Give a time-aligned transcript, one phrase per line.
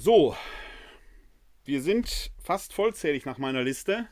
[0.00, 0.36] So,
[1.64, 4.06] wir sind fast vollzählig nach meiner Liste.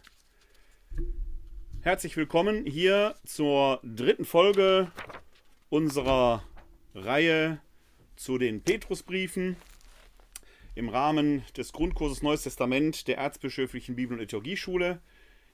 [1.81, 4.91] Herzlich willkommen hier zur dritten Folge
[5.69, 6.43] unserer
[6.93, 7.61] Reihe
[8.17, 9.55] zu den Petrusbriefen
[10.75, 15.01] im Rahmen des Grundkurses Neues Testament der Erzbischöflichen Bibel- und Liturgieschule.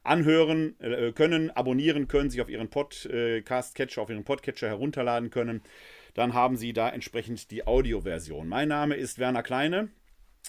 [0.04, 5.62] anhören äh, können, abonnieren können, sich auf Ihren Podcast-Catcher, auf Ihren Podcatcher herunterladen können.
[6.14, 8.48] Dann haben Sie da entsprechend die Audioversion.
[8.48, 9.90] Mein Name ist Werner Kleine.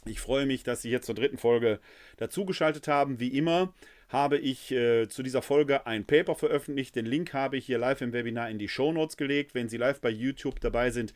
[0.04, 1.80] Ich freue mich, dass Sie hier zur dritten Folge
[2.16, 3.18] dazugeschaltet haben.
[3.18, 3.74] Wie immer
[4.08, 6.94] habe ich äh, zu dieser Folge ein Paper veröffentlicht.
[6.94, 9.54] Den Link habe ich hier live im Webinar in die Show Notes gelegt.
[9.54, 11.12] Wenn Sie live bei YouTube dabei sind,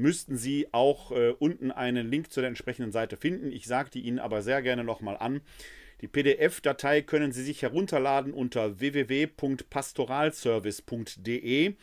[0.00, 3.52] müssten Sie auch äh, unten einen Link zu der entsprechenden Seite finden.
[3.52, 5.40] Ich sage die Ihnen aber sehr gerne nochmal an.
[6.00, 11.74] Die PDF-Datei können Sie sich herunterladen unter www.pastoralservice.de.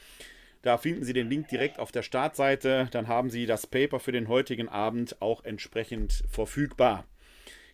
[0.64, 2.88] Da finden Sie den Link direkt auf der Startseite.
[2.92, 7.06] Dann haben Sie das Paper für den heutigen Abend auch entsprechend verfügbar.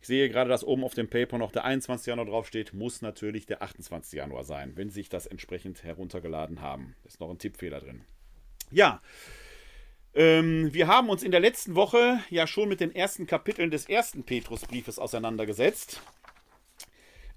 [0.02, 2.08] Ich sehe gerade, dass oben auf dem Paper noch der 21.
[2.08, 2.73] Januar draufsteht.
[2.73, 4.17] Muss natürlich der 28.
[4.17, 6.97] Januar sein, wenn Sie sich das entsprechend heruntergeladen haben.
[7.05, 8.02] Ist noch ein Tippfehler drin.
[8.69, 9.02] Ja,
[10.16, 13.88] ähm, wir haben uns in der letzten Woche ja schon mit den ersten Kapiteln des
[13.88, 16.02] ersten Petrusbriefes auseinandergesetzt.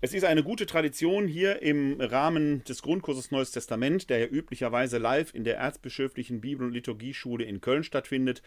[0.02, 4.98] Es ist eine gute Tradition hier im Rahmen des Grundkurses Neues Testament, der ja üblicherweise
[4.98, 8.42] live in der Erzbischöflichen Bibel- und Liturgieschule in Köln stattfindet,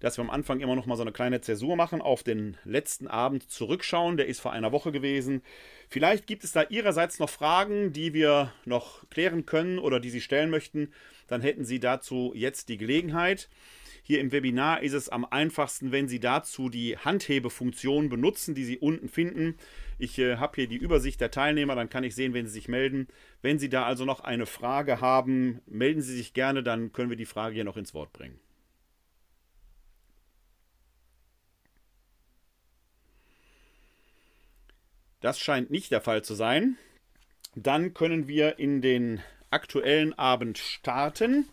[0.00, 3.08] dass wir am Anfang immer noch mal so eine kleine Zäsur machen, auf den letzten
[3.08, 4.18] Abend zurückschauen.
[4.18, 5.40] Der ist vor einer Woche gewesen.
[5.88, 10.20] Vielleicht gibt es da Ihrerseits noch Fragen, die wir noch klären können oder die Sie
[10.20, 10.92] stellen möchten.
[11.26, 13.48] Dann hätten Sie dazu jetzt die Gelegenheit.
[14.04, 18.78] Hier im Webinar ist es am einfachsten, wenn Sie dazu die Handhebefunktion benutzen, die Sie
[18.78, 19.56] unten finden.
[19.98, 22.66] Ich äh, habe hier die Übersicht der Teilnehmer, dann kann ich sehen, wenn sie sich
[22.66, 23.06] melden.
[23.42, 27.16] Wenn Sie da also noch eine Frage haben, melden Sie sich gerne, dann können wir
[27.16, 28.40] die Frage hier noch ins Wort bringen.
[35.20, 36.76] Das scheint nicht der Fall zu sein.
[37.54, 39.20] Dann können wir in den
[39.52, 41.46] aktuellen Abend starten.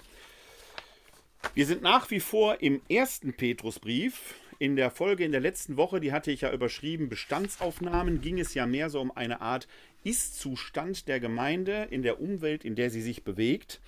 [1.53, 6.01] Wir sind nach wie vor im ersten Petrusbrief in der Folge in der letzten Woche,
[6.01, 9.67] die hatte ich ja überschrieben, Bestandsaufnahmen, ging es ja mehr so um eine Art
[10.03, 13.79] Ist-Zustand der Gemeinde in der Umwelt, in der sie sich bewegt.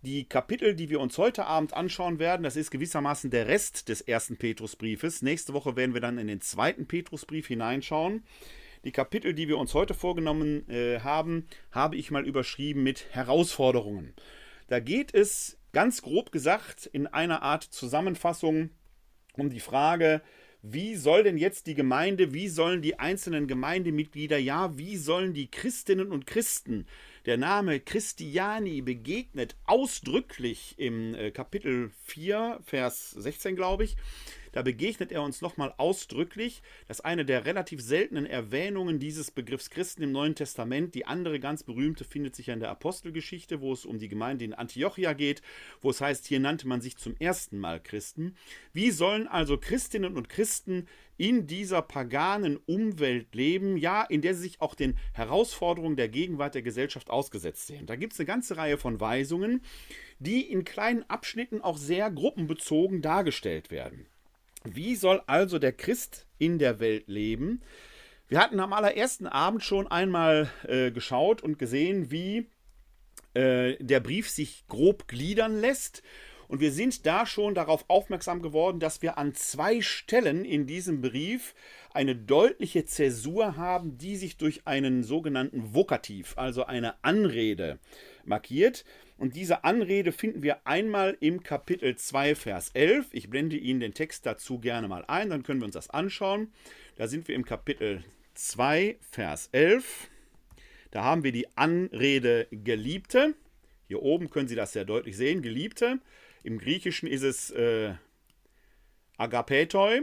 [0.00, 4.00] Die Kapitel, die wir uns heute Abend anschauen werden, das ist gewissermaßen der Rest des
[4.00, 5.22] ersten Petrusbriefes.
[5.22, 8.22] Nächste Woche werden wir dann in den zweiten Petrusbrief hineinschauen.
[8.84, 14.12] Die Kapitel, die wir uns heute vorgenommen äh, haben, habe ich mal überschrieben mit Herausforderungen.
[14.68, 18.68] Da geht es ganz grob gesagt in einer Art Zusammenfassung
[19.38, 20.20] um die Frage,
[20.60, 25.50] wie soll denn jetzt die Gemeinde, wie sollen die einzelnen Gemeindemitglieder, ja, wie sollen die
[25.50, 26.86] Christinnen und Christen,
[27.24, 33.96] der Name Christiani begegnet ausdrücklich im äh, Kapitel 4, Vers 16, glaube ich,
[34.54, 36.62] da begegnet er uns nochmal ausdrücklich.
[36.86, 40.94] Das ist eine der relativ seltenen Erwähnungen dieses Begriffs Christen im Neuen Testament.
[40.94, 44.44] Die andere ganz berühmte findet sich ja in der Apostelgeschichte, wo es um die Gemeinde
[44.44, 45.42] in Antiochia geht,
[45.80, 48.36] wo es heißt, hier nannte man sich zum ersten Mal Christen.
[48.72, 50.86] Wie sollen also Christinnen und Christen
[51.16, 56.54] in dieser paganen Umwelt leben, ja, in der sie sich auch den Herausforderungen der Gegenwart
[56.54, 57.86] der Gesellschaft ausgesetzt sehen.
[57.86, 59.62] Da gibt es eine ganze Reihe von Weisungen,
[60.20, 64.06] die in kleinen Abschnitten auch sehr gruppenbezogen dargestellt werden.
[64.66, 67.60] Wie soll also der Christ in der Welt leben?
[68.28, 72.48] Wir hatten am allerersten Abend schon einmal äh, geschaut und gesehen, wie
[73.34, 76.02] äh, der Brief sich grob gliedern lässt.
[76.48, 81.02] Und wir sind da schon darauf aufmerksam geworden, dass wir an zwei Stellen in diesem
[81.02, 81.54] Brief
[81.92, 87.78] eine deutliche Zäsur haben, die sich durch einen sogenannten Vokativ, also eine Anrede,
[88.26, 88.84] markiert.
[89.16, 93.06] Und diese Anrede finden wir einmal im Kapitel 2, Vers 11.
[93.12, 96.52] Ich blende Ihnen den Text dazu gerne mal ein, dann können wir uns das anschauen.
[96.96, 98.02] Da sind wir im Kapitel
[98.34, 100.08] 2, Vers 11.
[100.90, 103.34] Da haben wir die Anrede Geliebte.
[103.88, 105.98] Hier oben können Sie das sehr deutlich sehen, Geliebte.
[106.42, 107.94] Im Griechischen ist es äh,
[109.16, 110.02] Agapetoi.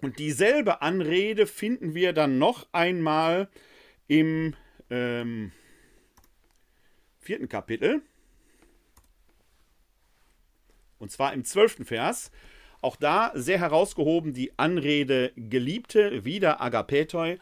[0.00, 3.48] Und dieselbe Anrede finden wir dann noch einmal
[4.06, 4.54] im
[4.90, 5.52] ähm,
[7.24, 8.02] vierten Kapitel.
[10.98, 12.30] Und zwar im zwölften Vers.
[12.80, 17.38] Auch da sehr herausgehoben die Anrede Geliebte, wieder Agapetoi.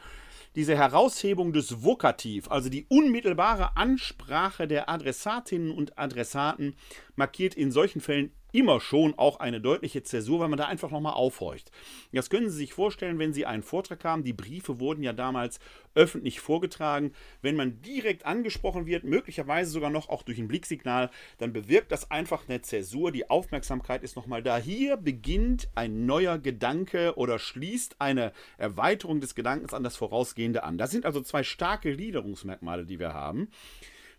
[0.55, 6.75] Diese Heraushebung des Vokativ, also die unmittelbare Ansprache der Adressatinnen und Adressaten,
[7.15, 11.13] markiert in solchen Fällen immer schon auch eine deutliche Zäsur, weil man da einfach nochmal
[11.13, 11.71] aufhorcht.
[12.11, 14.23] Das können Sie sich vorstellen, wenn Sie einen Vortrag haben.
[14.23, 15.59] Die Briefe wurden ja damals
[15.95, 17.11] öffentlich vorgetragen.
[17.41, 21.09] Wenn man direkt angesprochen wird, möglicherweise sogar noch auch durch ein Blicksignal,
[21.39, 23.11] dann bewirkt das einfach eine Zäsur.
[23.11, 24.57] Die Aufmerksamkeit ist nochmal da.
[24.57, 30.77] Hier beginnt ein neuer Gedanke oder schließt eine Erweiterung des Gedankens an das Vorausgehende an.
[30.77, 33.49] Das sind also zwei starke Gliederungsmerkmale, die wir haben.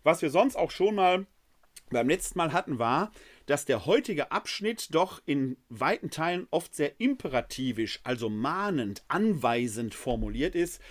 [0.03, 1.25] Was wir sonst auch schon mal
[1.89, 3.11] beim letzten Mal hatten, war,
[3.45, 10.55] dass der heutige Abschnitt doch in weiten Teilen oft sehr imperativisch, also mahnend, anweisend formuliert
[10.55, 10.81] ist,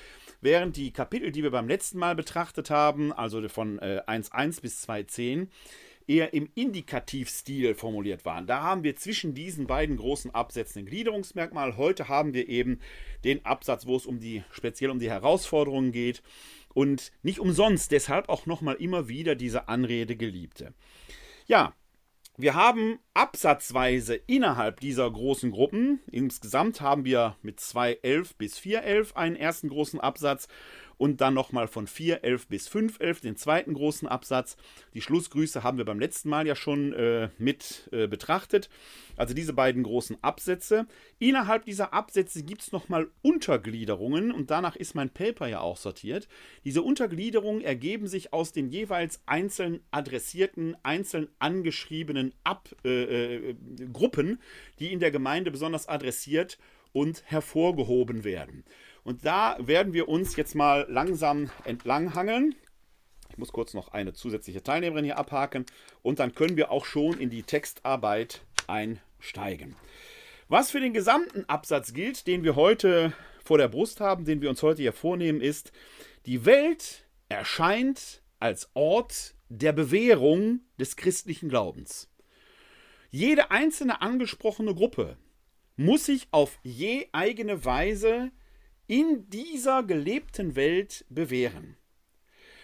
[0.41, 4.89] während die Kapitel, die wir beim letzten Mal betrachtet haben, also von äh, 1.1 bis
[4.89, 5.49] 2.10,
[6.07, 8.47] eher im Indikativstil formuliert waren.
[8.47, 11.77] Da haben wir zwischen diesen beiden großen Absätzen ein Gliederungsmerkmal.
[11.77, 12.81] Heute haben wir eben
[13.25, 16.23] den Absatz, wo es um die speziell um die Herausforderungen geht
[16.75, 20.75] und nicht umsonst deshalb auch nochmal immer wieder diese Anrede Geliebte.
[21.47, 21.73] Ja,
[22.37, 29.37] wir haben absatzweise innerhalb dieser großen Gruppen, insgesamt haben wir mit 2.11 bis 4.11 einen
[29.37, 30.49] ersten großen Absatz
[30.99, 34.57] und dann nochmal von 4.11 bis 5.11 den zweiten großen Absatz.
[34.95, 38.69] Die Schlussgrüße haben wir beim letzten Mal ja schon äh, mit äh, betrachtet.
[39.17, 40.87] Also diese beiden großen Absätze.
[41.19, 46.29] Innerhalb dieser Absätze gibt es nochmal Untergliederungen und danach ist mein Paper ja auch sortiert.
[46.65, 53.55] Diese Untergliederungen ergeben sich aus den jeweils einzeln adressierten, einzeln angeschriebenen Ab äh, äh
[53.93, 54.41] Gruppen,
[54.79, 56.59] die in der Gemeinde besonders adressiert
[56.93, 58.65] und hervorgehoben werden.
[59.05, 62.55] Und da werden wir uns jetzt mal langsam entlanghangeln.
[63.31, 65.67] Ich muss kurz noch eine zusätzliche Teilnehmerin hier abhaken
[66.03, 69.77] und dann können wir auch schon in die Textarbeit einsteigen.
[70.49, 73.13] Was für den gesamten Absatz gilt, den wir heute
[73.45, 75.73] vor der Brust haben, den wir uns heute hier vornehmen, ist,
[76.27, 82.11] die Welt erscheint als Ort der Bewährung des christlichen Glaubens.
[83.11, 85.19] Jede einzelne angesprochene Gruppe
[85.77, 88.31] muss sich auf je eigene Weise
[88.87, 91.77] in dieser gelebten Welt bewähren.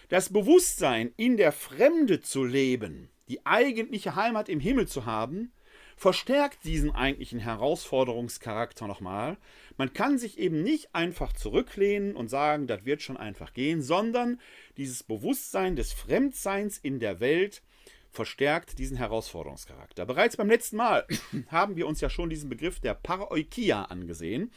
[0.09, 5.53] Das Bewusstsein, in der Fremde zu leben, die eigentliche Heimat im Himmel zu haben,
[5.95, 9.37] verstärkt diesen eigentlichen Herausforderungscharakter nochmal.
[9.77, 14.41] Man kann sich eben nicht einfach zurücklehnen und sagen, das wird schon einfach gehen, sondern
[14.77, 17.61] dieses Bewusstsein des Fremdseins in der Welt
[18.09, 20.05] verstärkt diesen Herausforderungscharakter.
[20.05, 21.05] Bereits beim letzten Mal
[21.47, 24.51] haben wir uns ja schon diesen Begriff der Paroikia angesehen.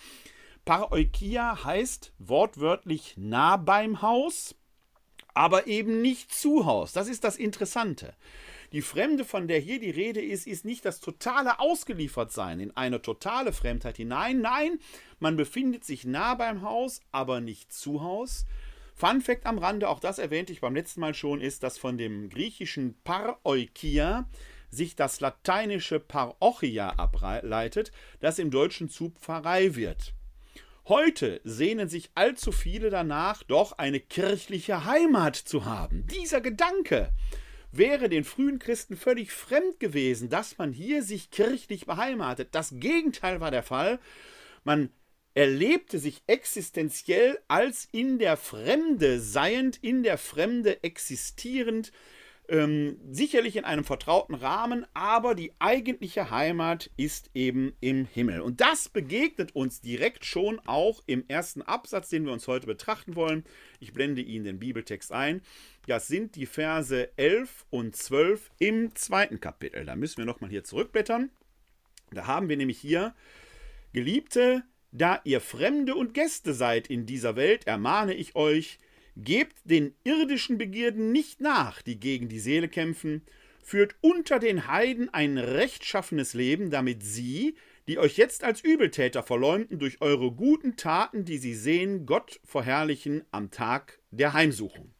[0.64, 4.54] Paroikia heißt wortwörtlich nah beim Haus,
[5.34, 6.92] aber eben nicht zu Haus.
[6.92, 8.14] Das ist das Interessante.
[8.72, 13.02] Die Fremde, von der hier die Rede ist, ist nicht das totale Ausgeliefertsein in eine
[13.02, 14.40] totale Fremdheit hinein.
[14.40, 14.78] Nein,
[15.18, 18.46] man befindet sich nah beim Haus, aber nicht zu Haus.
[18.94, 21.98] Fun Fact am Rande, auch das erwähnte ich beim letzten Mal schon, ist, dass von
[21.98, 24.28] dem griechischen Paroikia
[24.70, 30.14] sich das lateinische Parochia ableitet, das im Deutschen zu Pfarrei wird.
[30.86, 36.06] Heute sehnen sich allzu viele danach, doch eine kirchliche Heimat zu haben.
[36.08, 37.08] Dieser Gedanke
[37.72, 42.48] wäre den frühen Christen völlig fremd gewesen, dass man hier sich kirchlich beheimatet.
[42.52, 43.98] Das Gegenteil war der Fall.
[44.62, 44.90] Man
[45.32, 51.92] erlebte sich existenziell als in der Fremde seiend, in der Fremde existierend,
[52.48, 58.40] ähm, sicherlich in einem vertrauten Rahmen, aber die eigentliche Heimat ist eben im Himmel.
[58.40, 63.14] Und das begegnet uns direkt schon auch im ersten Absatz, den wir uns heute betrachten
[63.14, 63.44] wollen.
[63.80, 65.42] Ich blende Ihnen den Bibeltext ein.
[65.86, 69.84] Das sind die Verse 11 und 12 im zweiten Kapitel.
[69.84, 71.30] Da müssen wir nochmal hier zurückblättern.
[72.10, 73.14] Da haben wir nämlich hier,
[73.92, 78.78] Geliebte, da ihr Fremde und Gäste seid in dieser Welt, ermahne ich euch,
[79.16, 83.22] Gebt den irdischen Begierden nicht nach, die gegen die Seele kämpfen,
[83.62, 87.56] führt unter den Heiden ein rechtschaffenes Leben, damit sie,
[87.86, 93.24] die euch jetzt als Übeltäter verleumden, durch eure guten Taten, die sie sehen, Gott verherrlichen
[93.30, 94.92] am Tag der Heimsuchung.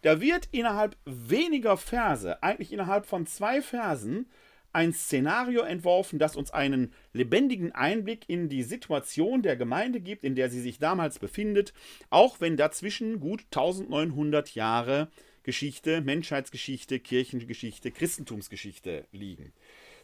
[0.00, 4.26] Da wird innerhalb weniger Verse, eigentlich innerhalb von zwei Versen,
[4.72, 10.34] ein Szenario entworfen, das uns einen lebendigen Einblick in die Situation der Gemeinde gibt, in
[10.34, 11.72] der sie sich damals befindet,
[12.10, 15.08] auch wenn dazwischen gut 1900 Jahre
[15.42, 19.52] Geschichte, Menschheitsgeschichte, Kirchengeschichte, Christentumsgeschichte liegen.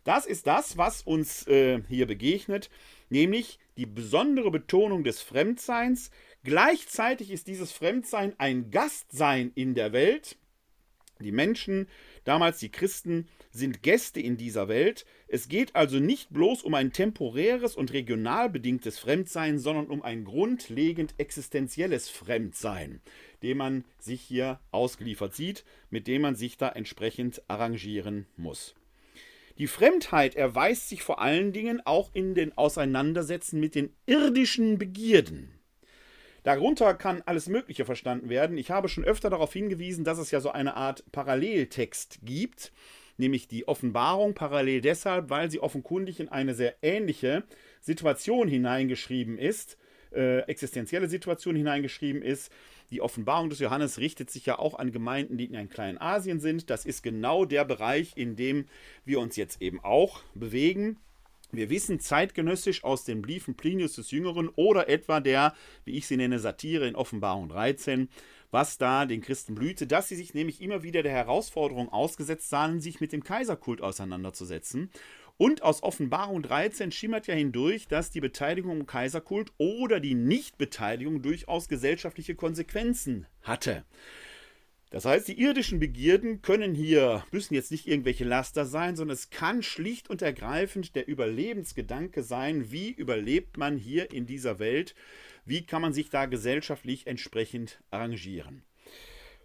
[0.04, 2.70] Das ist das, was uns äh, hier begegnet,
[3.08, 6.10] nämlich die besondere Betonung des Fremdseins,
[6.44, 10.36] Gleichzeitig ist dieses Fremdsein ein Gastsein in der Welt.
[11.20, 11.88] Die Menschen,
[12.28, 15.06] damals die Christen, sind Gäste in dieser Welt.
[15.28, 20.24] Es geht also nicht bloß um ein temporäres und regional bedingtes Fremdsein, sondern um ein
[20.24, 23.00] grundlegend existenzielles Fremdsein,
[23.42, 28.74] dem man sich hier ausgeliefert sieht, mit dem man sich da entsprechend arrangieren muss.
[29.56, 35.57] Die Fremdheit erweist sich vor allen Dingen auch in den Auseinandersetzen mit den irdischen Begierden.
[36.42, 38.58] Darunter kann alles Mögliche verstanden werden.
[38.58, 42.72] Ich habe schon öfter darauf hingewiesen, dass es ja so eine Art Paralleltext gibt,
[43.16, 47.44] nämlich die Offenbarung parallel deshalb, weil sie offenkundig in eine sehr ähnliche
[47.80, 49.76] Situation hineingeschrieben ist,
[50.12, 52.50] äh, existenzielle Situation hineingeschrieben ist.
[52.90, 56.40] Die Offenbarung des Johannes richtet sich ja auch an Gemeinden, die in einem kleinen Asien
[56.40, 56.70] sind.
[56.70, 58.64] Das ist genau der Bereich, in dem
[59.04, 60.98] wir uns jetzt eben auch bewegen.
[61.50, 66.18] Wir wissen zeitgenössisch aus den Briefen Plinius des Jüngeren oder etwa der, wie ich sie
[66.18, 68.10] nenne, Satire in Offenbarung 13,
[68.50, 72.80] was da den Christen blühte, dass sie sich nämlich immer wieder der Herausforderung ausgesetzt sahen,
[72.80, 74.90] sich mit dem Kaiserkult auseinanderzusetzen.
[75.38, 81.22] Und aus Offenbarung 13 schimmert ja hindurch, dass die Beteiligung im Kaiserkult oder die Nichtbeteiligung
[81.22, 83.84] durchaus gesellschaftliche Konsequenzen hatte.
[84.90, 89.28] Das heißt, die irdischen Begierden können hier, müssen jetzt nicht irgendwelche Laster sein, sondern es
[89.28, 94.94] kann schlicht und ergreifend der Überlebensgedanke sein, wie überlebt man hier in dieser Welt
[95.48, 98.62] wie kann man sich da gesellschaftlich entsprechend arrangieren?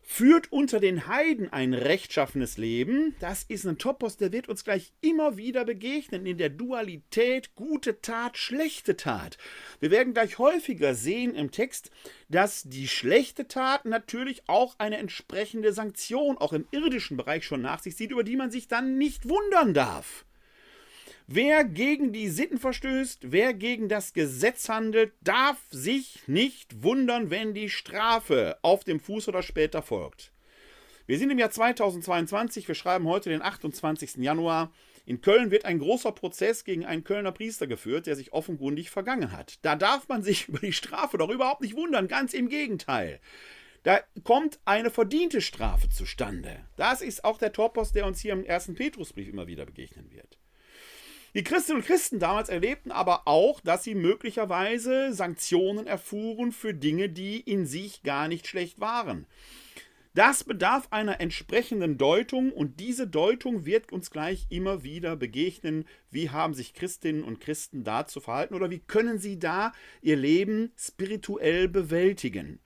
[0.05, 3.15] Führt unter den Heiden ein rechtschaffenes Leben?
[3.21, 8.01] Das ist ein Topos, der wird uns gleich immer wieder begegnen in der Dualität gute
[8.01, 9.37] Tat, schlechte Tat.
[9.79, 11.89] Wir werden gleich häufiger sehen im Text,
[12.27, 17.79] dass die schlechte Tat natürlich auch eine entsprechende Sanktion auch im irdischen Bereich schon nach
[17.79, 20.25] sich sieht, über die man sich dann nicht wundern darf.
[21.27, 27.53] Wer gegen die Sitten verstößt, wer gegen das Gesetz handelt, darf sich nicht wundern, wenn
[27.53, 30.33] die Strafe auf dem Fuß oder später folgt.
[31.05, 34.17] Wir sind im Jahr 2022, wir schreiben heute den 28.
[34.17, 34.73] Januar.
[35.05, 39.31] In Köln wird ein großer Prozess gegen einen Kölner Priester geführt, der sich offenkundig vergangen
[39.31, 39.59] hat.
[39.61, 43.21] Da darf man sich über die Strafe doch überhaupt nicht wundern, ganz im Gegenteil.
[43.83, 46.65] Da kommt eine verdiente Strafe zustande.
[46.75, 50.37] Das ist auch der Topos, der uns hier im ersten Petrusbrief immer wieder begegnen wird.
[51.35, 57.09] Die Christinnen und Christen damals erlebten aber auch, dass sie möglicherweise Sanktionen erfuhren für Dinge,
[57.09, 59.25] die in sich gar nicht schlecht waren.
[60.13, 65.85] Das bedarf einer entsprechenden Deutung und diese Deutung wird uns gleich immer wieder begegnen.
[66.11, 69.71] Wie haben sich Christinnen und Christen da zu verhalten oder wie können sie da
[70.03, 72.59] ihr Leben spirituell bewältigen?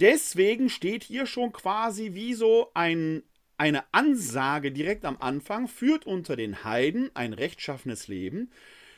[0.00, 3.22] Deswegen steht hier schon quasi wie so ein
[3.58, 8.50] eine Ansage direkt am Anfang führt unter den Heiden ein rechtschaffenes Leben,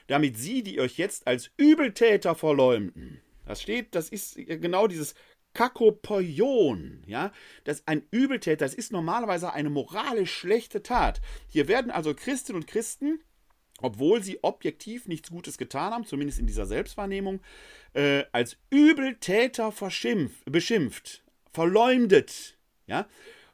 [0.06, 3.20] damit sie, die euch jetzt als Übeltäter verleumden.
[3.46, 5.14] Das steht, das ist genau dieses
[5.54, 7.32] Kakopoion, ja,
[7.64, 11.20] das ein Übeltäter, das ist normalerweise eine moralisch schlechte Tat.
[11.48, 13.20] Hier werden also Christinnen und Christen,
[13.80, 17.40] obwohl sie objektiv nichts Gutes getan haben, zumindest in dieser Selbstwahrnehmung,
[17.94, 19.72] äh, als Übeltäter
[20.44, 23.08] beschimpft, verleumdet, ja.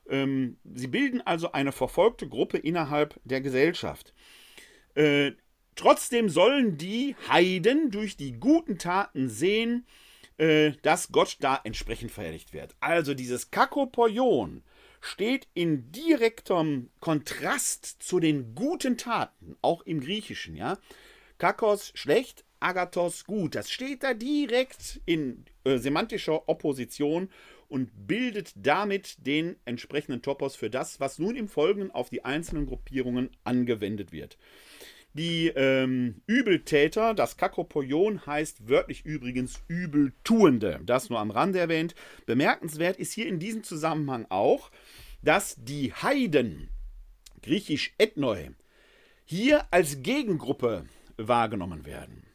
[0.09, 4.15] Ähm, sie bilden also eine verfolgte Gruppe innerhalb der Gesellschaft.
[4.95, 5.33] Äh,
[5.75, 9.87] trotzdem sollen die Heiden durch die guten Taten sehen,
[10.39, 12.77] äh, dass Gott da entsprechend verherrlicht wird.
[12.81, 14.63] Also dieses Kakopoion
[15.01, 20.79] steht in direktem Kontrast zu den guten Taten, auch im Griechischen, ja.
[21.39, 23.55] Kakos schlecht, Agathos gut.
[23.55, 27.29] Das steht da direkt in äh, semantischer Opposition
[27.69, 32.67] und bildet damit den entsprechenden Topos für das, was nun im Folgenden auf die einzelnen
[32.67, 34.39] Gruppierungen angewendet wird.
[35.17, 40.81] Die ähm, Übeltäter, das Kakopoion heißt wörtlich übrigens Übeltuende.
[40.85, 41.95] Das nur am Rande erwähnt.
[42.27, 44.71] Bemerkenswert ist hier in diesem Zusammenhang auch,
[45.23, 46.69] dass die Heiden,
[47.43, 48.51] griechisch Ethnoi,
[49.25, 50.85] hier als Gegengruppe
[51.17, 52.26] wahrgenommen werden.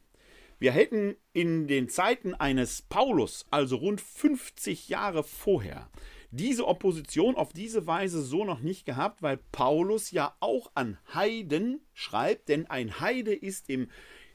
[0.62, 5.90] Wir hätten in den Zeiten eines Paulus, also rund 50 Jahre vorher,
[6.30, 11.80] diese Opposition auf diese Weise so noch nicht gehabt, weil Paulus ja auch an Heiden
[11.94, 13.88] schreibt, denn ein Heide ist im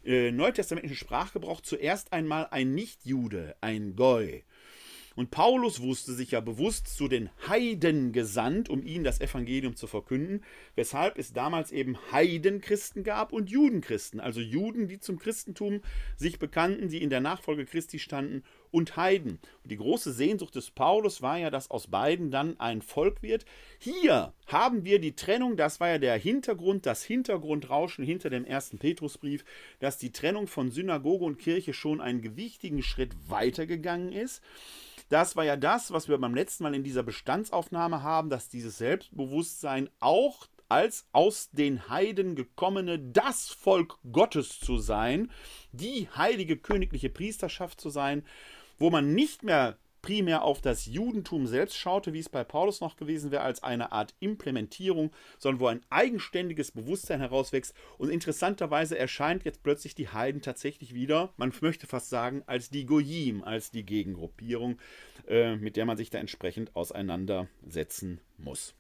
[0.04, 4.44] äh, neutestamentlichen Sprachgebrauch zuerst einmal ein Nichtjude, ein Goi.
[5.18, 9.88] Und Paulus wusste sich ja bewusst zu den Heiden gesandt, um ihnen das Evangelium zu
[9.88, 10.44] verkünden,
[10.76, 15.82] weshalb es damals eben Heidenchristen gab und Judenchristen, also Juden, die zum Christentum
[16.18, 19.40] sich bekannten, die in der Nachfolge Christi standen und Heiden.
[19.64, 23.44] Und die große Sehnsucht des Paulus war ja, dass aus beiden dann ein Volk wird.
[23.80, 28.78] Hier haben wir die Trennung, das war ja der Hintergrund, das Hintergrundrauschen hinter dem ersten
[28.78, 29.46] Petrusbrief,
[29.80, 34.44] dass die Trennung von Synagoge und Kirche schon einen gewichtigen Schritt weitergegangen ist.
[35.10, 38.78] Das war ja das, was wir beim letzten Mal in dieser Bestandsaufnahme haben, dass dieses
[38.78, 45.32] Selbstbewusstsein auch als aus den Heiden gekommene das Volk Gottes zu sein,
[45.72, 48.26] die heilige königliche Priesterschaft zu sein,
[48.78, 52.96] wo man nicht mehr primär auf das Judentum selbst schaute, wie es bei Paulus noch
[52.96, 57.74] gewesen wäre, als eine Art Implementierung, sondern wo ein eigenständiges Bewusstsein herauswächst.
[57.98, 62.86] Und interessanterweise erscheint jetzt plötzlich die Heiden tatsächlich wieder, man möchte fast sagen, als die
[62.86, 64.78] Goyim, als die Gegengruppierung,
[65.28, 68.76] äh, mit der man sich da entsprechend auseinandersetzen muss.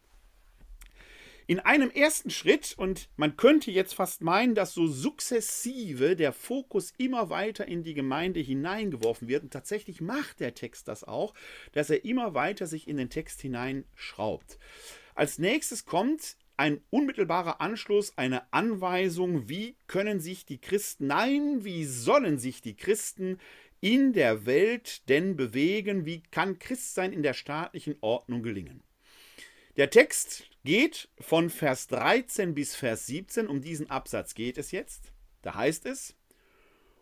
[1.49, 6.93] In einem ersten Schritt, und man könnte jetzt fast meinen, dass so sukzessive der Fokus
[6.97, 11.33] immer weiter in die Gemeinde hineingeworfen wird, und tatsächlich macht der Text das auch,
[11.71, 14.59] dass er immer weiter sich in den Text hineinschraubt.
[15.15, 21.85] Als nächstes kommt ein unmittelbarer Anschluss, eine Anweisung, wie können sich die Christen, nein, wie
[21.85, 23.37] sollen sich die Christen
[23.79, 28.83] in der Welt denn bewegen, wie kann Christsein in der staatlichen Ordnung gelingen.
[29.77, 35.13] Der Text geht von Vers 13 bis Vers 17, um diesen Absatz geht es jetzt.
[35.41, 36.13] Da heißt es,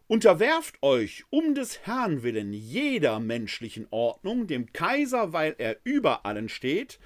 [0.06, 6.48] Unterwerft euch um des Herrn willen jeder menschlichen Ordnung, dem Kaiser, weil er über allen
[6.48, 7.00] steht,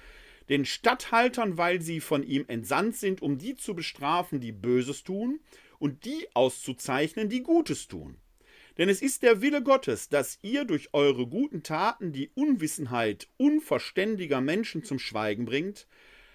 [0.50, 5.40] den Statthaltern, weil sie von ihm entsandt sind, um die zu bestrafen, die Böses tun,
[5.78, 8.18] und die auszuzeichnen, die Gutes tun.
[8.76, 14.42] Denn es ist der Wille Gottes, dass ihr durch eure guten Taten die Unwissenheit unverständiger
[14.42, 15.86] Menschen zum Schweigen bringt,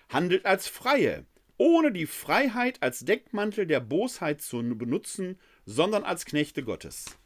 [0.09, 1.25] handelt als Freie,
[1.57, 7.17] ohne die Freiheit als Deckmantel der Bosheit zu benutzen, sondern als Knechte Gottes.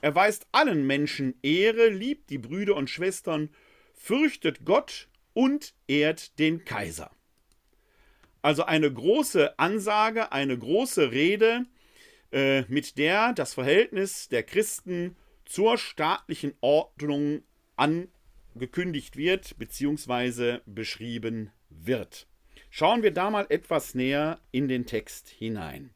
[0.00, 3.50] Erweist allen Menschen Ehre, liebt die Brüder und Schwestern,
[3.94, 7.10] fürchtet Gott und ehrt den Kaiser.
[8.42, 11.64] Also eine große Ansage, eine große Rede,
[12.32, 17.42] äh, mit der das Verhältnis der Christen zur staatlichen Ordnung
[17.76, 20.58] angekündigt wird bzw.
[20.66, 21.50] beschrieben
[21.82, 22.26] wird.
[22.70, 25.90] Schauen wir da mal etwas näher in den Text hinein.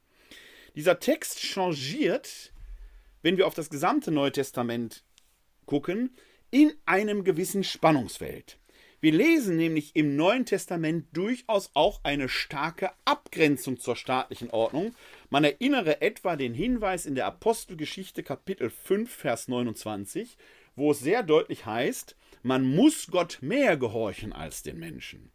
[0.74, 2.52] Dieser Text changiert,
[3.22, 5.02] wenn wir auf das gesamte Neue Testament
[5.66, 6.16] gucken,
[6.50, 8.58] in einem gewissen Spannungsfeld.
[9.00, 14.92] Wir lesen nämlich im Neuen Testament durchaus auch eine starke Abgrenzung zur staatlichen Ordnung.
[15.30, 20.36] Man erinnere etwa den Hinweis in der Apostelgeschichte Kapitel 5, Vers 29,
[20.74, 25.30] wo es sehr deutlich heißt, man muss Gott mehr gehorchen als den Menschen.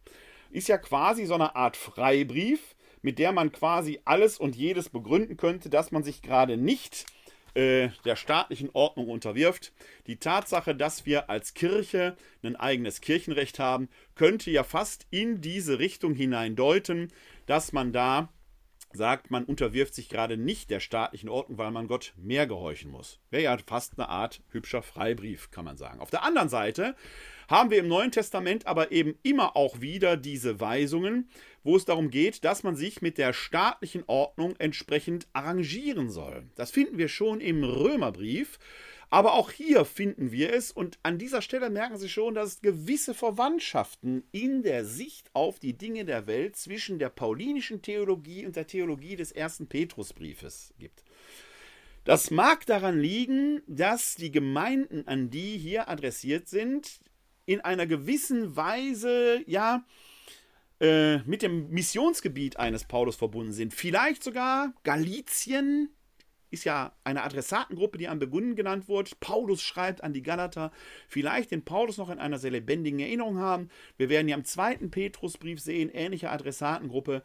[0.53, 5.35] Ist ja quasi so eine Art Freibrief, mit der man quasi alles und jedes begründen
[5.35, 7.07] könnte, dass man sich gerade nicht
[7.55, 9.73] äh, der staatlichen Ordnung unterwirft.
[10.05, 15.79] Die Tatsache, dass wir als Kirche ein eigenes Kirchenrecht haben, könnte ja fast in diese
[15.79, 17.11] Richtung hineindeuten,
[17.47, 18.29] dass man da
[18.95, 23.19] sagt, man unterwirft sich gerade nicht der staatlichen Ordnung, weil man Gott mehr gehorchen muss.
[23.31, 25.99] Wäre ja fast eine Art hübscher Freibrief, kann man sagen.
[25.99, 26.95] Auf der anderen Seite
[27.53, 31.29] haben wir im Neuen Testament aber eben immer auch wieder diese Weisungen,
[31.63, 36.47] wo es darum geht, dass man sich mit der staatlichen Ordnung entsprechend arrangieren soll.
[36.55, 38.57] Das finden wir schon im Römerbrief.
[39.11, 42.61] Aber auch hier finden wir es und an dieser Stelle merken Sie schon, dass es
[42.61, 48.55] gewisse Verwandtschaften in der Sicht auf die Dinge der Welt zwischen der paulinischen Theologie und
[48.55, 51.03] der Theologie des ersten Petrusbriefes gibt.
[52.03, 56.99] Das mag daran liegen, dass die Gemeinden, an die hier adressiert sind,
[57.45, 59.85] in einer gewissen Weise, ja,
[60.79, 63.73] äh, mit dem Missionsgebiet eines Paulus verbunden sind.
[63.73, 65.89] Vielleicht sogar Galizien,
[66.53, 69.11] ist ja eine Adressatengruppe, die am Beginn genannt wurde.
[69.19, 70.71] Paulus schreibt an die Galater.
[71.07, 73.69] Vielleicht den Paulus noch in einer sehr lebendigen Erinnerung haben.
[73.97, 77.23] Wir werden ja im zweiten Petrusbrief sehen, ähnliche Adressatengruppe,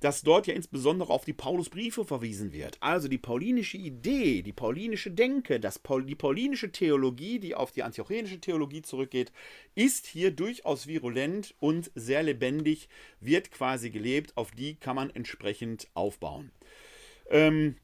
[0.00, 2.78] dass dort ja insbesondere auf die Paulusbriefe verwiesen wird.
[2.80, 7.82] Also die paulinische Idee, die paulinische Denke, das Paul, die paulinische Theologie, die auf die
[7.82, 9.32] antiochenische Theologie zurückgeht,
[9.74, 12.88] ist hier durchaus virulent und sehr lebendig,
[13.20, 14.36] wird quasi gelebt.
[14.36, 16.50] Auf die kann man entsprechend aufbauen.
[17.30, 17.76] Ähm,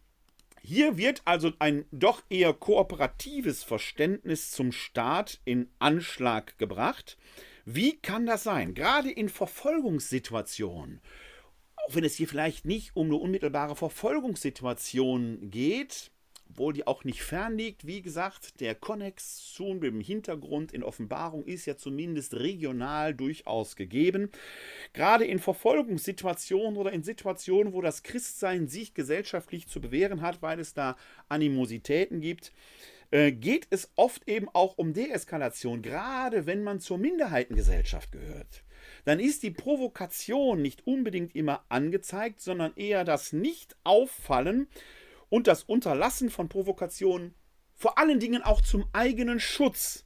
[0.68, 7.16] hier wird also ein doch eher kooperatives Verständnis zum Staat in Anschlag gebracht.
[7.64, 8.74] Wie kann das sein?
[8.74, 11.00] Gerade in Verfolgungssituationen,
[11.74, 16.10] auch wenn es hier vielleicht nicht um eine unmittelbare Verfolgungssituation geht,
[16.50, 17.86] obwohl die auch nicht fern liegt.
[17.86, 24.30] Wie gesagt, der Konnex zu dem Hintergrund in Offenbarung ist ja zumindest regional durchaus gegeben.
[24.92, 30.60] Gerade in Verfolgungssituationen oder in Situationen, wo das Christsein sich gesellschaftlich zu bewähren hat, weil
[30.60, 30.96] es da
[31.28, 32.52] Animositäten gibt,
[33.10, 38.64] äh, geht es oft eben auch um Deeskalation, gerade wenn man zur Minderheitengesellschaft gehört
[39.04, 44.68] dann ist die Provokation nicht unbedingt immer angezeigt, sondern eher das Nicht-Auffallen
[45.28, 47.34] und das Unterlassen von Provokationen,
[47.74, 50.04] vor allen Dingen auch zum eigenen Schutz.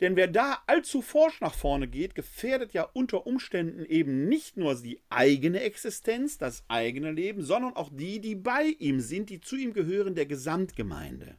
[0.00, 4.76] Denn wer da allzu forsch nach vorne geht, gefährdet ja unter Umständen eben nicht nur
[4.76, 9.56] die eigene Existenz, das eigene Leben, sondern auch die, die bei ihm sind, die zu
[9.56, 11.36] ihm gehören, der Gesamtgemeinde.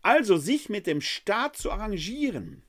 [0.00, 2.64] Also sich mit dem Staat zu arrangieren,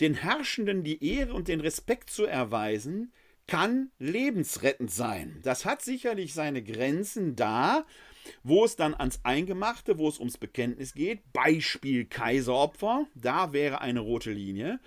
[0.00, 3.12] den Herrschenden die Ehre und den Respekt zu erweisen,
[3.46, 5.40] kann lebensrettend sein.
[5.42, 7.84] Das hat sicherlich seine Grenzen da,
[8.42, 14.00] wo es dann ans Eingemachte, wo es ums Bekenntnis geht, Beispiel Kaiseropfer, da wäre eine
[14.00, 14.80] rote Linie.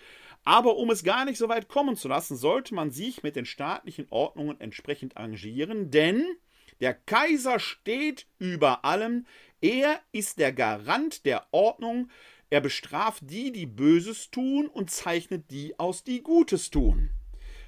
[0.45, 3.45] Aber um es gar nicht so weit kommen zu lassen, sollte man sich mit den
[3.45, 6.25] staatlichen Ordnungen entsprechend arrangieren, denn
[6.81, 9.25] der Kaiser steht über allem,
[9.61, 12.09] er ist der Garant der Ordnung,
[12.49, 17.09] er bestraft die, die Böses tun und zeichnet die aus, die Gutes tun.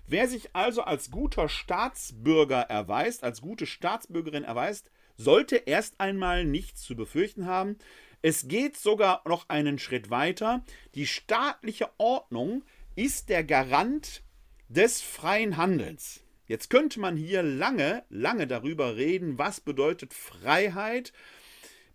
[0.06, 6.82] Wer sich also als guter Staatsbürger erweist, als gute Staatsbürgerin erweist, sollte erst einmal nichts
[6.82, 7.78] zu befürchten haben.
[8.22, 10.64] Es geht sogar noch einen Schritt weiter.
[10.96, 12.64] Die staatliche Ordnung
[12.96, 14.24] ist der Garant
[14.68, 16.22] des freien Handelns.
[16.48, 21.12] Jetzt könnte man hier lange, lange darüber reden, was bedeutet Freiheit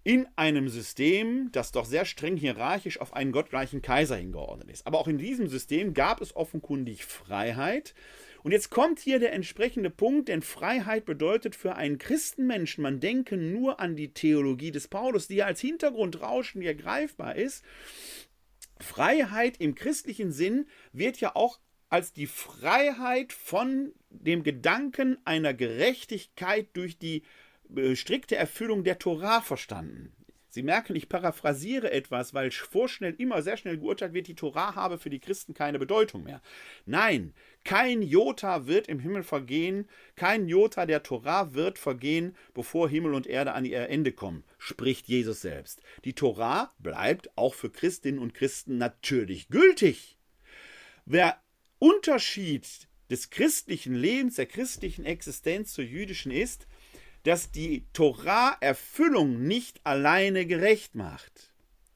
[0.03, 4.87] in einem System, das doch sehr streng hierarchisch auf einen gottgleichen Kaiser hingeordnet ist.
[4.87, 7.95] Aber auch in diesem System gab es offenkundig Freiheit.
[8.43, 13.37] Und jetzt kommt hier der entsprechende Punkt, denn Freiheit bedeutet für einen Christenmenschen, man denke
[13.37, 17.65] nur an die Theologie des Paulus, die ja als Hintergrundrauschen hier greifbar ist.
[18.79, 26.69] Freiheit im christlichen Sinn wird ja auch als die Freiheit von dem Gedanken einer Gerechtigkeit
[26.75, 27.25] durch die
[27.77, 30.13] äh, strikte Erfüllung der Torah verstanden.
[30.53, 34.99] Sie merken, ich paraphrasiere etwas, weil vorschnell immer sehr schnell geurteilt wird, die Torah habe
[34.99, 36.43] für die Christen keine Bedeutung mehr.
[36.87, 37.35] Nein,
[37.65, 43.29] kein Jota wird im Himmel vergehen, kein Jota der Torah wird vergehen, bevor Himmel und
[43.29, 45.83] Erde an ihr Ende kommen, spricht Jesus selbst.
[46.05, 50.19] Die Torah bleibt auch für Christinnen und Christen natürlich gültig.
[51.07, 51.41] Wer
[51.79, 56.67] Unterschied des christlichen Lebens, der christlichen Existenz zur jüdischen ist,
[57.25, 61.51] dass die Torah-Erfüllung nicht alleine gerecht macht.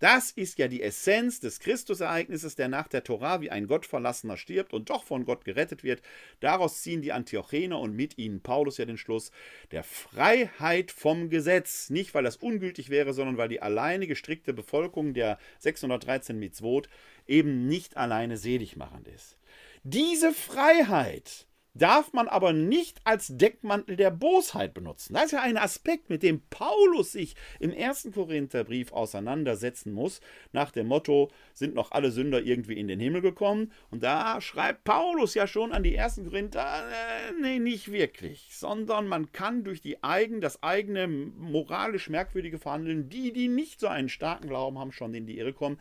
[0.04, 4.74] Das ist ja die Essenz des Christusereignisses, der nach der Torah wie ein Gottverlassener stirbt
[4.74, 6.02] und doch von Gott gerettet wird.
[6.40, 9.30] Daraus ziehen die Antiochener und mit ihnen Paulus ja den Schluss
[9.70, 11.88] der Freiheit vom Gesetz.
[11.88, 16.90] Nicht, weil das ungültig wäre, sondern weil die alleine gestrickte Befolgung der 613 Mitzvot
[17.26, 19.38] eben nicht alleine seligmachend ist.
[19.84, 25.14] Diese Freiheit darf man aber nicht als Deckmantel der Bosheit benutzen.
[25.14, 30.20] Das ist ja ein Aspekt, mit dem Paulus sich im ersten Korintherbrief auseinandersetzen muss,
[30.52, 33.72] nach dem Motto, sind noch alle Sünder irgendwie in den Himmel gekommen?
[33.90, 39.08] Und da schreibt Paulus ja schon an die ersten Korinther, äh, nee, nicht wirklich, sondern
[39.08, 44.08] man kann durch die eigen, das eigene moralisch merkwürdige Verhandeln, die, die nicht so einen
[44.08, 45.78] starken Glauben haben, schon in die Irre kommen.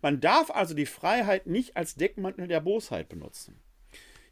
[0.00, 3.60] Man darf also die Freiheit nicht als Deckmantel der Bosheit benutzen.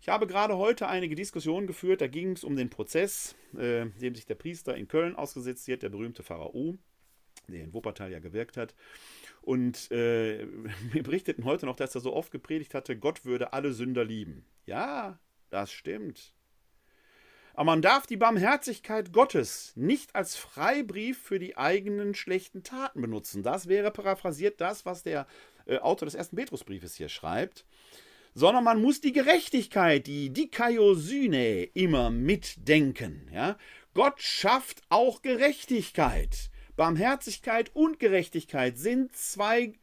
[0.02, 4.16] Ich habe gerade heute einige Diskussionen geführt, da ging es um den Prozess, äh, dem
[4.16, 6.76] sich der Priester in Köln ausgesetzt hat, der berühmte Pharao,
[7.46, 8.74] der in Wuppertal ja gewirkt hat.
[9.42, 10.44] Und äh,
[10.92, 14.44] wir berichteten heute noch, dass er so oft gepredigt hatte, Gott würde alle Sünder lieben.
[14.66, 16.34] Ja, das stimmt.
[17.54, 23.44] Aber man darf die Barmherzigkeit Gottes nicht als Freibrief für die eigenen schlechten Taten benutzen.
[23.44, 25.28] Das wäre paraphrasiert das, was der
[25.66, 27.64] äh, Autor des ersten Petrusbriefes hier schreibt
[28.34, 33.28] sondern man muss die Gerechtigkeit, die Dikaiosyne, immer mitdenken.
[33.32, 33.56] Ja?
[33.94, 36.50] Gott schafft auch Gerechtigkeit.
[36.76, 39.74] Barmherzigkeit und Gerechtigkeit sind zwei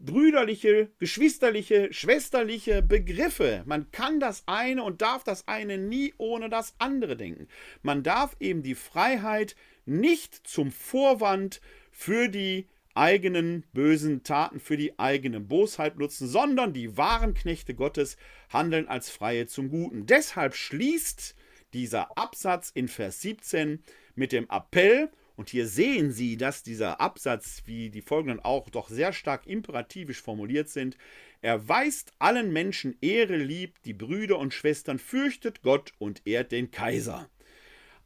[0.00, 3.62] brüderliche, geschwisterliche, schwesterliche Begriffe.
[3.66, 7.48] Man kann das eine und darf das eine nie ohne das andere denken.
[7.82, 12.68] Man darf eben die Freiheit nicht zum Vorwand für die
[12.98, 18.16] eigenen bösen Taten für die eigene Bosheit nutzen, sondern die wahren Knechte Gottes
[18.50, 20.06] handeln als Freie zum Guten.
[20.06, 21.34] Deshalb schließt
[21.72, 23.82] dieser Absatz in Vers 17
[24.14, 28.88] mit dem Appell, und hier sehen Sie, dass dieser Absatz, wie die folgenden auch, doch
[28.88, 30.98] sehr stark imperativisch formuliert sind.
[31.42, 36.72] Er weist allen Menschen Ehre, liebt die Brüder und Schwestern, fürchtet Gott und ehrt den
[36.72, 37.30] Kaiser.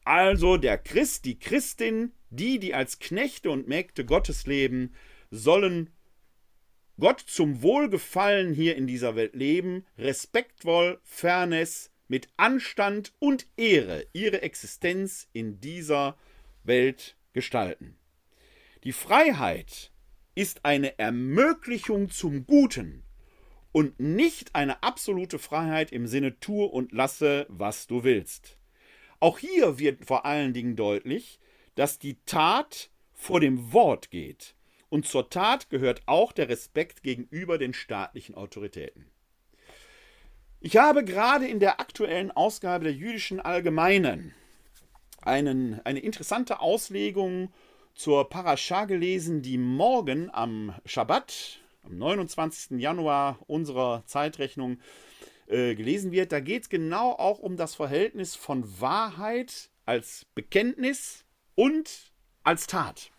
[0.05, 4.95] Also der Christ, die Christin, die, die als Knechte und Mägde Gottes leben,
[5.31, 5.91] sollen
[6.99, 14.43] Gott zum Wohlgefallen hier in dieser Welt leben, respektvoll, Fairness, mit Anstand und Ehre ihre
[14.43, 16.19] Existenz in dieser
[16.63, 17.97] Welt gestalten.
[18.85, 19.91] Die Freiheit
[20.35, 23.03] ist eine Ermöglichung zum Guten
[23.73, 28.59] und nicht eine absolute Freiheit im Sinne tue und lasse, was du willst.
[29.23, 31.39] Auch hier wird vor allen Dingen deutlich,
[31.77, 34.57] dass die Tat vor dem Wort geht.
[34.89, 39.13] Und zur Tat gehört auch der Respekt gegenüber den staatlichen Autoritäten.
[40.59, 44.35] Ich habe gerade in der aktuellen Ausgabe der Jüdischen Allgemeinen
[45.21, 47.53] einen, eine interessante Auslegung
[47.95, 52.81] zur Parascha gelesen, die morgen am Schabbat, am 29.
[52.81, 54.81] Januar unserer Zeitrechnung,
[55.53, 56.33] äh, gelesen wird.
[56.33, 62.13] Da geht es genau auch um das Verhältnis von Wahrheit als Bekenntnis und
[62.43, 63.11] als Tat.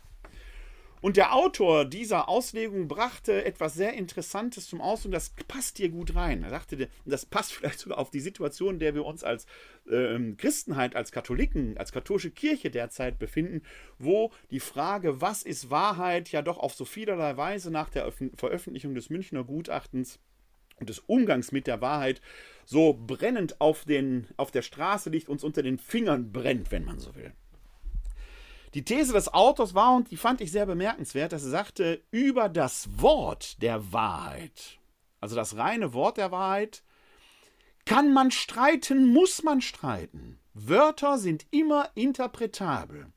[1.04, 6.16] Und der Autor dieser Auslegung brachte etwas sehr Interessantes zum Ausdruck, das passt hier gut
[6.16, 6.44] rein.
[6.44, 9.46] Er sagte, das passt vielleicht sogar auf die Situation, in der wir uns als
[9.92, 13.64] ähm, Christenheit, als Katholiken, als katholische Kirche derzeit befinden,
[14.00, 18.96] wo die Frage, was ist Wahrheit, ja doch auf so vielerlei Weise nach der Veröffentlichung
[18.96, 20.20] des Münchner Gutachtens
[20.80, 22.22] und des Umgangs mit der Wahrheit
[22.66, 27.00] so brennend auf, den, auf der Straße liegt, uns unter den Fingern brennt, wenn man
[27.00, 27.34] so will.
[28.74, 32.50] Die These des Autors war, und die fand ich sehr bemerkenswert, dass er sagte, über
[32.50, 34.80] das Wort der Wahrheit,
[35.20, 36.84] also das reine Wort der Wahrheit,
[37.86, 40.40] kann man streiten, muss man streiten.
[40.54, 43.08] Wörter sind immer interpretabel.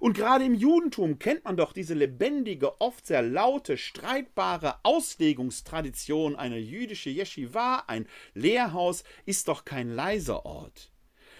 [0.00, 6.36] Und gerade im Judentum kennt man doch diese lebendige, oft sehr laute, streitbare Auslegungstradition.
[6.36, 10.90] Eine jüdische Yeshiva, ein Lehrhaus, ist doch kein leiser Ort.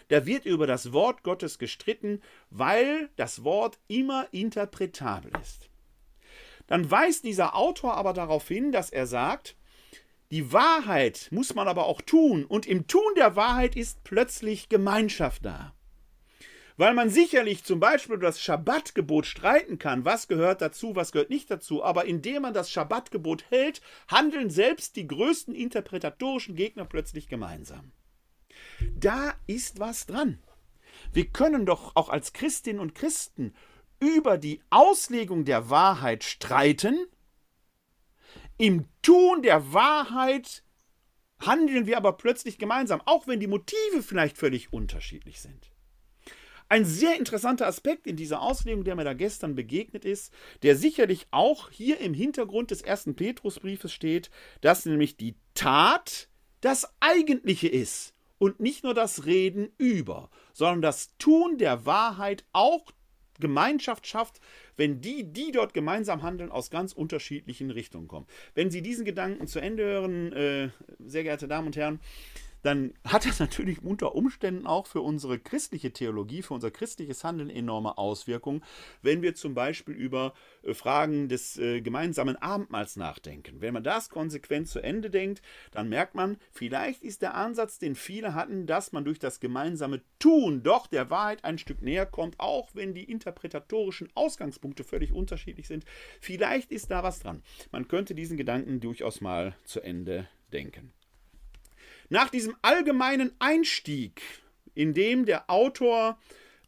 [0.09, 2.21] Da wird über das Wort Gottes gestritten,
[2.51, 5.71] weil das Wort immer interpretabel ist.
[6.67, 9.57] Dann weist dieser Autor aber darauf hin, dass er sagt,
[10.31, 15.47] die Wahrheit muss man aber auch tun und im Tun der Wahrheit ist plötzlich Gemeinschaft
[15.47, 15.75] da.
[16.81, 21.29] Weil man sicherlich zum Beispiel über das Schabbatgebot streiten kann, was gehört dazu, was gehört
[21.29, 27.29] nicht dazu, aber indem man das Schabbatgebot hält, handeln selbst die größten interpretatorischen Gegner plötzlich
[27.29, 27.93] gemeinsam.
[28.97, 30.39] Da ist was dran.
[31.13, 33.53] Wir können doch auch als Christinnen und Christen
[33.99, 36.97] über die Auslegung der Wahrheit streiten.
[38.57, 40.65] Im Tun der Wahrheit
[41.41, 45.71] handeln wir aber plötzlich gemeinsam, auch wenn die Motive vielleicht völlig unterschiedlich sind.
[46.71, 51.27] Ein sehr interessanter Aspekt in dieser Auslegung, der mir da gestern begegnet ist, der sicherlich
[51.33, 54.31] auch hier im Hintergrund des ersten Petrusbriefes steht,
[54.61, 56.29] dass nämlich die Tat
[56.61, 62.93] das Eigentliche ist und nicht nur das Reden über, sondern das Tun der Wahrheit auch
[63.41, 64.41] Gemeinschaft schafft,
[64.77, 68.29] wenn die, die dort gemeinsam handeln, aus ganz unterschiedlichen Richtungen kommen.
[68.55, 70.69] Wenn Sie diesen Gedanken zu Ende hören, äh,
[71.01, 71.99] sehr geehrte Damen und Herren,
[72.63, 77.51] dann hat das natürlich unter Umständen auch für unsere christliche Theologie, für unser christliches Handeln
[77.51, 78.63] enorme Auswirkungen,
[79.03, 83.61] wenn wir zum Beispiel über äh, Fragen des äh, gemeinsamen Abendmahls nachdenken.
[83.61, 87.95] Wenn man das konsequent zu Ende denkt, dann merkt man, vielleicht ist der Ansatz, den
[87.95, 92.39] viele hatten, dass man durch das gemeinsame Tun doch der Wahrheit ein Stück näher kommt,
[92.39, 95.85] auch wenn die interpretatorischen Ausgangspunkte völlig unterschiedlich sind.
[96.21, 97.43] Vielleicht ist da was dran.
[97.73, 100.93] Man könnte diesen Gedanken durchaus mal zu Ende denken.
[102.13, 104.21] Nach diesem allgemeinen Einstieg,
[104.75, 106.19] in dem der Autor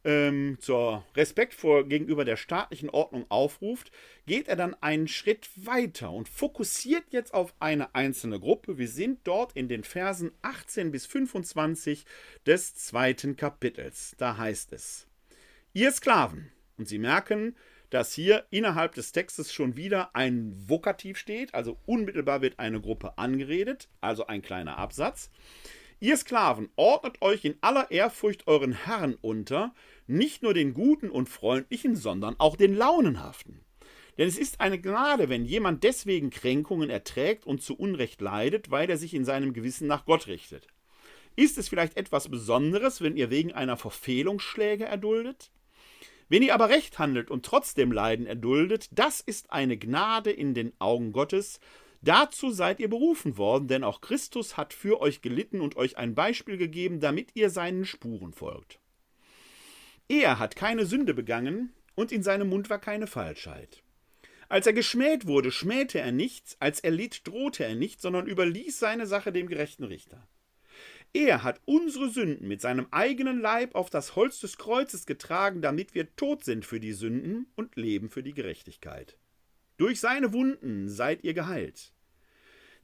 [0.04, 3.90] ähm, zur Respekt vor gegenüber der staatlichen Ordnung aufruft,
[4.24, 8.78] geht er dann einen Schritt weiter und fokussiert jetzt auf eine einzelne Gruppe.
[8.78, 12.04] Wir sind dort in den Versen 18 bis 25
[12.46, 14.14] des zweiten Kapitels.
[14.18, 15.08] Da heißt es:
[15.72, 17.56] Ihr Sklaven, und Sie merken,
[17.92, 23.18] dass hier innerhalb des Textes schon wieder ein Vokativ steht, also unmittelbar wird eine Gruppe
[23.18, 25.30] angeredet, also ein kleiner Absatz.
[26.00, 29.74] Ihr Sklaven, ordnet euch in aller Ehrfurcht euren Herren unter,
[30.06, 33.60] nicht nur den Guten und Freundlichen, sondern auch den Launenhaften.
[34.16, 38.88] Denn es ist eine Gnade, wenn jemand deswegen Kränkungen erträgt und zu Unrecht leidet, weil
[38.88, 40.66] er sich in seinem Gewissen nach Gott richtet.
[41.36, 45.50] Ist es vielleicht etwas Besonderes, wenn ihr wegen einer Verfehlung Schläge erduldet?
[46.32, 50.72] Wenn ihr aber recht handelt und trotzdem Leiden erduldet, das ist eine Gnade in den
[50.78, 51.60] Augen Gottes.
[52.00, 56.14] Dazu seid ihr berufen worden, denn auch Christus hat für euch gelitten und euch ein
[56.14, 58.80] Beispiel gegeben, damit ihr seinen Spuren folgt.
[60.08, 63.82] Er hat keine Sünde begangen und in seinem Mund war keine Falschheit.
[64.48, 68.78] Als er geschmäht wurde, schmähte er nicht, als er litt, drohte er nicht, sondern überließ
[68.78, 70.26] seine Sache dem gerechten Richter.
[71.14, 75.94] Er hat unsere Sünden mit seinem eigenen Leib auf das Holz des Kreuzes getragen, damit
[75.94, 79.18] wir tot sind für die Sünden und leben für die Gerechtigkeit.
[79.76, 81.92] Durch seine Wunden seid ihr geheilt.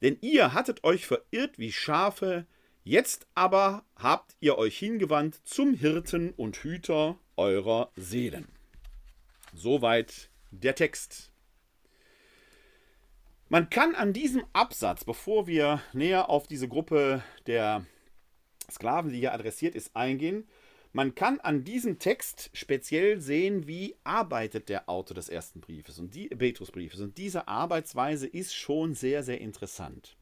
[0.02, 2.46] Denn ihr hattet euch verirrt wie Schafe,
[2.84, 8.48] jetzt aber habt ihr euch hingewandt zum Hirten und Hüter eurer Seelen.
[9.54, 11.32] Soweit der Text.
[13.48, 17.86] Man kann an diesem Absatz, bevor wir näher auf diese Gruppe der
[18.70, 20.46] Sklaven, die hier adressiert ist, eingehen,
[20.92, 26.14] man kann an diesem Text speziell sehen, wie arbeitet der Autor des ersten Briefes und
[26.14, 27.00] die Petrusbriefes.
[27.00, 30.16] Und diese Arbeitsweise ist schon sehr, sehr interessant.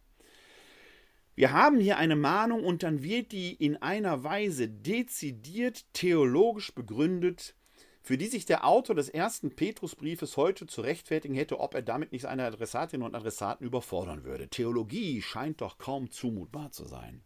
[1.36, 7.54] Wir haben hier eine Mahnung und dann wird die in einer Weise dezidiert theologisch begründet,
[8.02, 12.12] für die sich der Autor des ersten Petrusbriefes heute zu rechtfertigen hätte, ob er damit
[12.12, 14.48] nicht seine Adressatinnen und Adressaten überfordern würde.
[14.48, 17.22] Theologie scheint doch kaum zumutbar zu sein.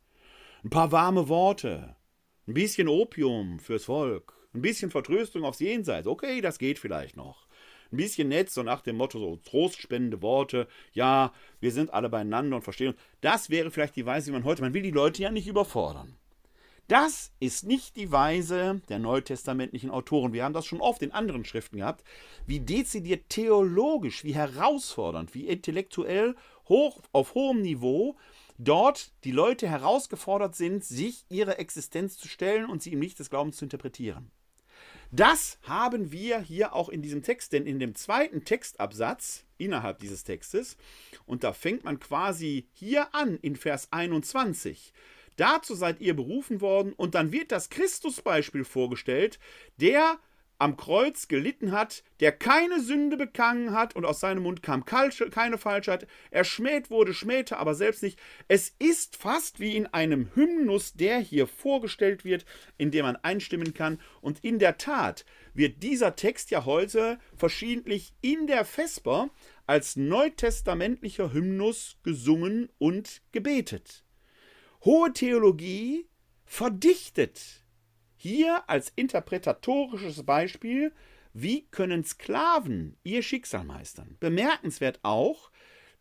[0.62, 1.96] Ein paar warme Worte,
[2.46, 7.46] ein bisschen Opium fürs Volk, ein bisschen Vertröstung aufs Jenseits, okay, das geht vielleicht noch.
[7.90, 12.56] Ein bisschen nett, so nach dem Motto, so trostspendende Worte, ja, wir sind alle beieinander
[12.56, 13.00] und verstehen uns.
[13.22, 16.18] Das wäre vielleicht die Weise, wie man heute, man will die Leute ja nicht überfordern.
[16.88, 20.34] Das ist nicht die Weise der neutestamentlichen Autoren.
[20.34, 22.04] Wir haben das schon oft in anderen Schriften gehabt,
[22.46, 26.34] wie dezidiert theologisch, wie herausfordernd, wie intellektuell
[26.68, 28.16] hoch auf hohem Niveau
[28.64, 33.30] dort die Leute herausgefordert sind, sich ihre Existenz zu stellen und sie im Licht des
[33.30, 34.30] Glaubens zu interpretieren.
[35.12, 40.22] Das haben wir hier auch in diesem Text, denn in dem zweiten Textabsatz innerhalb dieses
[40.22, 40.76] Textes,
[41.26, 44.92] und da fängt man quasi hier an in Vers 21,
[45.36, 49.38] Dazu seid ihr berufen worden und dann wird das Christusbeispiel vorgestellt,
[49.78, 50.18] der
[50.60, 55.58] am Kreuz gelitten hat, der keine Sünde begangen hat und aus seinem Mund kam keine
[55.58, 58.18] Falschheit, er schmäht wurde, schmähte aber selbst nicht.
[58.46, 62.44] Es ist fast wie in einem Hymnus, der hier vorgestellt wird,
[62.76, 64.00] in dem man einstimmen kann.
[64.20, 69.30] Und in der Tat wird dieser Text ja heute verschiedentlich in der Vesper
[69.66, 74.04] als neutestamentlicher Hymnus gesungen und gebetet.
[74.84, 76.06] Hohe Theologie
[76.44, 77.59] verdichtet.
[78.22, 80.92] Hier als interpretatorisches Beispiel,
[81.32, 84.18] wie können Sklaven ihr Schicksal meistern.
[84.20, 85.50] Bemerkenswert auch,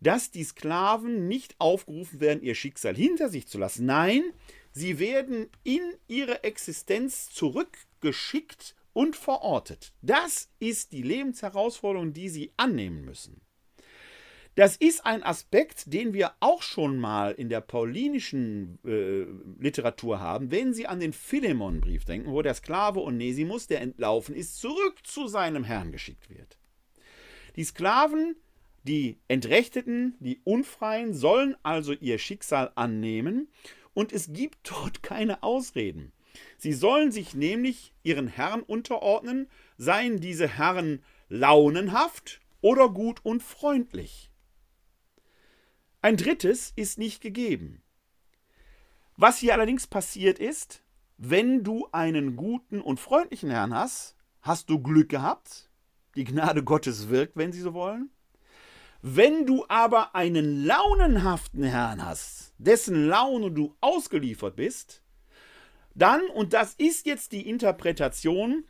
[0.01, 3.85] dass die Sklaven nicht aufgerufen werden, ihr Schicksal hinter sich zu lassen.
[3.85, 4.33] Nein,
[4.73, 5.79] sie werden in
[6.09, 9.93] ihre Existenz zurückgeschickt und verortet.
[10.01, 13.39] Das ist die Lebensherausforderung, die sie annehmen müssen.
[14.55, 19.25] Das ist ein Aspekt, den wir auch schon mal in der paulinischen äh,
[19.61, 24.59] Literatur haben, wenn Sie an den Philemonbrief denken, wo der Sklave Onesimus, der entlaufen ist,
[24.59, 26.57] zurück zu seinem Herrn geschickt wird.
[27.55, 28.35] Die Sklaven,
[28.83, 33.49] die Entrechteten, die Unfreien sollen also ihr Schicksal annehmen
[33.93, 36.11] und es gibt dort keine Ausreden.
[36.57, 44.28] Sie sollen sich nämlich ihren Herren unterordnen, seien diese Herren launenhaft oder gut und freundlich.
[46.01, 47.81] Ein drittes ist nicht gegeben.
[49.17, 50.81] Was hier allerdings passiert ist,
[51.17, 55.69] wenn du einen guten und freundlichen Herrn hast, hast du Glück gehabt.
[56.15, 58.11] Die Gnade Gottes wirkt, wenn sie so wollen.
[59.01, 65.03] Wenn du aber einen launenhaften Herrn hast, dessen Laune du ausgeliefert bist,
[65.95, 68.63] dann, und das ist jetzt die Interpretation,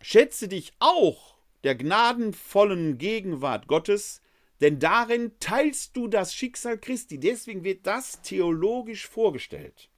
[0.00, 4.22] schätze dich auch der gnadenvollen Gegenwart Gottes
[4.60, 7.18] denn darin teilst du das Schicksal Christi.
[7.18, 9.88] Deswegen wird das theologisch vorgestellt.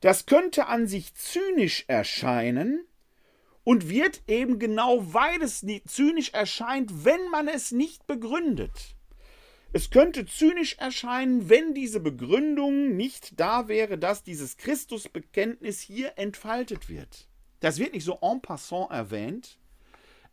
[0.00, 2.84] Das könnte an sich zynisch erscheinen
[3.64, 8.96] und wird eben genau, weil es zynisch erscheint, wenn man es nicht begründet.
[9.72, 16.90] Es könnte zynisch erscheinen, wenn diese Begründung nicht da wäre, dass dieses Christusbekenntnis hier entfaltet
[16.90, 17.28] wird.
[17.60, 19.58] Das wird nicht so en passant erwähnt,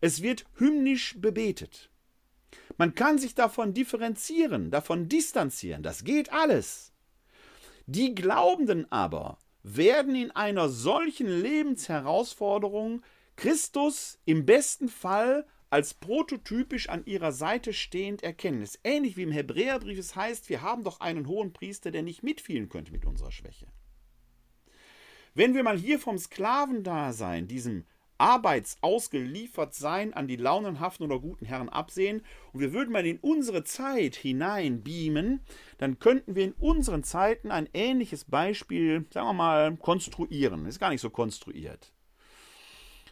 [0.01, 1.89] es wird hymnisch bebetet.
[2.79, 6.93] Man kann sich davon differenzieren, davon distanzieren, das geht alles.
[7.87, 13.01] Die Glaubenden aber werden in einer solchen Lebensherausforderung
[13.35, 18.61] Christus im besten Fall als prototypisch an ihrer Seite stehend erkennen.
[18.61, 22.03] Es ist ähnlich wie im Hebräerbrief es heißt, wir haben doch einen hohen Priester, der
[22.03, 23.67] nicht mitfielen könnte mit unserer Schwäche.
[25.33, 27.83] Wenn wir mal hier vom Sklavendasein, diesem
[28.19, 32.21] arbeitsausgeliefert sein an die launenhaften oder guten Herren absehen
[32.53, 35.41] und wir würden mal in unsere Zeit hinein beamen,
[35.77, 40.65] dann könnten wir in unseren Zeiten ein ähnliches Beispiel, sagen wir mal, konstruieren.
[40.65, 41.93] Ist gar nicht so konstruiert.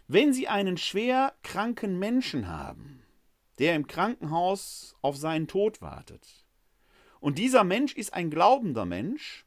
[0.07, 3.03] Wenn Sie einen schwer kranken Menschen haben,
[3.59, 6.45] der im Krankenhaus auf seinen Tod wartet,
[7.19, 9.45] und dieser Mensch ist ein glaubender Mensch,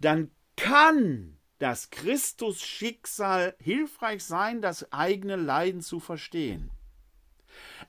[0.00, 6.70] dann kann das Christus-Schicksal hilfreich sein, das eigene Leiden zu verstehen.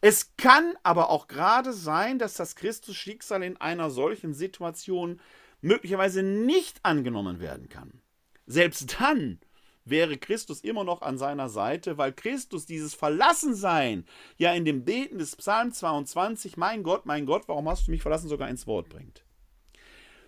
[0.02, 5.20] Es kann aber auch gerade sein, dass das Christus-Schicksal in einer solchen Situation
[5.62, 8.02] möglicherweise nicht angenommen werden kann.
[8.46, 9.40] Selbst dann
[9.86, 14.06] wäre Christus immer noch an seiner Seite, weil Christus dieses Verlassensein
[14.38, 18.02] ja in dem Beten des Psalm 22, mein Gott, mein Gott, warum hast du mich
[18.02, 19.24] verlassen, sogar ins Wort bringt.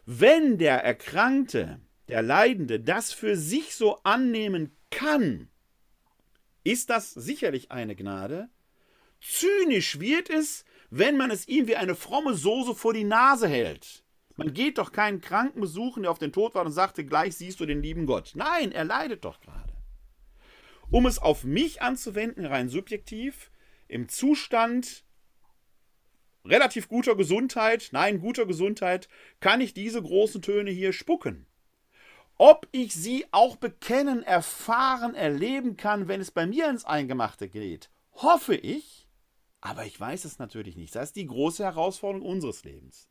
[0.06, 5.50] Wenn der Erkrankte, der Leidende das für sich so annehmen kann,
[6.64, 8.50] ist das sicherlich eine Gnade.
[9.22, 14.04] Zynisch wird es, wenn man es ihm wie eine fromme Soße vor die Nase hält.
[14.36, 17.60] Man geht doch keinen Kranken besuchen, der auf den Tod war und sagte, gleich siehst
[17.60, 18.32] du den lieben Gott.
[18.36, 19.74] Nein, er leidet doch gerade.
[20.90, 23.52] Um es auf mich anzuwenden, rein subjektiv,
[23.88, 25.04] im Zustand
[26.46, 29.08] relativ guter Gesundheit, nein, guter Gesundheit,
[29.40, 31.46] kann ich diese großen Töne hier spucken.
[32.38, 37.90] Ob ich sie auch bekennen, erfahren, erleben kann, wenn es bei mir ins Eingemachte geht,
[38.14, 39.08] hoffe ich,
[39.62, 40.96] aber ich weiß es natürlich nicht.
[40.96, 43.08] Das ist die große Herausforderung unseres Lebens.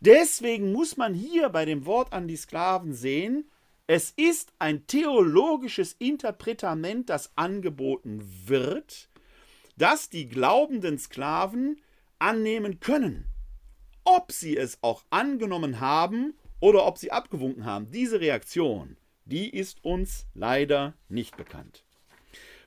[0.00, 3.50] Deswegen muss man hier bei dem Wort an die Sklaven sehen,
[3.88, 9.08] es ist ein theologisches Interpretament, das angeboten wird,
[9.76, 11.80] das die glaubenden Sklaven
[12.18, 13.26] annehmen können.
[14.02, 16.34] Ob sie es auch angenommen haben
[16.66, 21.84] oder ob sie abgewunken haben, diese Reaktion, die ist uns leider nicht bekannt.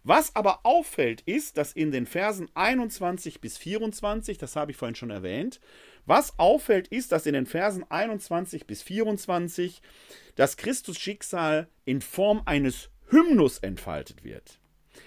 [0.05, 4.95] Was aber auffällt, ist, dass in den Versen 21 bis 24, das habe ich vorhin
[4.95, 5.59] schon erwähnt,
[6.05, 9.81] was auffällt, ist, dass in den Versen 21 bis 24
[10.35, 14.61] das Christusschicksal in Form eines Hymnus entfaltet wird.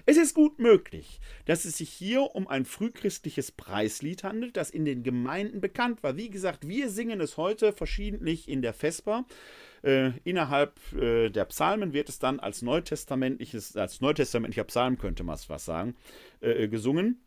[0.04, 4.84] Es ist gut möglich, dass es sich hier um ein frühchristliches Preislied handelt, das in
[4.84, 6.16] den Gemeinden bekannt war.
[6.16, 9.24] Wie gesagt, wir singen es heute verschiedentlich in der Vesper.
[9.82, 15.34] Äh, innerhalb äh, der Psalmen wird es dann als neutestamentliches, als neutestamentlicher Psalm könnte man
[15.34, 15.94] es was sagen,
[16.40, 17.20] äh, gesungen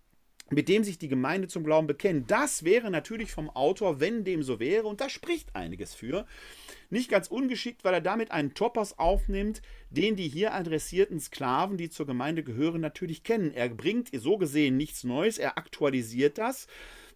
[0.52, 2.30] mit dem sich die Gemeinde zum Glauben bekennt.
[2.30, 6.26] Das wäre natürlich vom Autor, wenn dem so wäre, und da spricht einiges für,
[6.89, 11.89] nicht ganz ungeschickt, weil er damit einen Topos aufnimmt, den die hier adressierten Sklaven, die
[11.89, 13.52] zur Gemeinde gehören, natürlich kennen.
[13.52, 16.68] Er bringt so gesehen nichts Neues, er aktualisiert das,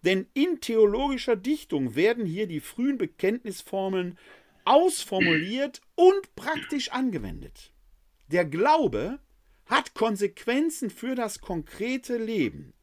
[0.04, 4.18] denn in theologischer Dichtung werden hier die frühen Bekenntnisformeln
[4.66, 7.72] ausformuliert und praktisch angewendet.
[8.28, 9.20] Der Glaube
[9.66, 12.74] hat Konsequenzen für das konkrete Leben.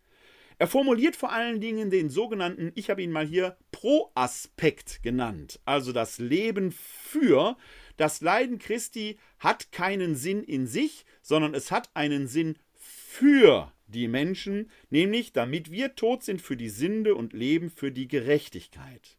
[0.59, 5.93] Er formuliert vor allen Dingen den sogenannten, ich habe ihn mal hier Pro-Aspekt genannt, also
[5.93, 7.59] das Leben für.
[7.99, 14.09] Das Leiden Christi hat keinen Sinn in sich, sondern es hat einen Sinn für die
[14.09, 19.19] Menschen, nämlich damit wir tot sind für die Sünde und leben für die Gerechtigkeit.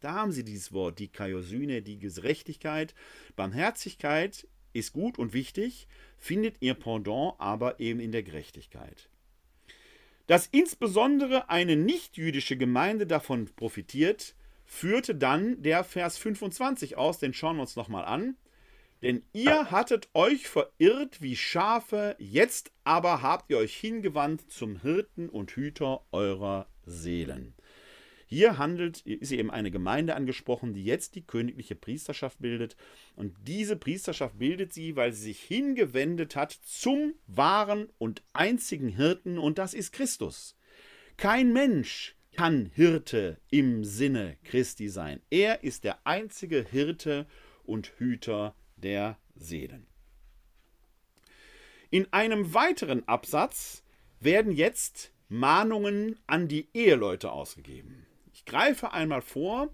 [0.00, 2.94] Da haben Sie dieses Wort, die Kaiosyne, die Gerechtigkeit.
[3.36, 5.88] Barmherzigkeit ist gut und wichtig,
[6.18, 9.08] findet ihr Pendant aber eben in der Gerechtigkeit.
[10.26, 17.56] Dass insbesondere eine nichtjüdische Gemeinde davon profitiert, führte dann der Vers 25 aus, den schauen
[17.56, 18.36] wir uns nochmal an.
[19.02, 25.28] Denn ihr hattet euch verirrt wie Schafe, jetzt aber habt ihr euch hingewandt zum Hirten
[25.28, 27.54] und Hüter eurer Seelen.
[28.34, 32.76] Hier handelt, ist eben eine Gemeinde angesprochen, die jetzt die königliche Priesterschaft bildet.
[33.14, 39.38] Und diese Priesterschaft bildet sie, weil sie sich hingewendet hat zum wahren und einzigen Hirten,
[39.38, 40.56] und das ist Christus.
[41.16, 45.20] Kein Mensch kann Hirte im Sinne Christi sein.
[45.30, 47.28] Er ist der einzige Hirte
[47.62, 49.86] und Hüter der Seelen.
[51.92, 53.84] In einem weiteren Absatz
[54.18, 58.04] werden jetzt Mahnungen an die Eheleute ausgegeben.
[58.46, 59.68] Greife einmal vor.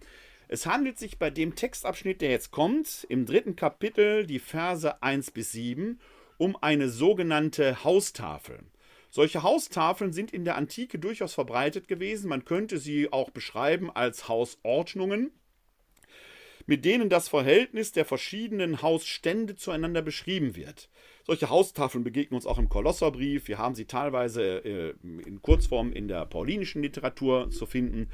[0.49, 5.31] Es handelt sich bei dem Textabschnitt, der jetzt kommt, im dritten Kapitel, die Verse 1
[5.31, 6.01] bis 7,
[6.39, 8.61] um eine sogenannte Haustafel.
[9.11, 12.29] Solche Haustafeln sind in der Antike durchaus verbreitet gewesen.
[12.29, 15.33] Man könnte sie auch beschreiben als Hausordnungen,
[16.67, 20.89] mit denen das Verhältnis der verschiedenen Hausstände zueinander beschrieben wird.
[21.27, 23.49] Solche Haustafeln begegnen uns auch im Kolosserbrief.
[23.49, 28.11] Wir haben sie teilweise äh, in Kurzform in der paulinischen Literatur zu finden.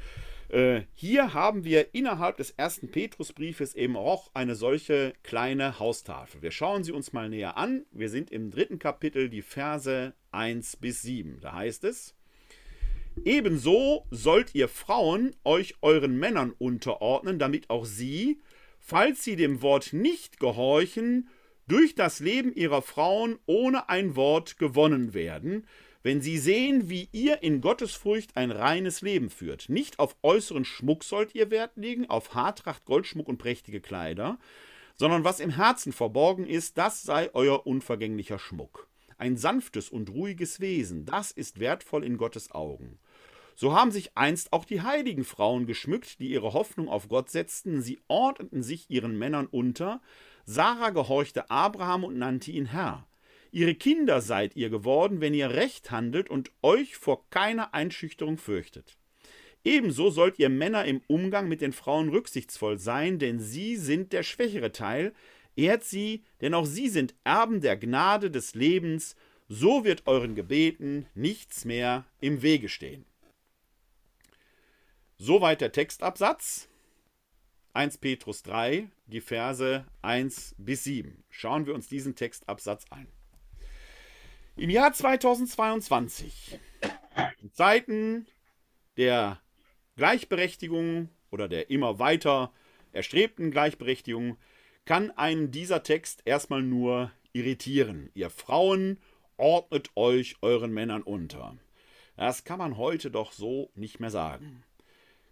[0.49, 6.41] Äh, hier haben wir innerhalb des ersten Petrusbriefes eben auch eine solche kleine Haustafel.
[6.41, 7.85] Wir schauen sie uns mal näher an.
[7.91, 11.39] Wir sind im dritten Kapitel, die Verse 1 bis 7.
[11.41, 12.15] Da heißt es,
[13.25, 18.39] Ebenso sollt ihr Frauen euch euren Männern unterordnen, damit auch sie,
[18.79, 21.29] falls sie dem Wort nicht gehorchen,
[21.67, 25.65] durch das Leben ihrer Frauen ohne ein Wort gewonnen werden,
[26.07, 29.67] wenn sie sehen, wie ihr in Gottesfurcht ein reines Leben führt.
[29.67, 34.39] Nicht auf äußeren Schmuck sollt ihr Wert legen, auf Haartracht, Goldschmuck und prächtige Kleider,
[34.95, 38.87] sondern was im Herzen verborgen ist, das sei euer unvergänglicher Schmuck.
[39.17, 42.99] Ein sanftes und ruhiges Wesen, das ist wertvoll in Gottes Augen.
[43.57, 47.81] So haben sich einst auch die heiligen Frauen geschmückt, die ihre Hoffnung auf Gott setzten,
[47.81, 49.99] sie ordneten sich ihren Männern unter,
[50.45, 53.05] Sarah gehorchte Abraham und nannte ihn Herr.
[53.57, 58.99] Ihre Kinder seid ihr geworden, wenn ihr recht handelt und euch vor keiner Einschüchterung fürchtet.
[59.63, 64.21] Ebenso sollt ihr Männer im Umgang mit den Frauen rücksichtsvoll sein, denn sie sind der
[64.21, 65.11] schwächere Teil,
[65.55, 69.15] ehrt sie, denn auch sie sind Erben der Gnade des Lebens,
[69.49, 73.05] so wird euren Gebeten nichts mehr im Wege stehen.
[75.17, 76.69] Soweit der Textabsatz.
[77.73, 81.23] 1 Petrus 3, die Verse 1 bis 7.
[81.31, 83.07] Schauen wir uns diesen Textabsatz ein.
[84.57, 86.59] Im Jahr 2022,
[87.43, 88.25] in Zeiten
[88.97, 89.39] der
[89.95, 92.51] Gleichberechtigung oder der immer weiter
[92.91, 94.37] erstrebten Gleichberechtigung,
[94.83, 98.09] kann einen dieser Text erstmal nur irritieren.
[98.15, 98.99] Ihr Frauen
[99.37, 101.55] ordnet euch euren Männern unter.
[102.15, 104.63] Das kann man heute doch so nicht mehr sagen.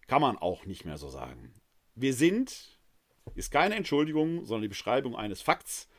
[0.05, 1.51] Kann man auch nicht mehr so sagen.
[1.95, 2.78] Wir sind,
[3.34, 5.89] ist keine Entschuldigung, sondern die Beschreibung eines Fakts,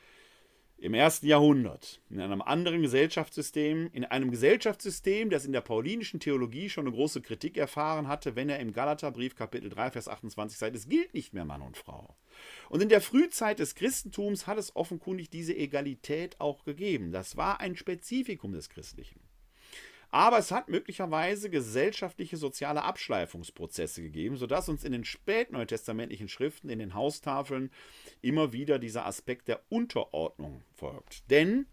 [0.79, 6.69] im ersten Jahrhundert, in einem anderen Gesellschaftssystem, in einem Gesellschaftssystem, das in der paulinischen Theologie
[6.69, 10.75] schon eine große Kritik erfahren hatte, wenn er im Galaterbrief Kapitel 3, Vers 28 sagt,
[10.75, 12.15] es gilt nicht mehr Mann und Frau.
[12.69, 17.11] Und in der Frühzeit des Christentums hat es offenkundig diese Egalität auch gegeben.
[17.11, 19.19] Das war ein Spezifikum des Christlichen.
[20.09, 26.79] Aber es hat möglicherweise gesellschaftliche soziale Abschleifungsprozesse gegeben, sodass uns in den spätneutestamentlichen Schriften, in
[26.79, 27.71] den Haustafeln
[28.21, 31.29] immer wieder dieser Aspekt der Unterordnung folgt.
[31.29, 31.67] Denn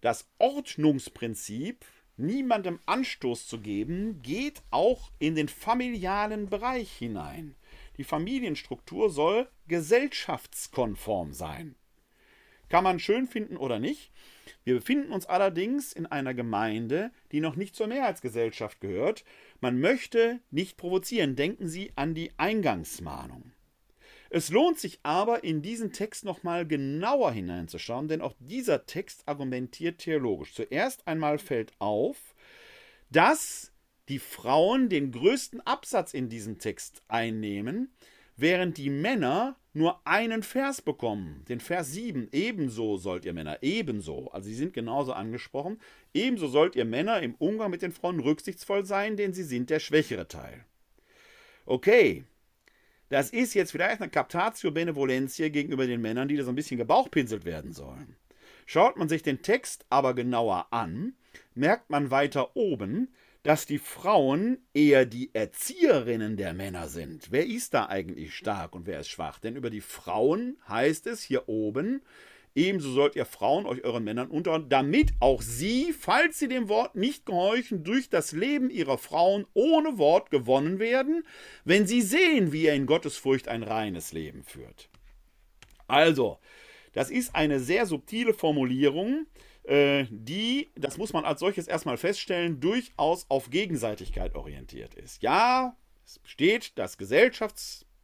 [0.00, 1.84] das Ordnungsprinzip,
[2.16, 7.54] niemandem Anstoß zu geben, geht auch in den familialen Bereich hinein.
[7.98, 11.74] Die Familienstruktur soll gesellschaftskonform sein.
[12.68, 14.10] Kann man schön finden oder nicht.
[14.64, 19.24] Wir befinden uns allerdings in einer Gemeinde, die noch nicht zur Mehrheitsgesellschaft gehört.
[19.60, 21.36] Man möchte nicht provozieren.
[21.36, 23.52] Denken Sie an die Eingangsmahnung.
[24.28, 29.98] Es lohnt sich aber, in diesen Text nochmal genauer hineinzuschauen, denn auch dieser Text argumentiert
[29.98, 30.52] theologisch.
[30.52, 32.34] Zuerst einmal fällt auf,
[33.10, 33.72] dass
[34.08, 37.92] die Frauen den größten Absatz in diesem Text einnehmen,
[38.36, 42.28] während die Männer nur einen Vers bekommen, den Vers 7.
[42.32, 45.78] Ebenso sollt ihr Männer, ebenso, also sie sind genauso angesprochen,
[46.14, 49.80] ebenso sollt ihr Männer im Umgang mit den Frauen rücksichtsvoll sein, denn sie sind der
[49.80, 50.64] schwächere Teil.
[51.66, 52.24] Okay,
[53.10, 56.78] das ist jetzt vielleicht eine Captatio Benevolentia gegenüber den Männern, die da so ein bisschen
[56.78, 58.16] gebauchpinselt werden sollen.
[58.64, 61.14] Schaut man sich den Text aber genauer an,
[61.54, 63.14] merkt man weiter oben,
[63.46, 67.30] dass die Frauen eher die Erzieherinnen der Männer sind.
[67.30, 69.38] Wer ist da eigentlich stark und wer ist schwach?
[69.38, 72.02] Denn über die Frauen heißt es hier oben,
[72.56, 76.96] ebenso sollt ihr Frauen euch euren Männern unterordnen, damit auch sie, falls sie dem Wort
[76.96, 81.22] nicht gehorchen, durch das Leben ihrer Frauen ohne Wort gewonnen werden,
[81.64, 84.88] wenn sie sehen, wie er in Gottesfurcht ein reines Leben führt.
[85.86, 86.40] Also,
[86.94, 89.26] das ist eine sehr subtile Formulierung,
[89.68, 95.22] die, das muss man als solches erstmal feststellen, durchaus auf Gegenseitigkeit orientiert ist.
[95.22, 96.98] Ja, es steht das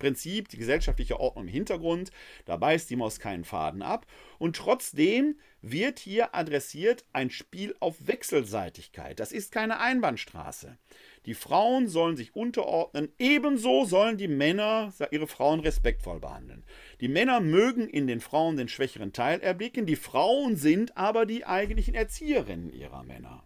[0.02, 2.10] Gesellschaftsprinzip, die gesellschaftliche Ordnung im Hintergrund,
[2.44, 4.06] da beißt die Maus keinen Faden ab.
[4.38, 9.20] Und trotzdem wird hier adressiert ein Spiel auf Wechselseitigkeit.
[9.20, 10.76] Das ist keine Einbahnstraße.
[11.24, 16.64] Die Frauen sollen sich unterordnen, ebenso sollen die Männer ihre Frauen respektvoll behandeln.
[17.00, 21.44] Die Männer mögen in den Frauen den schwächeren Teil erblicken, die Frauen sind aber die
[21.44, 23.44] eigentlichen Erzieherinnen ihrer Männer.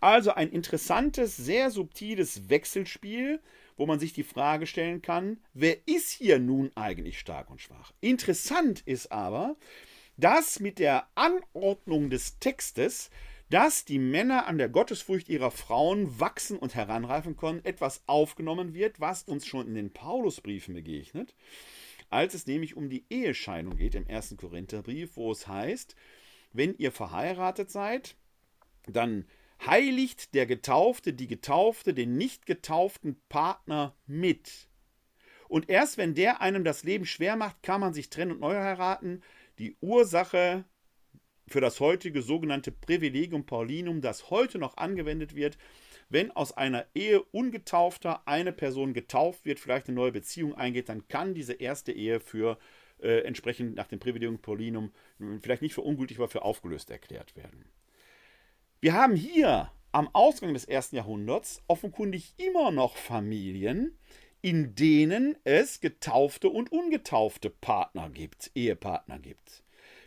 [0.00, 3.40] Also ein interessantes, sehr subtiles Wechselspiel,
[3.80, 7.92] wo man sich die Frage stellen kann, wer ist hier nun eigentlich stark und schwach?
[8.02, 9.56] Interessant ist aber,
[10.18, 13.08] dass mit der Anordnung des Textes,
[13.48, 19.00] dass die Männer an der Gottesfurcht ihrer Frauen wachsen und heranreifen können, etwas aufgenommen wird,
[19.00, 21.34] was uns schon in den Paulusbriefen begegnet
[22.10, 25.94] als es nämlich um die Ehescheidung geht im ersten Korintherbrief, wo es heißt,
[26.52, 28.16] wenn ihr verheiratet seid,
[28.86, 29.26] dann
[29.66, 34.68] heiligt der Getaufte, die Getaufte, den nicht getauften Partner mit.
[35.48, 38.54] Und erst wenn der einem das Leben schwer macht, kann man sich trennen und neu
[38.54, 39.22] heiraten.
[39.58, 40.64] Die Ursache
[41.48, 45.58] für das heutige sogenannte Privilegium Paulinum, das heute noch angewendet wird,
[46.08, 51.08] wenn aus einer Ehe ungetaufter eine Person getauft wird, vielleicht eine neue Beziehung eingeht, dann
[51.08, 52.58] kann diese erste Ehe für
[53.00, 54.92] äh, entsprechend nach dem Privilegium Paulinum
[55.40, 57.64] vielleicht nicht für ungültig, aber für aufgelöst erklärt werden.
[58.82, 63.98] Wir haben hier am Ausgang des ersten Jahrhunderts offenkundig immer noch Familien,
[64.40, 69.62] in denen es getaufte und ungetaufte Partner gibt, Ehepartner gibt.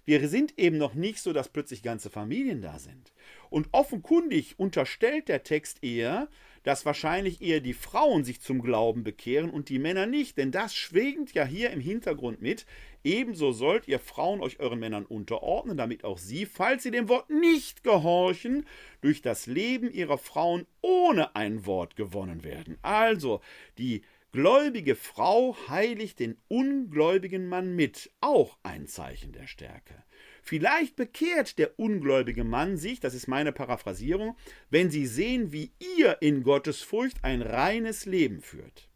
[0.06, 3.14] Wir sind eben noch nicht so, dass plötzlich ganze Familien da sind.
[3.52, 6.28] Und offenkundig unterstellt der Text eher,
[6.64, 10.74] dass wahrscheinlich eher die Frauen sich zum Glauben bekehren und die Männer nicht, denn das
[10.74, 12.66] schwingt ja hier im Hintergrund mit.
[13.04, 17.30] Ebenso sollt ihr Frauen euch euren Männern unterordnen, damit auch sie, falls sie dem Wort
[17.30, 18.66] nicht gehorchen,
[19.02, 22.78] durch das Leben ihrer Frauen ohne ein Wort gewonnen werden.
[22.82, 23.42] Also,
[23.78, 30.04] die gläubige Frau heiligt den ungläubigen Mann mit, auch ein Zeichen der Stärke.
[30.42, 34.36] Vielleicht bekehrt der ungläubige Mann sich, das ist meine Paraphrasierung,
[34.70, 38.90] wenn sie sehen, wie ihr in Gottes Furcht ein reines Leben führt.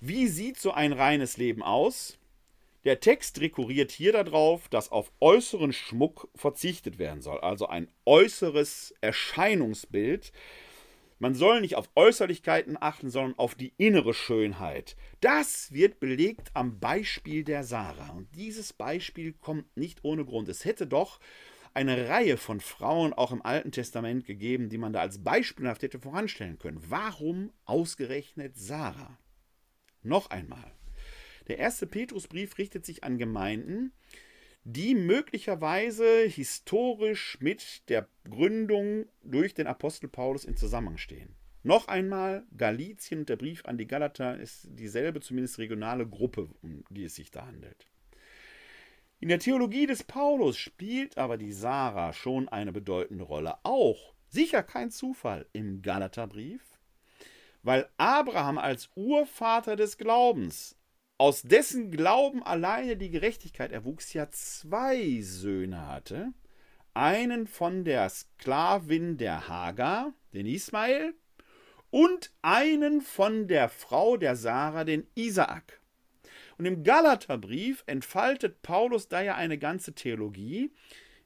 [0.00, 2.18] Wie sieht so ein reines Leben aus?
[2.84, 8.94] Der Text rekurriert hier darauf, dass auf äußeren Schmuck verzichtet werden soll, also ein äußeres
[9.00, 10.32] Erscheinungsbild,
[11.20, 14.96] man soll nicht auf Äußerlichkeiten achten, sondern auf die innere Schönheit.
[15.20, 18.10] Das wird belegt am Beispiel der Sarah.
[18.10, 20.48] Und dieses Beispiel kommt nicht ohne Grund.
[20.48, 21.18] Es hätte doch
[21.74, 25.98] eine Reihe von Frauen auch im Alten Testament gegeben, die man da als beispielhaft hätte
[25.98, 26.82] voranstellen können.
[26.88, 29.18] Warum ausgerechnet Sarah?
[30.02, 30.77] Noch einmal.
[31.48, 33.92] Der erste Petrusbrief richtet sich an Gemeinden,
[34.64, 41.34] die möglicherweise historisch mit der Gründung durch den Apostel Paulus in Zusammenhang stehen.
[41.62, 46.84] Noch einmal, Galizien und der Brief an die Galater ist dieselbe, zumindest regionale Gruppe, um
[46.90, 47.86] die es sich da handelt.
[49.20, 54.62] In der Theologie des Paulus spielt aber die Sarah schon eine bedeutende Rolle, auch sicher
[54.62, 56.62] kein Zufall im Galaterbrief,
[57.62, 60.77] weil Abraham als Urvater des Glaubens
[61.18, 66.32] aus dessen Glauben alleine die Gerechtigkeit erwuchs, ja zwei Söhne hatte.
[66.94, 71.14] Einen von der Sklavin der Hagar, den Ismael,
[71.90, 75.80] und einen von der Frau der Sarah, den Isaak.
[76.56, 80.70] Und im Galaterbrief entfaltet Paulus daher eine ganze Theologie,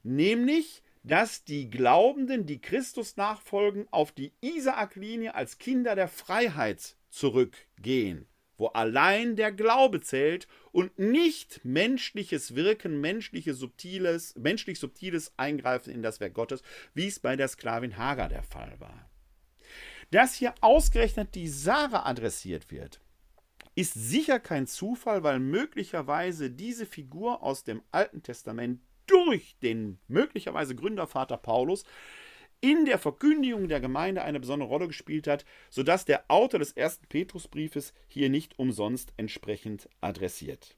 [0.01, 8.27] nämlich, dass die Glaubenden, die Christus nachfolgen, auf die Isaak-Linie als Kinder der Freiheit zurückgehen
[8.63, 16.01] wo allein der Glaube zählt und nicht menschliches Wirken, menschliches subtiles, menschlich subtiles Eingreifen in
[16.01, 19.09] das Werk Gottes, wie es bei der Sklavin Hagar der Fall war.
[20.11, 23.01] Dass hier ausgerechnet die Sarah adressiert wird,
[23.75, 30.73] ist sicher kein Zufall, weil möglicherweise diese Figur aus dem Alten Testament durch den möglicherweise
[30.73, 31.83] Gründervater Paulus
[32.63, 37.05] in der Verkündigung der Gemeinde eine besondere Rolle gespielt hat, sodass der Autor des ersten
[37.07, 40.77] Petrusbriefes hier nicht umsonst entsprechend adressiert.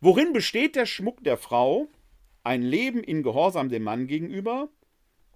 [0.00, 1.86] Worin besteht der Schmuck der Frau?
[2.42, 4.68] Ein Leben in Gehorsam dem Mann gegenüber?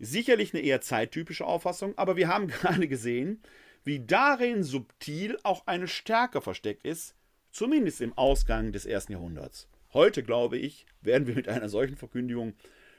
[0.00, 3.40] Sicherlich eine eher zeittypische Auffassung, aber wir haben gerade gesehen,
[3.84, 7.14] wie darin subtil auch eine Stärke versteckt ist,
[7.52, 9.68] zumindest im Ausgang des ersten Jahrhunderts.
[9.92, 12.54] Heute, glaube ich, werden wir mit einer solchen Verkündigung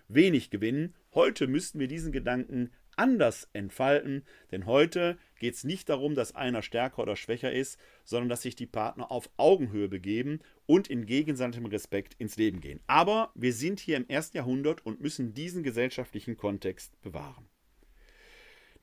[0.07, 0.95] wenig gewinnen.
[1.13, 6.61] Heute müssten wir diesen Gedanken anders entfalten, denn heute geht es nicht darum, dass einer
[6.61, 11.65] stärker oder schwächer ist, sondern dass sich die Partner auf Augenhöhe begeben und in gegenseitigem
[11.65, 12.81] Respekt ins Leben gehen.
[12.87, 17.47] Aber wir sind hier im ersten Jahrhundert und müssen diesen gesellschaftlichen Kontext bewahren.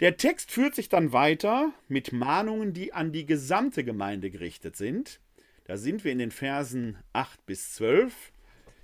[0.00, 5.20] Der Text führt sich dann weiter mit Mahnungen, die an die gesamte Gemeinde gerichtet sind.
[5.64, 8.32] Da sind wir in den Versen 8 bis 12.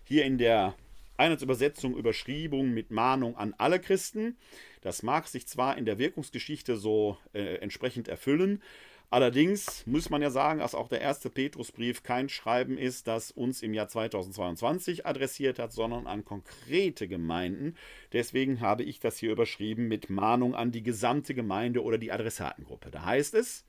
[0.04, 0.76] Hier in der
[1.18, 4.36] Einheitsübersetzung, Überschriebung mit Mahnung an alle Christen.
[4.80, 8.62] Das mag sich zwar in der Wirkungsgeschichte so äh, entsprechend erfüllen,
[9.10, 13.62] allerdings muss man ja sagen, dass auch der erste Petrusbrief kein Schreiben ist, das uns
[13.62, 17.76] im Jahr 2022 adressiert hat, sondern an konkrete Gemeinden.
[18.12, 22.90] Deswegen habe ich das hier überschrieben mit Mahnung an die gesamte Gemeinde oder die Adressatengruppe.
[22.90, 23.64] Da heißt es,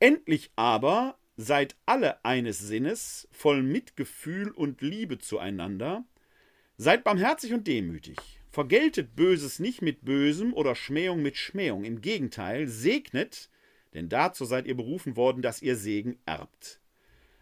[0.00, 6.04] endlich aber seid alle eines Sinnes, voll Mitgefühl und Liebe zueinander,
[6.76, 8.16] Seid barmherzig und demütig.
[8.50, 11.84] Vergeltet Böses nicht mit Bösem oder Schmähung mit Schmähung.
[11.84, 13.48] Im Gegenteil, segnet,
[13.94, 16.80] denn dazu seid ihr berufen worden, dass ihr Segen erbt.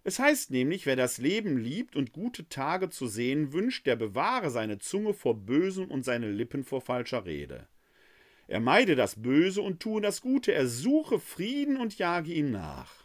[0.04, 4.50] Es heißt nämlich, wer das Leben liebt und gute Tage zu sehen wünscht, der bewahre
[4.50, 7.68] seine Zunge vor Bösem und seine Lippen vor falscher Rede.
[8.48, 13.04] Er meide das Böse und tue das Gute, er suche Frieden und jage ihm nach.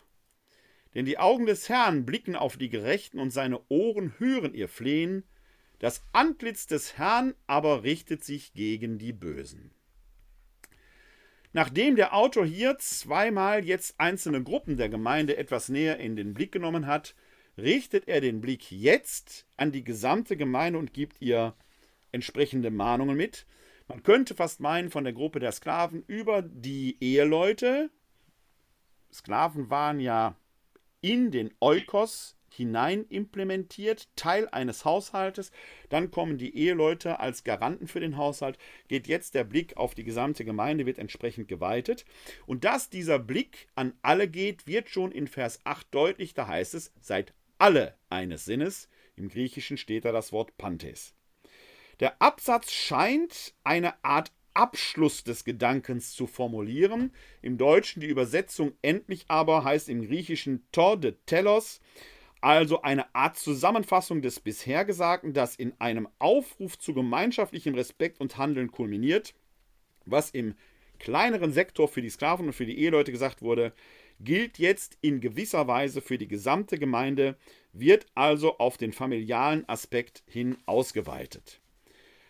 [0.93, 5.23] Denn die Augen des Herrn blicken auf die Gerechten und seine Ohren hören ihr Flehen,
[5.79, 9.71] das Antlitz des Herrn aber richtet sich gegen die Bösen.
[11.53, 16.51] Nachdem der Autor hier zweimal jetzt einzelne Gruppen der Gemeinde etwas näher in den Blick
[16.51, 17.15] genommen hat,
[17.57, 21.55] richtet er den Blick jetzt an die gesamte Gemeinde und gibt ihr
[22.11, 23.47] entsprechende Mahnungen mit.
[23.87, 27.89] Man könnte fast meinen, von der Gruppe der Sklaven über die Eheleute,
[29.11, 30.35] Sklaven waren ja
[31.01, 35.51] in den Eukos hinein implementiert, Teil eines Haushaltes.
[35.89, 38.57] Dann kommen die Eheleute als Garanten für den Haushalt.
[38.87, 42.05] Geht jetzt der Blick auf die gesamte Gemeinde, wird entsprechend geweitet.
[42.45, 46.33] Und dass dieser Blick an alle geht, wird schon in Vers 8 deutlich.
[46.33, 48.89] Da heißt es, seid alle eines Sinnes.
[49.15, 51.13] Im Griechischen steht da das Wort Pantes.
[51.99, 57.13] Der Absatz scheint eine Art Abschluss des Gedankens zu formulieren.
[57.43, 61.79] Im Deutschen die Übersetzung endlich aber heißt im Griechischen Tor de Telos,
[62.47, 68.37] also eine Art Zusammenfassung des bisher Gesagten, das in einem Aufruf zu gemeinschaftlichem Respekt und
[68.37, 69.33] Handeln kulminiert,
[70.05, 70.55] was im
[70.97, 73.73] kleineren Sektor für die Sklaven und für die Eheleute gesagt wurde,
[74.21, 77.35] gilt jetzt in gewisser Weise für die gesamte Gemeinde,
[77.73, 81.59] wird also auf den familialen Aspekt hin ausgeweitet.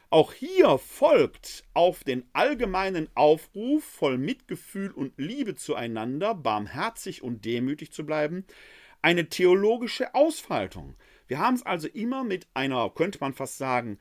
[0.09, 7.91] Auch hier folgt auf den allgemeinen Aufruf, voll Mitgefühl und Liebe zueinander, barmherzig und demütig
[7.91, 8.45] zu bleiben,
[9.01, 10.95] eine theologische Ausfaltung.
[11.27, 13.99] Wir haben es also immer mit einer, könnte man fast sagen,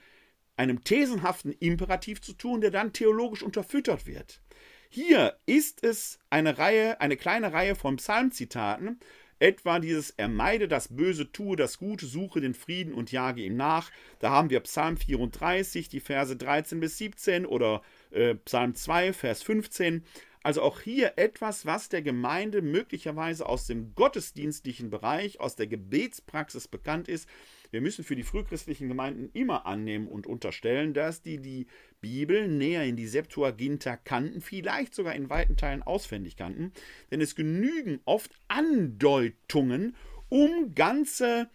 [0.56, 4.40] einem thesenhaften Imperativ zu tun, der dann theologisch unterfüttert wird.
[4.88, 9.00] Hier ist es eine Reihe, eine kleine Reihe von Psalmzitaten,
[9.38, 13.90] etwa dieses Ermeide das Böse, tue das Gute, suche den Frieden und jage ihm nach.
[14.18, 19.42] Da haben wir Psalm 34, die Verse 13 bis 17 oder äh, Psalm 2, Vers
[19.42, 20.04] 15.
[20.46, 26.68] Also auch hier etwas, was der Gemeinde möglicherweise aus dem gottesdienstlichen Bereich, aus der Gebetspraxis
[26.68, 27.28] bekannt ist.
[27.72, 31.66] Wir müssen für die frühchristlichen Gemeinden immer annehmen und unterstellen, dass die die
[32.00, 36.70] Bibel näher in die Septuaginta kannten, vielleicht sogar in weiten Teilen auswendig kannten.
[37.10, 39.96] Denn es genügen oft Andeutungen,
[40.28, 41.50] um ganze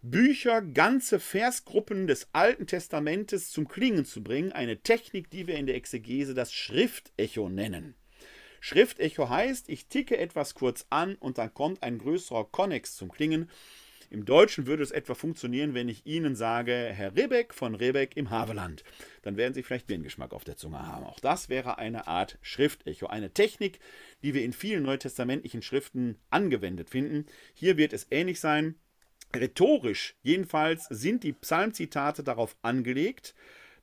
[0.00, 4.52] Bücher, ganze Versgruppen des Alten Testamentes zum Klingen zu bringen.
[4.52, 7.96] Eine Technik, die wir in der Exegese das Schriftecho nennen.
[8.60, 13.50] Schriftecho heißt, ich ticke etwas kurz an und dann kommt ein größerer Konnex zum Klingen.
[14.10, 18.30] Im Deutschen würde es etwa funktionieren, wenn ich Ihnen sage, Herr Rebeck von Rebeck im
[18.30, 18.82] Haveland.
[19.20, 21.04] Dann werden Sie vielleicht Birngeschmack auf der Zunge haben.
[21.04, 23.80] Auch das wäre eine Art Schriftecho, eine Technik,
[24.22, 27.26] die wir in vielen neutestamentlichen Schriften angewendet finden.
[27.52, 28.76] Hier wird es ähnlich sein.
[29.36, 33.34] Rhetorisch jedenfalls sind die Psalmzitate darauf angelegt,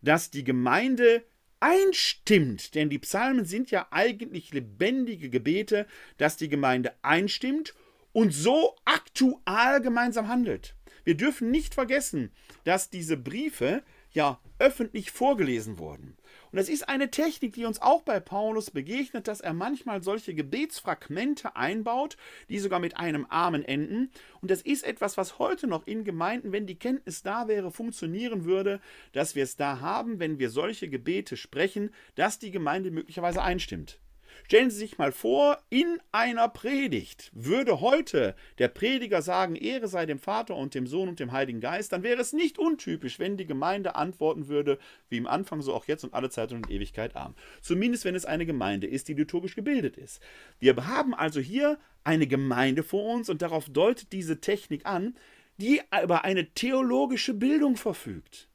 [0.01, 1.23] dass die Gemeinde
[1.60, 5.88] einstimmt, denn die Psalmen sind ja eigentlich lebendige Gebete,
[6.18, 7.74] dass die Gemeinde einstimmt
[8.14, 10.76] und so aktual gemeinsam handelt.
[11.03, 12.32] Wir dürfen nicht vergessen,
[12.64, 16.18] dass diese Briefe ja öffentlich vorgelesen wurden.
[16.56, 20.34] Und das ist eine Technik, die uns auch bei Paulus begegnet, dass er manchmal solche
[20.34, 22.16] Gebetsfragmente einbaut,
[22.47, 24.10] die sogar mit einem Amen enden.
[24.39, 28.45] Und das ist etwas, was heute noch in Gemeinden, wenn die Kenntnis da wäre, funktionieren
[28.45, 28.80] würde,
[29.12, 33.99] dass wir es da haben, wenn wir solche Gebete sprechen, dass die Gemeinde möglicherweise einstimmt.
[34.45, 40.05] Stellen Sie sich mal vor, in einer Predigt würde heute der Prediger sagen, Ehre sei
[40.05, 43.38] dem Vater und dem Sohn und dem Heiligen Geist, dann wäre es nicht untypisch, wenn
[43.38, 44.77] die Gemeinde antworten würde,
[45.09, 47.36] wie im Anfang, so auch jetzt und alle Zeit und Ewigkeit arm.
[47.61, 50.21] Zumindest wenn es eine Gemeinde ist, die liturgisch gebildet ist.
[50.59, 55.15] Wir haben also hier eine Gemeinde vor uns und darauf deutet diese Technik an,
[55.57, 58.49] die über eine theologische Bildung verfügt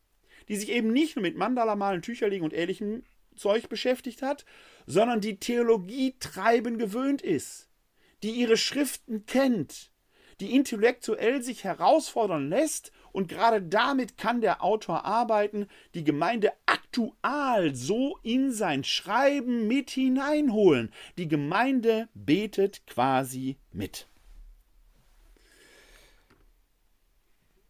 [0.51, 3.05] die sich eben nicht nur mit Mandala-Malen, Tücherlegen und ähnlichem
[3.41, 4.45] Zeug beschäftigt hat,
[4.87, 7.69] sondern die Theologie treiben gewöhnt ist,
[8.23, 9.91] die ihre Schriften kennt,
[10.41, 17.75] die intellektuell sich herausfordern lässt und gerade damit kann der Autor arbeiten, die Gemeinde aktual
[17.75, 20.93] so in sein Schreiben mit hineinholen.
[21.19, 24.07] Die Gemeinde betet quasi mit.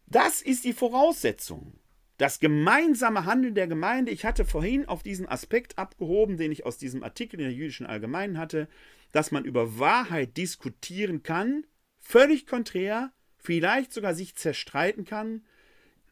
[0.05, 1.80] Das ist die Voraussetzung
[2.21, 6.77] das gemeinsame Handeln der Gemeinde, ich hatte vorhin auf diesen Aspekt abgehoben, den ich aus
[6.77, 8.67] diesem Artikel in der jüdischen Allgemeinen hatte,
[9.11, 11.65] dass man über Wahrheit diskutieren kann,
[11.99, 15.43] völlig konträr, vielleicht sogar sich zerstreiten kann,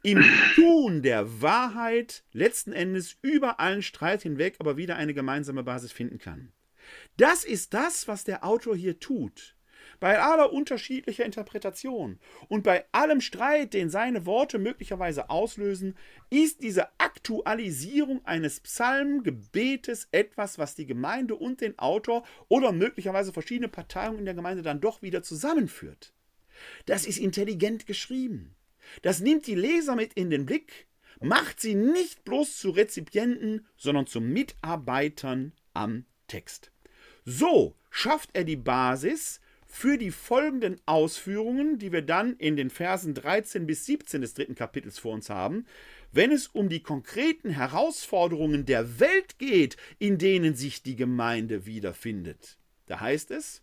[0.01, 5.91] im Tun der Wahrheit letzten Endes über allen Streit hinweg aber wieder eine gemeinsame Basis
[5.91, 6.51] finden kann.
[7.17, 9.58] Das ist das, was der Autor hier tut
[9.99, 15.95] bei aller unterschiedlicher Interpretation und bei allem Streit, den seine Worte möglicherweise auslösen,
[16.29, 23.67] ist diese Aktualisierung eines Psalmgebetes etwas, was die Gemeinde und den Autor oder möglicherweise verschiedene
[23.67, 26.13] Parteien in der Gemeinde dann doch wieder zusammenführt.
[26.85, 28.55] Das ist intelligent geschrieben.
[29.01, 30.87] Das nimmt die Leser mit in den Blick,
[31.19, 36.71] macht sie nicht bloß zu Rezipienten, sondern zu Mitarbeitern am Text.
[37.25, 39.41] So schafft er die Basis
[39.71, 44.55] für die folgenden Ausführungen, die wir dann in den Versen 13 bis 17 des dritten
[44.55, 45.65] Kapitels vor uns haben,
[46.11, 52.57] wenn es um die konkreten Herausforderungen der Welt geht, in denen sich die Gemeinde wiederfindet.
[52.87, 53.61] Da heißt es,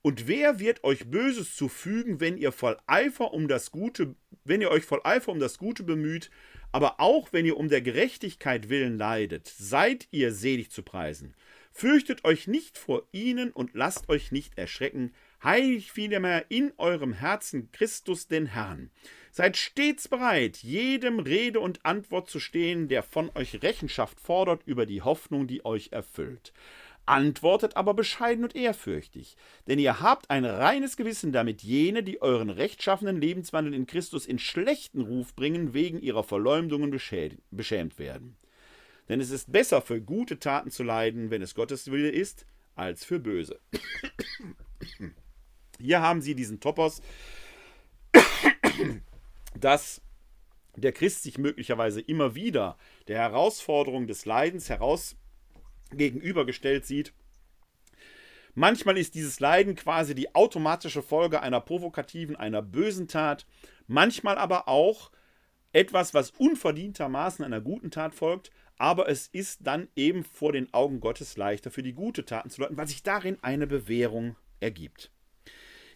[0.00, 4.70] Und wer wird euch Böses zufügen, wenn ihr voll Eifer um das Gute, wenn ihr
[4.70, 6.30] euch voll Eifer um das Gute bemüht,
[6.72, 11.34] aber auch wenn ihr um der Gerechtigkeit willen leidet, seid ihr selig zu preisen.
[11.72, 15.12] Fürchtet euch nicht vor ihnen und lasst euch nicht erschrecken,
[15.42, 18.90] heiligt vielmehr in eurem Herzen Christus den Herrn.
[19.30, 24.84] Seid stets bereit, jedem Rede und Antwort zu stehen, der von euch Rechenschaft fordert über
[24.84, 26.52] die Hoffnung, die euch erfüllt.
[27.06, 32.50] Antwortet aber bescheiden und ehrfürchtig, denn ihr habt ein reines Gewissen, damit jene, die euren
[32.50, 36.90] rechtschaffenen Lebenswandel in Christus in schlechten Ruf bringen, wegen ihrer Verleumdungen
[37.50, 38.36] beschämt werden.
[39.08, 43.04] Denn es ist besser für gute Taten zu leiden, wenn es Gottes Wille ist, als
[43.04, 43.60] für böse.
[45.78, 47.02] Hier haben Sie diesen Topos,
[49.58, 50.00] dass
[50.76, 52.78] der Christ sich möglicherweise immer wieder
[53.08, 55.16] der Herausforderung des Leidens heraus
[55.90, 57.12] gegenübergestellt sieht.
[58.54, 63.46] Manchmal ist dieses Leiden quasi die automatische Folge einer provokativen, einer bösen Tat,
[63.86, 65.10] manchmal aber auch
[65.72, 71.00] etwas, was unverdientermaßen einer guten Tat folgt, aber es ist dann eben vor den Augen
[71.00, 75.10] Gottes leichter für die gute Taten zu leuten, weil sich darin eine Bewährung ergibt.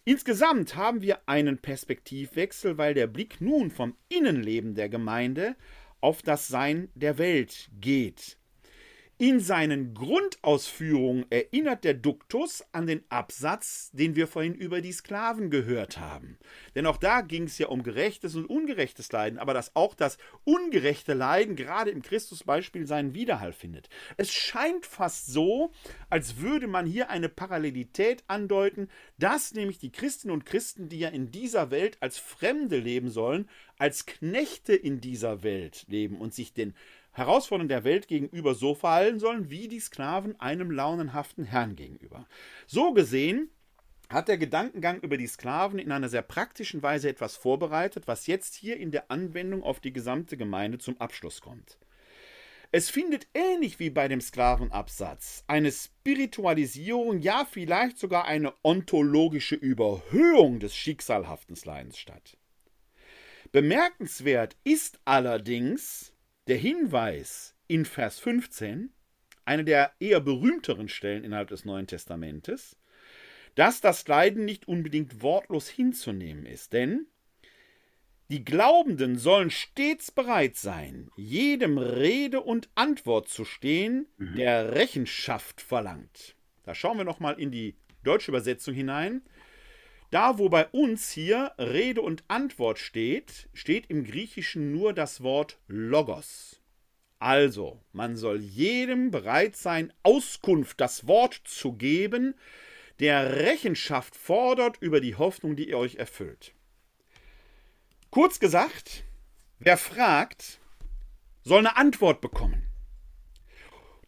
[0.05, 5.55] Insgesamt haben wir einen Perspektivwechsel, weil der Blick nun vom Innenleben der Gemeinde
[5.99, 8.37] auf das Sein der Welt geht.
[9.19, 15.49] In seinen Grundausführungen erinnert der Duktus an den Absatz, den wir vorhin über die Sklaven
[15.49, 16.37] gehört haben.
[16.75, 20.19] Denn auch da ging es ja um gerechtes und ungerechtes Leiden, aber dass auch das
[20.43, 23.89] ungerechte Leiden gerade im Christusbeispiel seinen Widerhall findet.
[24.17, 25.71] Es scheint fast so,
[26.11, 28.87] als würde man hier eine Parallelität andeuten,
[29.17, 33.49] dass nämlich die Christinnen und Christen, die ja in dieser Welt als Fremde leben sollen,
[33.79, 36.75] als Knechte in dieser Welt leben und sich den
[37.17, 42.27] Herausforderungen der Welt gegenüber so verhalten sollen, wie die Sklaven einem launenhaften Herrn gegenüber.
[42.67, 43.49] So gesehen
[44.07, 48.53] hat der Gedankengang über die Sklaven in einer sehr praktischen Weise etwas vorbereitet, was jetzt
[48.53, 51.79] hier in der Anwendung auf die gesamte Gemeinde zum Abschluss kommt.
[52.71, 60.59] Es findet ähnlich wie bei dem Sklavenabsatz eine Spiritualisierung, ja vielleicht sogar eine ontologische Überhöhung
[60.59, 62.37] des schicksalhaften Leidens statt.
[63.51, 66.13] Bemerkenswert ist allerdings,
[66.47, 68.91] der Hinweis in Vers 15,
[69.45, 72.77] eine der eher berühmteren Stellen innerhalb des Neuen Testamentes,
[73.55, 77.07] dass das Leiden nicht unbedingt wortlos hinzunehmen ist, denn
[78.29, 84.35] die Glaubenden sollen stets bereit sein, jedem Rede und Antwort zu stehen, mhm.
[84.35, 86.35] der Rechenschaft verlangt.
[86.63, 89.21] Da schauen wir nochmal in die deutsche Übersetzung hinein.
[90.09, 95.59] Da, wo bei uns hier Rede und Antwort steht, steht im Griechischen nur das Wort
[95.67, 96.61] Logos.
[97.19, 102.35] Also, man soll jedem bereit sein, Auskunft, das Wort zu geben,
[102.99, 106.53] der Rechenschaft fordert über die Hoffnung, die ihr euch erfüllt.
[108.09, 109.03] Kurz gesagt,
[109.59, 110.59] wer fragt,
[111.43, 112.63] soll eine Antwort bekommen.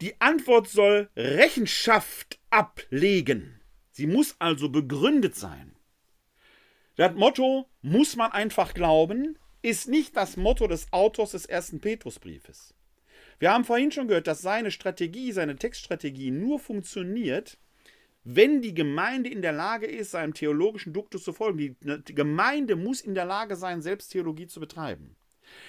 [0.02, 3.60] Die Antwort soll Rechenschaft ablegen.
[3.92, 5.76] Sie muss also begründet sein.
[7.00, 12.74] Das Motto muss man einfach glauben, ist nicht das Motto des Autors des ersten Petrusbriefes.
[13.40, 17.58] Wir haben vorhin schon gehört, dass seine Strategie, seine Textstrategie nur funktioniert,
[18.26, 21.58] wenn die Gemeinde in der Lage ist, seinem theologischen Duktus zu folgen.
[21.58, 25.16] Die, die Gemeinde muss in der Lage sein, selbst Theologie zu betreiben.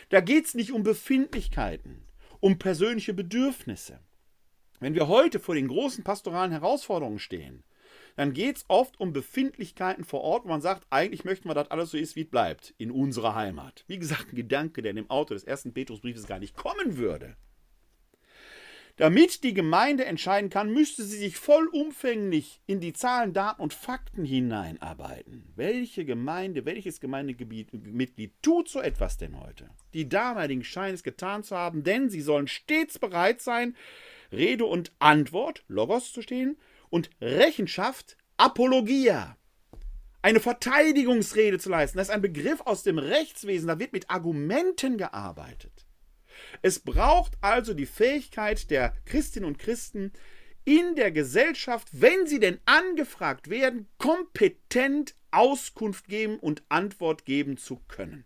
[0.08, 2.02] Da geht es nicht um Befindlichkeiten,
[2.40, 4.00] um persönliche Bedürfnisse.
[4.80, 7.62] Wenn wir heute vor den großen pastoralen Herausforderungen stehen,
[8.16, 11.70] dann geht es oft um Befindlichkeiten vor Ort, wo man sagt, eigentlich möchten wir, dass
[11.70, 13.84] alles so ist, wie es bleibt, in unserer Heimat.
[13.86, 17.36] Wie gesagt, ein Gedanke, der in dem Autor des ersten Petrusbriefes gar nicht kommen würde.
[19.00, 24.26] Damit die Gemeinde entscheiden kann, müsste sie sich vollumfänglich in die Zahlen, Daten und Fakten
[24.26, 25.50] hineinarbeiten.
[25.56, 29.70] Welche Gemeinde, welches Gemeindemitglied tut so etwas denn heute?
[29.94, 33.74] Die damaligen scheinen es getan zu haben, denn sie sollen stets bereit sein,
[34.32, 36.58] Rede und Antwort, Logos zu stehen,
[36.90, 39.36] und Rechenschaft Apologia.
[40.22, 41.98] Eine Verteidigungsrede zu leisten.
[41.98, 43.68] Das ist ein Begriff aus dem Rechtswesen.
[43.68, 45.86] Da wird mit Argumenten gearbeitet.
[46.62, 50.12] Es braucht also die Fähigkeit der Christinnen und Christen,
[50.64, 57.76] in der Gesellschaft, wenn sie denn angefragt werden, kompetent Auskunft geben und Antwort geben zu
[57.88, 58.24] können.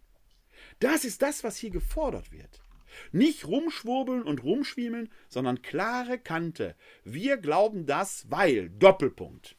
[0.80, 2.63] Das ist das, was hier gefordert wird.
[3.12, 6.74] Nicht rumschwurbeln und rumschwiemeln, sondern klare Kante.
[7.04, 9.56] Wir glauben das, weil Doppelpunkt.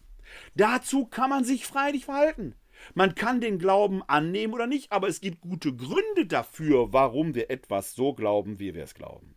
[0.55, 2.55] Dazu kann man sich freilich verhalten.
[2.93, 7.49] Man kann den Glauben annehmen oder nicht, aber es gibt gute Gründe dafür, warum wir
[7.49, 9.35] etwas so glauben, wie wir es glauben.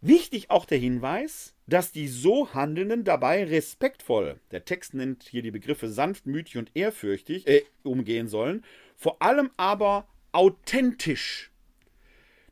[0.00, 5.50] Wichtig auch der Hinweis, dass die so Handelnden dabei respektvoll, der Text nennt hier die
[5.50, 11.50] Begriffe sanftmütig und ehrfürchtig, äh, umgehen sollen, vor allem aber authentisch.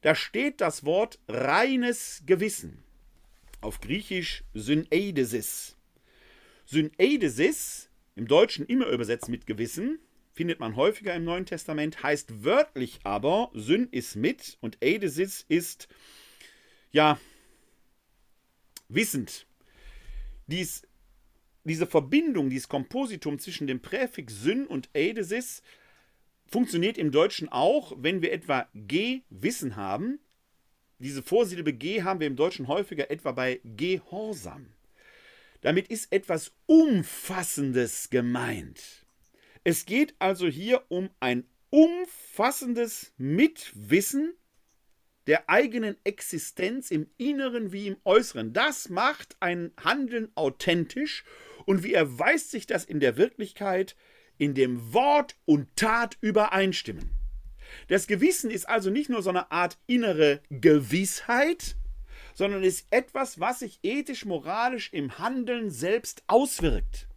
[0.05, 2.85] Da steht das Wort reines Gewissen,
[3.63, 5.79] auf Griechisch Syneidesis.
[6.67, 9.99] Syneidesis, im Deutschen immer übersetzt mit Gewissen,
[10.35, 15.89] findet man häufiger im Neuen Testament, heißt wörtlich aber, Syn ist mit und Eidesis ist,
[16.93, 17.19] ja,
[18.91, 19.47] wissend.
[20.49, 20.87] Dies,
[21.65, 25.63] diese Verbindung, dieses Kompositum zwischen dem Präfix Syn und Eidesis
[26.55, 30.21] funktioniert im Deutschen auch, wenn wir etwa G Wissen haben.
[31.01, 34.73] Diese Vorsilbe G haben wir im Deutschen häufiger etwa bei Gehorsam.
[35.63, 39.05] Damit ist etwas Umfassendes gemeint.
[39.65, 44.35] Es geht also hier um ein umfassendes Mitwissen
[45.27, 48.53] der eigenen Existenz im Inneren wie im Äußeren.
[48.53, 51.25] Das macht ein Handeln authentisch.
[51.67, 53.97] Und wie erweist sich das in der Wirklichkeit?
[54.39, 57.11] In dem Wort und Tat übereinstimmen.
[57.89, 61.77] Das Gewissen ist also nicht nur so eine Art innere Gewissheit,
[62.35, 67.09] sondern ist etwas, was sich ethisch-moralisch im Handeln selbst auswirkt.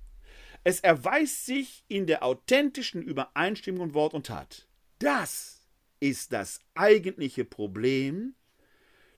[0.63, 4.67] Es erweist sich in der authentischen Übereinstimmung von Wort und Tat.
[4.99, 5.61] Das
[5.99, 8.35] ist das eigentliche Problem,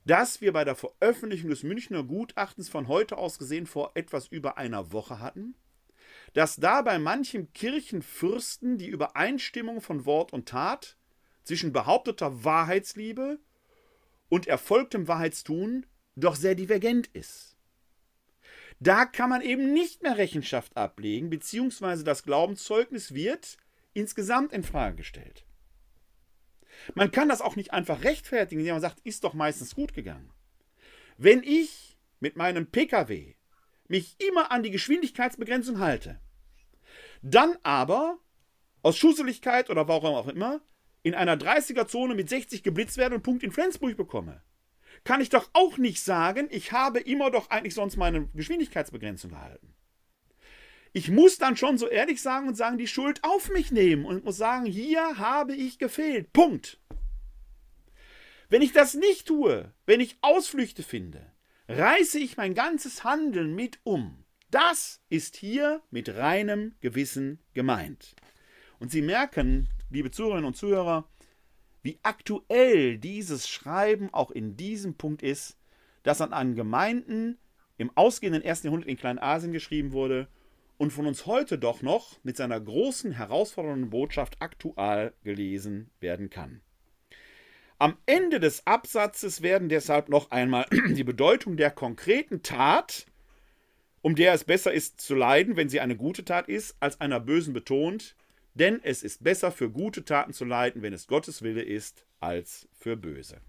[0.05, 4.57] das wir bei der Veröffentlichung des Münchner Gutachtens von heute aus gesehen vor etwas über
[4.57, 5.55] einer Woche hatten,
[6.33, 10.97] dass da bei manchem Kirchenfürsten die Übereinstimmung von Wort und Tat
[11.43, 13.39] zwischen behaupteter Wahrheitsliebe
[14.29, 17.57] und erfolgtem Wahrheitstun doch sehr divergent ist.
[18.79, 23.57] Da kann man eben nicht mehr Rechenschaft ablegen, beziehungsweise das Glaubenszeugnis wird
[23.93, 25.45] insgesamt in Frage gestellt.
[26.95, 30.31] Man kann das auch nicht einfach rechtfertigen, indem man sagt, ist doch meistens gut gegangen.
[31.17, 33.35] Wenn ich mit meinem Pkw
[33.89, 36.19] mich immer an die Geschwindigkeitsbegrenzung halte,
[37.21, 38.19] dann aber
[38.81, 40.61] aus Schusseligkeit oder warum auch immer
[41.03, 44.41] in einer 30er-Zone mit 60 geblitzt werde und Punkt in Flensburg bekomme,
[45.03, 49.73] kann ich doch auch nicht sagen, ich habe immer doch eigentlich sonst meine Geschwindigkeitsbegrenzung gehalten.
[50.91, 54.25] Ich muss dann schon so ehrlich sagen und sagen, die Schuld auf mich nehmen und
[54.25, 56.33] muss sagen, hier habe ich gefehlt.
[56.33, 56.79] Punkt.
[58.49, 61.31] Wenn ich das nicht tue, wenn ich Ausflüchte finde,
[61.69, 64.25] reiße ich mein ganzes Handeln mit um.
[64.49, 68.15] Das ist hier mit reinem Gewissen gemeint.
[68.79, 71.07] Und Sie merken, liebe Zuhörerinnen und Zuhörer,
[71.83, 75.57] wie aktuell dieses Schreiben auch in diesem Punkt ist,
[76.01, 77.37] das an einen Gemeinden
[77.77, 80.27] im ausgehenden ersten Jahrhundert in Kleinasien geschrieben wurde
[80.77, 86.61] und von uns heute doch noch mit seiner großen herausfordernden Botschaft aktuell gelesen werden kann.
[87.81, 93.05] Am Ende des Absatzes werden deshalb noch einmal die Bedeutung der konkreten Tat,
[94.01, 97.21] um der es besser ist zu leiden, wenn sie eine gute Tat ist, als einer
[97.21, 98.17] bösen betont,
[98.53, 102.67] denn es ist besser für gute Taten zu leiden, wenn es Gottes Wille ist, als
[102.73, 103.39] für böse.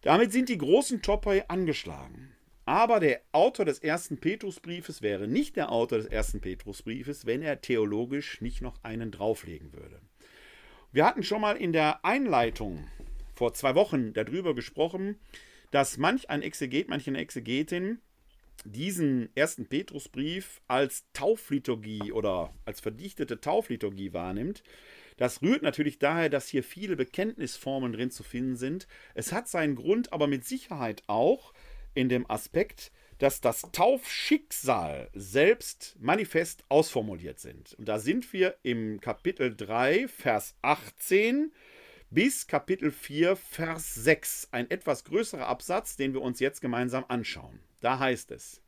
[0.00, 2.32] Damit sind die großen Topoi angeschlagen.
[2.64, 7.60] Aber der Autor des ersten Petrusbriefes wäre nicht der Autor des ersten Petrusbriefes, wenn er
[7.60, 10.00] theologisch nicht noch einen drauflegen würde.
[10.90, 12.88] Wir hatten schon mal in der Einleitung
[13.34, 15.18] vor zwei Wochen darüber gesprochen,
[15.70, 17.98] dass manch ein Exeget, manche Exegetin
[18.64, 24.62] diesen ersten Petrusbrief als Taufliturgie oder als verdichtete Taufliturgie wahrnimmt.
[25.18, 28.88] Das rührt natürlich daher, dass hier viele Bekenntnisformen drin zu finden sind.
[29.14, 31.52] Es hat seinen Grund aber mit Sicherheit auch
[31.94, 37.74] in dem Aspekt, dass das Taufschicksal selbst manifest ausformuliert sind.
[37.74, 41.52] Und da sind wir im Kapitel 3, Vers 18
[42.10, 44.48] bis Kapitel 4, Vers 6.
[44.52, 47.60] Ein etwas größerer Absatz, den wir uns jetzt gemeinsam anschauen.
[47.80, 48.62] Da heißt es,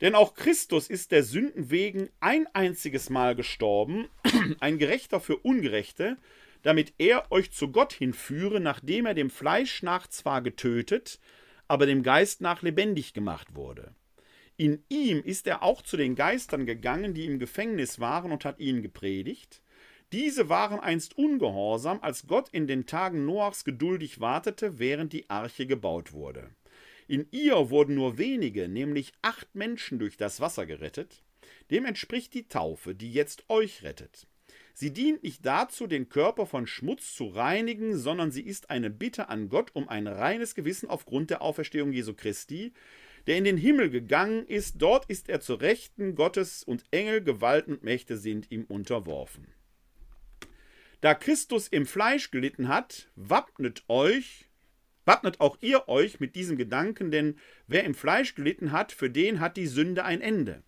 [0.00, 4.08] denn auch Christus ist der Sünden wegen ein einziges Mal gestorben,
[4.60, 6.16] ein Gerechter für Ungerechte,
[6.62, 11.18] damit er euch zu Gott hinführe, nachdem er dem Fleisch nach zwar getötet,
[11.68, 13.94] aber dem Geist nach lebendig gemacht wurde.
[14.56, 18.58] In ihm ist er auch zu den Geistern gegangen, die im Gefängnis waren, und hat
[18.58, 19.62] ihnen gepredigt.
[20.10, 25.66] Diese waren einst ungehorsam, als Gott in den Tagen Noachs geduldig wartete, während die Arche
[25.66, 26.50] gebaut wurde.
[27.06, 31.22] In ihr wurden nur wenige, nämlich acht Menschen durch das Wasser gerettet.
[31.70, 34.26] Dem entspricht die Taufe, die jetzt euch rettet.
[34.80, 39.28] Sie dient nicht dazu, den Körper von Schmutz zu reinigen, sondern sie ist eine Bitte
[39.28, 42.72] an Gott um ein reines Gewissen aufgrund der Auferstehung Jesu Christi,
[43.26, 47.72] der in den Himmel gegangen ist, dort ist er zur Rechten Gottes und Engel, Gewalten
[47.72, 49.48] und Mächte sind ihm unterworfen.
[51.00, 54.44] Da Christus im Fleisch gelitten hat, wappnet euch
[55.06, 59.40] Wappnet auch ihr euch mit diesem Gedanken, denn wer im Fleisch gelitten hat, für den
[59.40, 60.62] hat die Sünde ein Ende.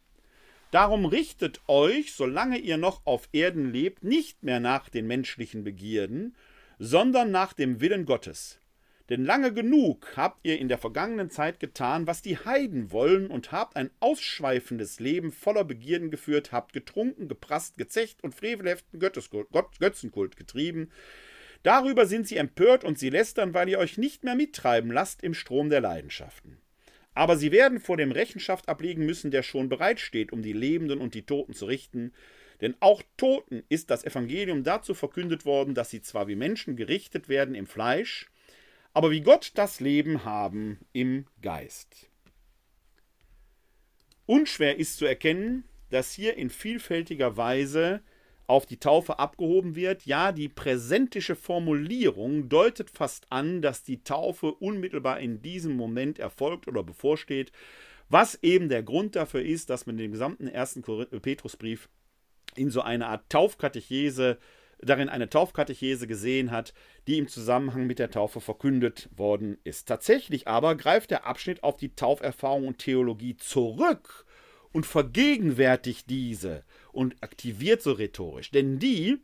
[0.71, 6.37] Darum richtet euch, solange ihr noch auf Erden lebt, nicht mehr nach den menschlichen Begierden,
[6.79, 8.61] sondern nach dem Willen Gottes.
[9.09, 13.51] Denn lange genug habt ihr in der vergangenen Zeit getan, was die Heiden wollen, und
[13.51, 20.93] habt ein ausschweifendes Leben voller Begierden geführt, habt getrunken, geprasst, gezecht und frevelhaften Götzenkult getrieben.
[21.65, 25.35] Darüber sind sie empört und sie lästern, weil ihr euch nicht mehr mittreiben lasst im
[25.35, 26.59] Strom der Leidenschaften.
[27.15, 31.15] Aber sie werden vor dem Rechenschaft ablegen müssen, der schon bereitsteht, um die Lebenden und
[31.15, 32.13] die Toten zu richten.
[32.61, 37.29] Denn auch Toten ist das Evangelium dazu verkündet worden, dass sie zwar wie Menschen gerichtet
[37.29, 38.31] werden im Fleisch,
[38.93, 42.09] aber wie Gott das Leben haben im Geist.
[44.27, 48.03] Unschwer ist zu erkennen, dass hier in vielfältiger Weise
[48.51, 50.07] auf die Taufe abgehoben wird.
[50.07, 56.67] Ja, die präsentische Formulierung deutet fast an, dass die Taufe unmittelbar in diesem Moment erfolgt
[56.67, 57.53] oder bevorsteht,
[58.09, 61.89] was eben der Grund dafür ist, dass man den gesamten ersten Petrusbrief
[62.57, 64.39] in so eine Art Taufkatechese,
[64.81, 66.75] darin eine Taufkatechese gesehen hat,
[67.07, 69.87] die im Zusammenhang mit der Taufe verkündet worden ist.
[69.87, 74.25] Tatsächlich aber greift der Abschnitt auf die Tauferfahrung und Theologie zurück
[74.73, 78.51] und vergegenwärtigt diese und aktiviert so rhetorisch.
[78.51, 79.19] Denn die,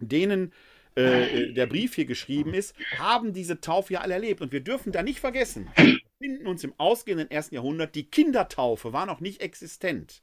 [0.00, 0.52] denen
[0.94, 4.40] äh, der Brief hier geschrieben ist, haben diese Taufe ja alle erlebt.
[4.40, 8.92] Und wir dürfen da nicht vergessen, wir befinden uns im ausgehenden ersten Jahrhundert, die Kindertaufe
[8.92, 10.22] war noch nicht existent.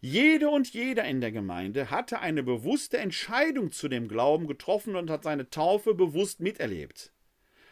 [0.00, 5.08] Jede und jeder in der Gemeinde hatte eine bewusste Entscheidung zu dem Glauben getroffen und
[5.08, 7.12] hat seine Taufe bewusst miterlebt.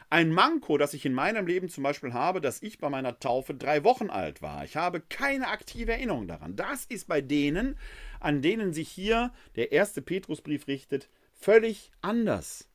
[0.09, 3.55] Ein Manko, das ich in meinem Leben zum Beispiel habe, dass ich bei meiner Taufe
[3.55, 4.65] drei Wochen alt war.
[4.65, 6.55] Ich habe keine aktive Erinnerung daran.
[6.55, 7.77] Das ist bei denen,
[8.25, 12.69] an denen sich hier der erste Petrusbrief richtet, völlig anders.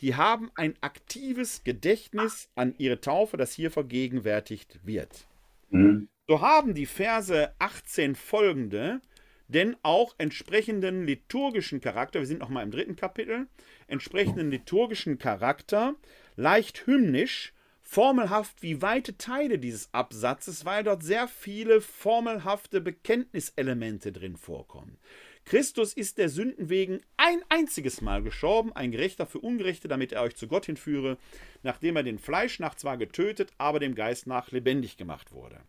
[0.00, 5.26] Die haben ein aktives Gedächtnis an ihre Taufe, das hier vergegenwärtigt wird.
[5.70, 6.08] Mhm.
[6.26, 9.00] So haben die Verse 18 folgende
[9.48, 13.46] denn auch entsprechenden liturgischen Charakter, wir sind noch mal im dritten Kapitel,
[13.86, 15.94] entsprechenden liturgischen Charakter,
[16.36, 17.52] leicht hymnisch,
[17.94, 24.98] formelhaft wie weite Teile dieses Absatzes, weil dort sehr viele formelhafte Bekenntniselemente drin vorkommen.
[25.44, 30.22] Christus ist der Sünden wegen ein einziges Mal gestorben, ein Gerechter für Ungerechte, damit er
[30.22, 31.18] euch zu Gott hinführe,
[31.62, 35.60] nachdem er den Fleisch nach zwar getötet, aber dem Geist nach lebendig gemacht wurde.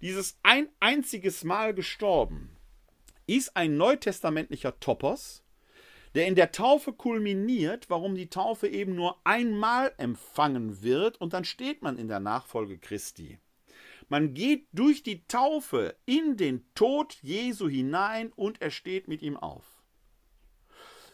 [0.00, 2.56] Dieses ein einziges Mal gestorben
[3.26, 5.43] ist ein neutestamentlicher Topos,
[6.14, 11.44] der in der Taufe kulminiert, warum die Taufe eben nur einmal empfangen wird und dann
[11.44, 13.38] steht man in der Nachfolge Christi.
[14.08, 19.36] Man geht durch die Taufe in den Tod Jesu hinein und er steht mit ihm
[19.36, 19.64] auf.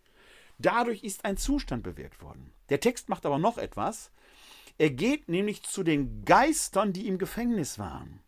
[0.57, 2.53] Dadurch ist ein Zustand bewirkt worden.
[2.69, 4.11] Der Text macht aber noch etwas.
[4.77, 8.19] Er geht nämlich zu den Geistern, die im Gefängnis waren.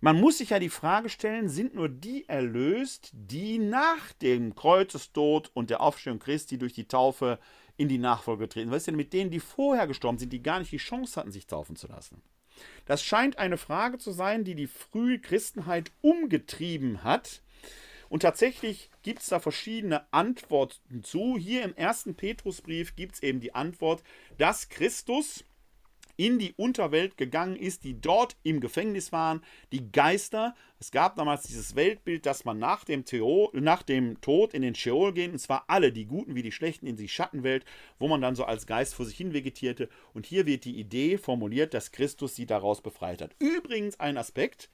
[0.00, 5.50] Man muss sich ja die Frage stellen, sind nur die erlöst, die nach dem Kreuzestod
[5.52, 7.38] und der Aufstehung Christi durch die Taufe
[7.76, 8.70] in die Nachfolge treten?
[8.70, 11.30] Was ist denn mit denen, die vorher gestorben sind, die gar nicht die Chance hatten,
[11.30, 12.22] sich taufen zu lassen?
[12.86, 17.42] Das scheint eine Frage zu sein, die die frühe Christenheit umgetrieben hat
[18.10, 21.38] und tatsächlich gibt es da verschiedene Antworten zu.
[21.38, 24.02] Hier im ersten Petrusbrief gibt es eben die Antwort,
[24.36, 25.44] dass Christus
[26.20, 29.40] in die Unterwelt gegangen ist, die dort im Gefängnis waren,
[29.72, 30.54] die Geister.
[30.78, 34.74] Es gab damals dieses Weltbild, dass man nach dem, Theo, nach dem Tod in den
[34.74, 37.64] Sheol gehen, und zwar alle, die Guten wie die Schlechten, in die Schattenwelt,
[37.98, 39.88] wo man dann so als Geist vor sich hin vegetierte.
[40.12, 43.34] Und hier wird die Idee formuliert, dass Christus sie daraus befreit hat.
[43.38, 44.68] Übrigens ein Aspekt,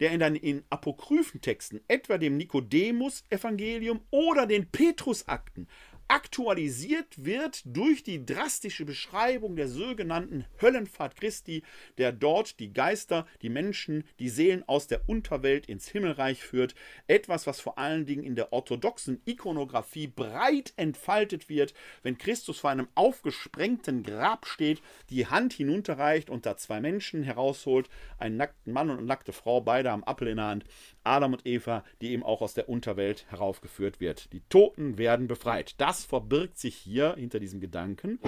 [0.00, 1.40] der in, in apokryphen
[1.86, 5.68] etwa dem Nikodemus-Evangelium oder den Petrusakten,
[6.10, 11.62] aktualisiert wird durch die drastische Beschreibung der sogenannten Höllenfahrt Christi,
[11.98, 16.74] der dort die Geister, die Menschen, die Seelen aus der Unterwelt ins Himmelreich führt.
[17.06, 22.70] Etwas, was vor allen Dingen in der orthodoxen Ikonografie breit entfaltet wird, wenn Christus vor
[22.70, 27.88] einem aufgesprengten Grab steht, die Hand hinunterreicht und da zwei Menschen herausholt,
[28.18, 30.64] einen nackten Mann und eine nackte Frau, beide am Apfel in der Hand.
[31.04, 34.32] Adam und Eva, die eben auch aus der Unterwelt heraufgeführt wird.
[34.32, 35.74] Die Toten werden befreit.
[35.78, 38.18] Das verbirgt sich hier hinter diesem Gedanken.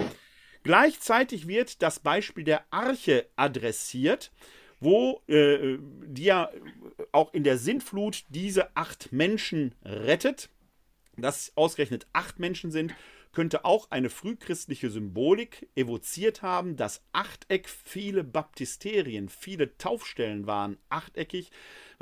[0.63, 4.31] Gleichzeitig wird das Beispiel der Arche adressiert,
[4.79, 6.49] wo äh, die ja
[7.11, 10.49] auch in der Sintflut diese acht Menschen rettet.
[11.17, 12.93] Dass ausgerechnet acht Menschen sind,
[13.33, 16.77] könnte auch eine frühchristliche Symbolik evoziert haben.
[16.77, 21.51] Das Achteck, viele Baptisterien, viele Taufstellen waren achteckig,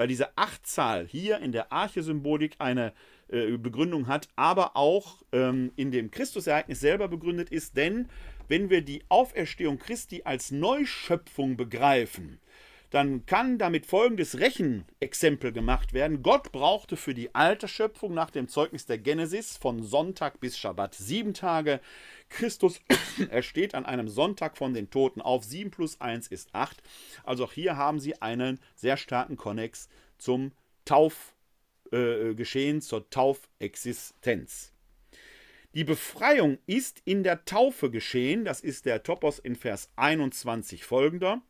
[0.01, 2.91] weil diese Achtzahl hier in der Arche-Symbolik eine
[3.27, 7.77] äh, Begründung hat, aber auch ähm, in dem Christusereignis selber begründet ist.
[7.77, 8.09] Denn
[8.47, 12.39] wenn wir die Auferstehung Christi als Neuschöpfung begreifen,
[12.91, 16.21] dann kann damit folgendes Rechenexempel gemacht werden.
[16.21, 20.93] Gott brauchte für die alte Schöpfung nach dem Zeugnis der Genesis von Sonntag bis Schabbat
[20.95, 21.79] sieben Tage.
[22.27, 22.81] Christus
[23.29, 25.45] ersteht an einem Sonntag von den Toten auf.
[25.45, 26.83] Sieben plus eins ist acht.
[27.23, 29.87] Also auch hier haben Sie einen sehr starken Konnex
[30.17, 30.51] zum
[30.83, 34.73] Taufgeschehen, äh, zur Taufexistenz.
[35.73, 38.43] Die Befreiung ist in der Taufe geschehen.
[38.43, 41.41] Das ist der Topos in Vers 21 folgender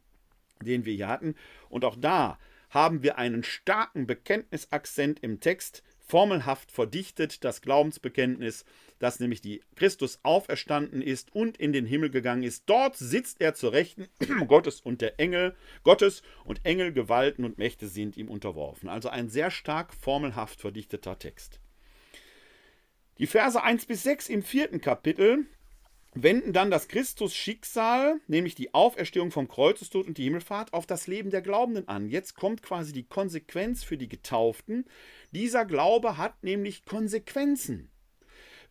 [0.65, 1.35] den wir hier hatten.
[1.69, 2.37] Und auch da
[2.69, 8.65] haben wir einen starken Bekenntnisakzent im Text, formelhaft verdichtet das Glaubensbekenntnis,
[8.99, 12.63] dass nämlich die Christus auferstanden ist und in den Himmel gegangen ist.
[12.65, 14.07] Dort sitzt er zur Rechten
[14.47, 18.89] Gottes und der Engel, Gottes und Engel, Gewalten und Mächte sind ihm unterworfen.
[18.89, 21.59] Also ein sehr stark formelhaft verdichteter Text.
[23.17, 25.45] Die Verse 1 bis 6 im vierten Kapitel
[26.13, 31.29] wenden dann das Christus-Schicksal, nämlich die Auferstehung vom Kreuzestod und die Himmelfahrt, auf das Leben
[31.29, 32.09] der Glaubenden an.
[32.09, 34.85] Jetzt kommt quasi die Konsequenz für die Getauften.
[35.31, 37.89] Dieser Glaube hat nämlich Konsequenzen.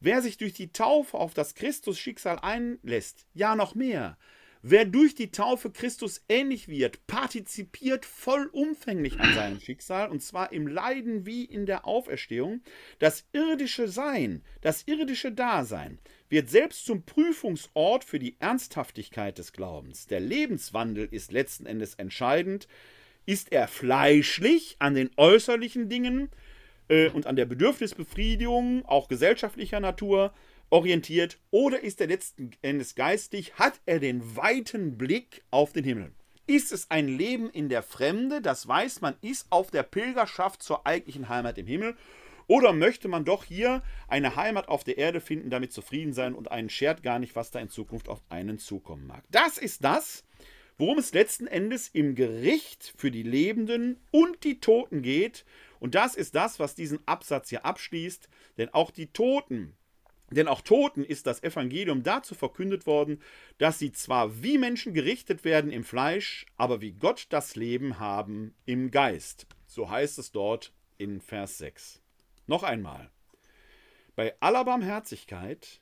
[0.01, 4.19] Wer sich durch die Taufe auf das Christus-Schicksal einlässt, ja noch mehr,
[4.62, 10.67] Wer durch die Taufe Christus ähnlich wird, partizipiert vollumfänglich an seinem Schicksal, und zwar im
[10.67, 12.61] Leiden wie in der Auferstehung.
[12.99, 15.99] Das irdische Sein, das irdische Dasein
[16.31, 20.07] wird selbst zum Prüfungsort für die Ernsthaftigkeit des Glaubens.
[20.07, 22.69] Der Lebenswandel ist letzten Endes entscheidend.
[23.27, 26.31] Ist er fleischlich an den äußerlichen Dingen
[26.89, 30.32] äh, und an der Bedürfnisbefriedigung, auch gesellschaftlicher Natur,
[30.70, 33.55] orientiert oder ist er letzten Endes geistig?
[33.55, 36.12] Hat er den weiten Blick auf den Himmel?
[36.47, 40.86] Ist es ein Leben in der Fremde, das weiß man, ist auf der Pilgerschaft zur
[40.86, 41.97] eigentlichen Heimat im Himmel?
[42.51, 46.51] Oder möchte man doch hier eine Heimat auf der Erde finden, damit zufrieden sein und
[46.51, 49.23] einen schert gar nicht, was da in Zukunft auf einen zukommen mag?
[49.31, 50.25] Das ist das,
[50.77, 55.45] worum es letzten Endes im Gericht für die Lebenden und die Toten geht.
[55.79, 58.29] Und das ist das, was diesen Absatz hier abschließt.
[58.59, 59.77] Denn auch die Toten
[60.33, 63.21] denn auch Toten ist das Evangelium dazu verkündet worden,
[63.59, 68.55] dass sie zwar wie Menschen gerichtet werden im Fleisch, aber wie Gott das Leben haben
[68.65, 69.47] im Geist.
[69.67, 72.00] So heißt es dort in Vers 6.
[72.51, 73.13] Noch einmal.
[74.17, 75.81] Bei aller Barmherzigkeit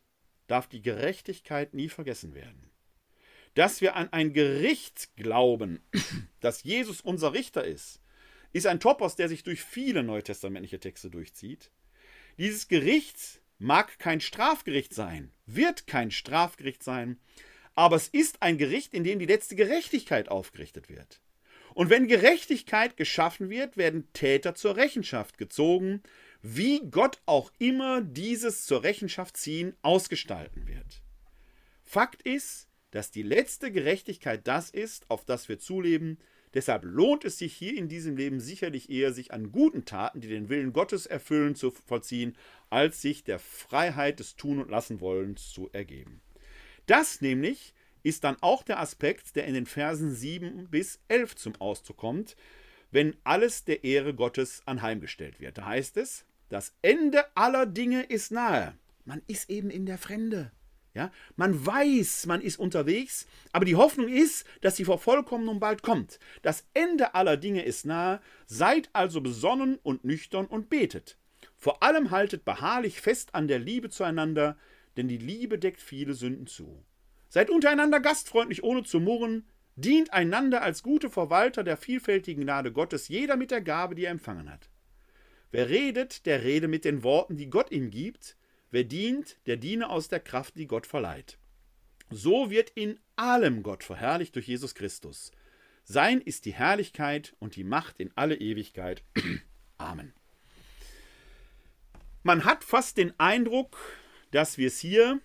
[0.49, 2.71] darf die Gerechtigkeit nie vergessen werden.
[3.55, 5.81] Dass wir an ein Gericht glauben,
[6.41, 8.03] dass Jesus unser Richter ist,
[8.53, 11.71] ist ein Topos, der sich durch viele neutestamentliche Texte durchzieht.
[12.37, 17.19] Dieses Gericht mag kein Strafgericht sein, wird kein Strafgericht sein,
[17.77, 21.23] aber es ist ein Gericht, in dem die letzte Gerechtigkeit aufgerichtet wird.
[21.73, 26.03] Und wenn Gerechtigkeit geschaffen wird, werden Täter zur Rechenschaft gezogen,
[26.43, 31.03] wie Gott auch immer dieses zur Rechenschaft ziehen ausgestalten wird.
[31.83, 36.19] Fakt ist, dass die letzte Gerechtigkeit das ist, auf das wir zuleben,
[36.55, 40.29] Deshalb lohnt es sich hier in diesem Leben sicherlich eher, sich an guten Taten, die
[40.29, 42.37] den Willen Gottes erfüllen, zu vollziehen,
[42.71, 46.21] als sich der Freiheit des Tun und Lassenwollens zu ergeben.
[46.87, 51.57] Das nämlich ist dann auch der Aspekt, der in den Versen 7 bis 11 zum
[51.57, 52.37] Ausdruck kommt,
[52.91, 55.59] wenn alles der Ehre Gottes anheimgestellt wird.
[55.59, 58.75] Da heißt es, das Ende aller Dinge ist nahe.
[59.05, 60.51] Man ist eben in der Fremde.
[60.95, 66.19] Ja, man weiß, man ist unterwegs, aber die Hoffnung ist, dass die Vervollkommnung bald kommt.
[66.43, 71.17] Das Ende aller Dinge ist nahe, seid also besonnen und nüchtern und betet.
[71.57, 74.57] Vor allem haltet beharrlich fest an der Liebe zueinander,
[74.97, 76.83] denn die Liebe deckt viele Sünden zu.
[77.29, 79.47] Seid untereinander gastfreundlich, ohne zu murren,
[79.77, 84.11] dient einander als gute Verwalter der vielfältigen Gnade Gottes, jeder mit der Gabe, die er
[84.11, 84.69] empfangen hat.
[85.51, 88.37] Wer redet, der rede mit den Worten, die Gott ihm gibt,
[88.71, 91.39] wer dient, der diene aus der Kraft, die Gott verleiht.
[92.11, 95.33] So wird in allem Gott verherrlicht durch Jesus Christus.
[95.85, 99.03] Sein ist die Herrlichkeit und die Macht in alle Ewigkeit.
[99.79, 100.13] Amen.
[102.23, 103.79] Man hat fast den Eindruck,
[104.33, 105.21] dass wir es hier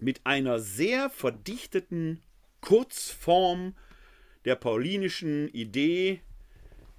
[0.00, 2.20] mit einer sehr verdichteten
[2.60, 3.76] Kurzform
[4.44, 6.20] der paulinischen Idee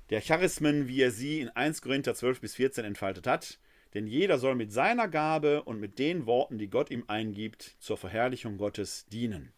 [0.10, 3.60] der Charismen, wie er sie in 1 Korinther 12 bis 14 entfaltet hat.
[3.94, 7.98] Denn jeder soll mit seiner Gabe und mit den Worten, die Gott ihm eingibt, zur
[7.98, 9.54] Verherrlichung Gottes dienen.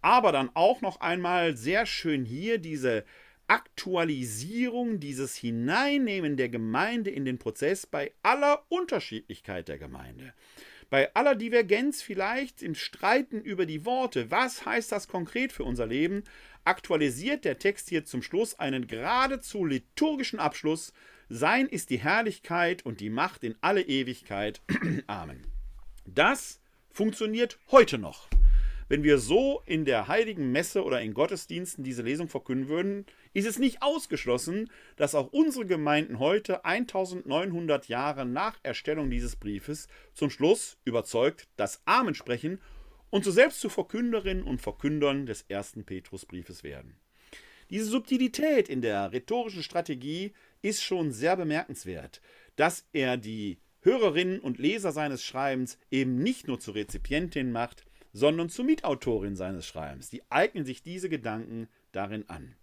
[0.00, 3.04] Aber dann auch noch einmal sehr schön hier diese
[3.46, 10.32] Aktualisierung, dieses Hineinnehmen der Gemeinde in den Prozess bei aller Unterschiedlichkeit der Gemeinde.
[10.90, 15.86] Bei aller Divergenz vielleicht im Streiten über die Worte, was heißt das konkret für unser
[15.86, 16.24] Leben,
[16.64, 20.92] aktualisiert der Text hier zum Schluss einen geradezu liturgischen Abschluss.
[21.28, 24.60] Sein ist die Herrlichkeit und die Macht in alle Ewigkeit.
[25.06, 25.46] Amen.
[26.06, 26.60] Das
[26.90, 28.28] funktioniert heute noch.
[28.88, 33.46] Wenn wir so in der heiligen Messe oder in Gottesdiensten diese Lesung verkünden würden, ist
[33.46, 40.28] es nicht ausgeschlossen, dass auch unsere Gemeinden heute 1900 Jahre nach Erstellung dieses Briefes zum
[40.28, 42.60] Schluss überzeugt das Amen sprechen
[43.12, 46.96] und so selbst zu Verkünderinnen und Verkündern des ersten Petrusbriefes werden.
[47.68, 50.32] Diese Subtilität in der rhetorischen Strategie
[50.62, 52.22] ist schon sehr bemerkenswert,
[52.56, 57.84] dass er die Hörerinnen und Leser seines Schreibens eben nicht nur zur Rezipientin macht,
[58.14, 60.08] sondern zur Mitautorin seines Schreibens.
[60.08, 62.56] Die eignen sich diese Gedanken darin an.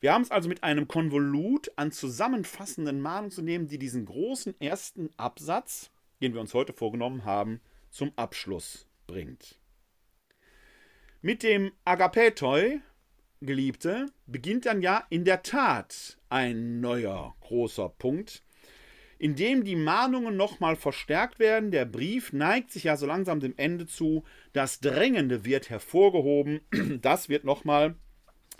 [0.00, 4.58] Wir haben es also mit einem Konvolut an zusammenfassenden Mahnungen zu nehmen, die diesen großen
[4.60, 5.90] ersten Absatz,
[6.22, 9.58] den wir uns heute vorgenommen haben, zum Abschluss bringt.
[11.20, 12.78] Mit dem Agapetoi,
[13.40, 18.44] Geliebte, beginnt dann ja in der Tat ein neuer großer Punkt,
[19.18, 21.72] in dem die Mahnungen nochmal verstärkt werden.
[21.72, 24.22] Der Brief neigt sich ja so langsam dem Ende zu.
[24.52, 26.60] Das Drängende wird hervorgehoben.
[27.02, 27.96] Das wird nochmal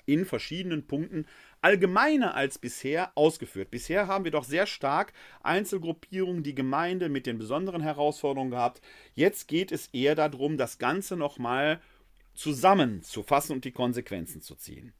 [0.04, 1.26] in verschiedenen Punkten
[1.60, 3.70] allgemeiner als bisher ausgeführt.
[3.70, 5.12] Bisher haben wir doch sehr stark
[5.42, 8.80] Einzelgruppierungen, die Gemeinde mit den besonderen Herausforderungen gehabt.
[9.14, 11.80] Jetzt geht es eher darum, das Ganze nochmal
[12.34, 14.92] zusammenzufassen und die Konsequenzen zu ziehen.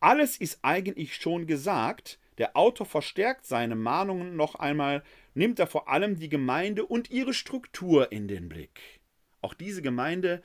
[0.00, 2.18] Alles ist eigentlich schon gesagt.
[2.38, 5.02] Der Autor verstärkt seine Mahnungen noch einmal,
[5.34, 9.00] nimmt er vor allem die Gemeinde und ihre Struktur in den Blick.
[9.42, 10.42] Auch diese Gemeinde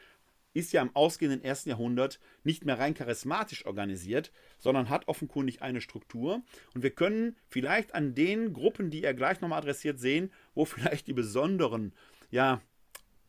[0.55, 5.81] ist ja im ausgehenden ersten Jahrhundert nicht mehr rein charismatisch organisiert, sondern hat offenkundig eine
[5.81, 6.41] Struktur.
[6.73, 11.07] Und wir können vielleicht an den Gruppen, die er gleich nochmal adressiert, sehen, wo vielleicht
[11.07, 11.93] die besonderen
[12.31, 12.61] ja,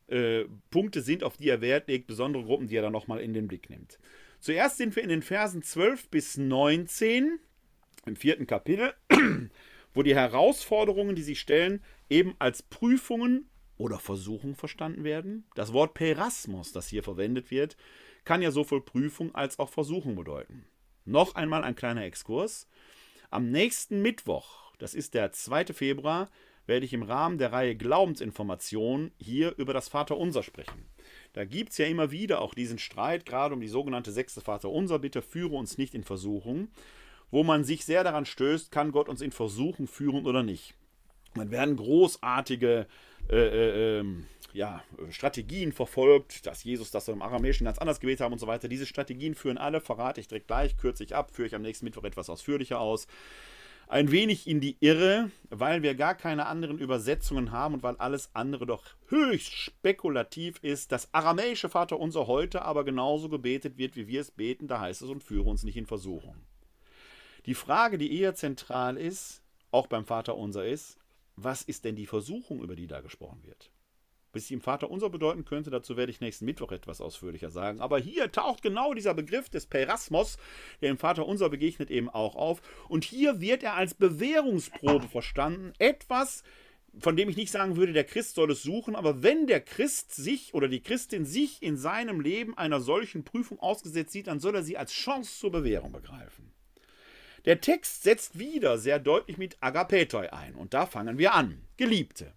[0.06, 3.34] äh, Punkte sind, auf die er Wert legt, besondere Gruppen, die er dann nochmal in
[3.34, 3.98] den Blick nimmt.
[4.38, 7.40] Zuerst sind wir in den Versen 12 bis 19
[8.06, 8.94] im vierten Kapitel,
[9.94, 13.48] wo die Herausforderungen, die sich stellen, eben als Prüfungen
[13.78, 15.46] oder Versuchung verstanden werden.
[15.54, 17.76] Das Wort Perasmus, das hier verwendet wird,
[18.24, 20.66] kann ja sowohl Prüfung als auch Versuchung bedeuten.
[21.04, 22.68] Noch einmal ein kleiner Exkurs.
[23.30, 25.66] Am nächsten Mittwoch, das ist der 2.
[25.66, 26.28] Februar,
[26.66, 30.86] werde ich im Rahmen der Reihe Glaubensinformation hier über das Vaterunser sprechen.
[31.32, 34.98] Da gibt es ja immer wieder auch diesen Streit, gerade um die sogenannte sechste Vaterunser,
[34.98, 36.68] bitte führe uns nicht in Versuchung,
[37.30, 40.74] wo man sich sehr daran stößt, kann Gott uns in Versuchung führen oder nicht.
[41.34, 42.86] Man werden großartige
[43.30, 48.32] äh, äh, ähm, ja, Strategien verfolgt, dass Jesus das im Aramäischen ganz anders gewählt haben
[48.32, 48.68] und so weiter.
[48.68, 51.84] Diese Strategien führen alle, verrate ich direkt gleich, kürze ich ab, führe ich am nächsten
[51.84, 53.06] Mittwoch etwas ausführlicher aus.
[53.88, 58.30] Ein wenig in die Irre, weil wir gar keine anderen Übersetzungen haben und weil alles
[58.32, 60.90] andere doch höchst spekulativ ist.
[60.90, 65.08] Das aramäische Vaterunser heute aber genauso gebetet wird, wie wir es beten, da heißt es
[65.08, 66.34] und führe uns nicht in Versuchung.
[67.44, 70.98] Die Frage, die eher zentral ist, auch beim Vaterunser ist,
[71.36, 73.70] was ist denn die Versuchung, über die da gesprochen wird?
[74.32, 77.80] Bis sie im Vater unser bedeuten könnte, dazu werde ich nächsten Mittwoch etwas ausführlicher sagen.
[77.80, 80.36] Aber hier taucht genau dieser Begriff des Perasmos,
[80.82, 82.60] der im Vater unser begegnet, eben auch auf.
[82.88, 85.72] Und hier wird er als Bewährungsprobe verstanden.
[85.78, 86.42] Etwas,
[86.98, 90.14] von dem ich nicht sagen würde, der Christ soll es suchen, aber wenn der Christ
[90.14, 94.54] sich oder die Christin sich in seinem Leben einer solchen Prüfung ausgesetzt sieht, dann soll
[94.54, 96.52] er sie als Chance zur Bewährung begreifen.
[97.46, 100.56] Der Text setzt wieder sehr deutlich mit Agapetoi ein.
[100.56, 101.62] Und da fangen wir an.
[101.76, 102.32] Geliebte,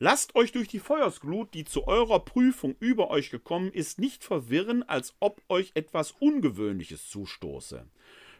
[0.00, 4.82] lasst euch durch die Feuersglut, die zu eurer Prüfung über euch gekommen ist, nicht verwirren,
[4.82, 7.86] als ob euch etwas Ungewöhnliches zustoße.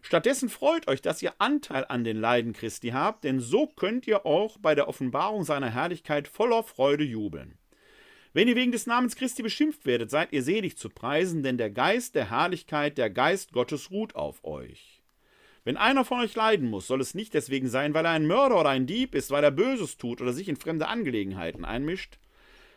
[0.05, 4.27] Stattdessen freut euch, dass ihr Anteil an den Leiden Christi habt, denn so könnt ihr
[4.27, 7.57] auch bei der Offenbarung seiner Herrlichkeit voller Freude jubeln.
[8.33, 11.70] Wenn ihr wegen des Namens Christi beschimpft werdet, seid ihr selig zu preisen, denn der
[11.70, 15.02] Geist der Herrlichkeit, der Geist Gottes ruht auf euch.
[15.65, 18.59] Wenn einer von euch leiden muss, soll es nicht deswegen sein, weil er ein Mörder
[18.59, 22.19] oder ein Dieb ist, weil er Böses tut oder sich in fremde Angelegenheiten einmischt.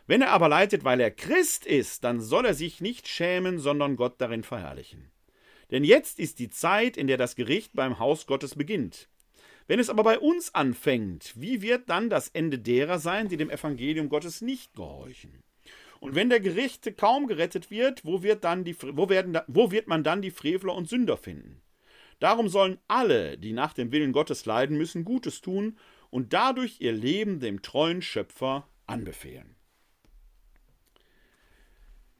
[0.06, 3.96] Wenn er aber leitet, weil er Christ ist, dann soll er sich nicht schämen, sondern
[3.96, 5.10] Gott darin verherrlichen.
[5.72, 9.08] Denn jetzt ist die Zeit, in der das Gericht beim Haus Gottes beginnt.
[9.66, 13.50] Wenn es aber bei uns anfängt, wie wird dann das Ende derer sein, die dem
[13.50, 15.42] Evangelium Gottes nicht gehorchen?
[15.98, 19.88] Und wenn der Gerichte kaum gerettet wird, wo wird, dann die, wo, werden, wo wird
[19.88, 21.62] man dann die Frevler und Sünder finden?
[22.18, 25.78] Darum sollen alle, die nach dem Willen Gottes leiden müssen, Gutes tun
[26.10, 29.56] und dadurch ihr Leben dem treuen Schöpfer anbefehlen.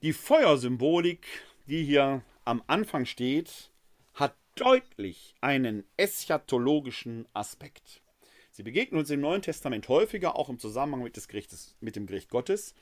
[0.02, 1.26] Die Feuersymbolik,
[1.66, 3.70] die hier am Anfang steht,
[4.14, 8.02] hat deutlich einen eschatologischen Aspekt.
[8.50, 12.06] Sie begegnen uns im Neuen Testament häufiger, auch im Zusammenhang mit, des Gerichtes, mit dem
[12.06, 12.74] Gericht Gottes.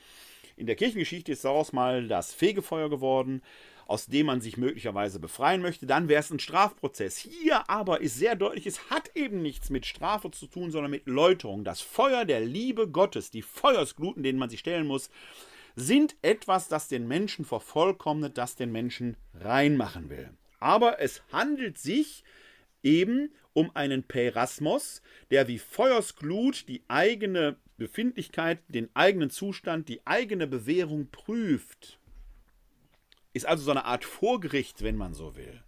[0.55, 3.41] In der Kirchengeschichte ist daraus mal das Fegefeuer geworden,
[3.87, 5.85] aus dem man sich möglicherweise befreien möchte.
[5.85, 7.17] Dann wäre es ein Strafprozess.
[7.17, 11.05] Hier aber ist sehr deutlich, es hat eben nichts mit Strafe zu tun, sondern mit
[11.05, 11.63] Läuterung.
[11.63, 15.09] Das Feuer der Liebe Gottes, die Feuersgluten, denen man sich stellen muss,
[15.75, 20.29] sind etwas, das den Menschen vervollkommnet, das den Menschen reinmachen will.
[20.59, 22.23] Aber es handelt sich
[22.81, 25.01] eben um einen Perasmos,
[25.31, 31.99] der wie Feuersglut die eigene Befindlichkeit, den eigenen Zustand, die eigene Bewährung prüft.
[33.35, 35.61] Ist also so eine Art Vorgericht, wenn man so will.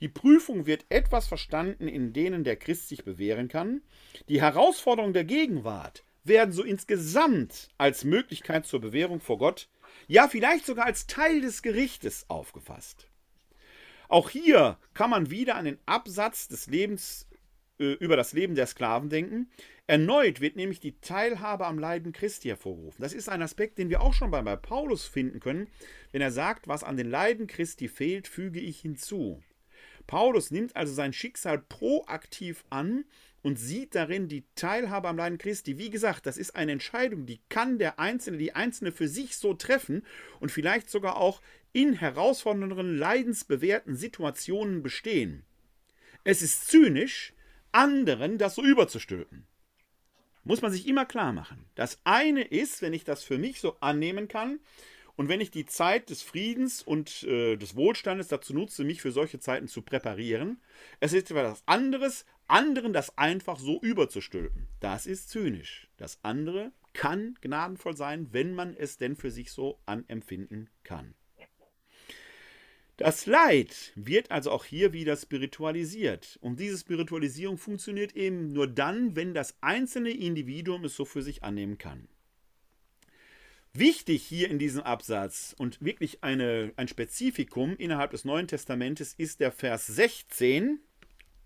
[0.00, 3.80] Die Prüfung wird etwas verstanden, in denen der Christ sich bewähren kann.
[4.28, 9.70] Die Herausforderung der Gegenwart werden so insgesamt als Möglichkeit zur Bewährung vor Gott,
[10.08, 13.08] ja vielleicht sogar als Teil des Gerichtes aufgefasst.
[14.08, 17.26] Auch hier kann man wieder an den Absatz des Lebens
[17.78, 19.50] äh, über das Leben der Sklaven denken.
[19.88, 23.00] Erneut wird nämlich die Teilhabe am Leiden Christi hervorgerufen.
[23.00, 25.66] Das ist ein Aspekt, den wir auch schon bei, Paulus finden können,
[26.12, 29.42] wenn er sagt, was an den Leiden Christi fehlt, füge ich hinzu.
[30.06, 33.06] Paulus nimmt also sein Schicksal proaktiv an
[33.40, 35.78] und sieht darin die Teilhabe am Leiden Christi.
[35.78, 39.54] Wie gesagt, das ist eine Entscheidung, die kann der Einzelne, die Einzelne für sich so
[39.54, 40.04] treffen
[40.38, 41.40] und vielleicht sogar auch
[41.72, 45.44] in herausfordernden, leidensbewehrten Situationen bestehen.
[46.24, 47.32] Es ist zynisch,
[47.72, 49.47] anderen das so überzustülpen.
[50.48, 51.66] Muss man sich immer klar machen.
[51.74, 54.60] Das eine ist, wenn ich das für mich so annehmen kann
[55.14, 59.12] und wenn ich die Zeit des Friedens und äh, des Wohlstandes dazu nutze, mich für
[59.12, 60.62] solche Zeiten zu präparieren.
[61.00, 64.68] Es ist etwas anderes, anderen das einfach so überzustülpen.
[64.80, 65.90] Das ist zynisch.
[65.98, 71.14] Das andere kann gnadenvoll sein, wenn man es denn für sich so anempfinden kann.
[72.98, 76.36] Das Leid wird also auch hier wieder spiritualisiert.
[76.42, 81.44] Und diese Spiritualisierung funktioniert eben nur dann, wenn das einzelne Individuum es so für sich
[81.44, 82.08] annehmen kann.
[83.72, 89.38] Wichtig hier in diesem Absatz und wirklich eine, ein Spezifikum innerhalb des Neuen Testamentes ist
[89.38, 90.80] der Vers 16,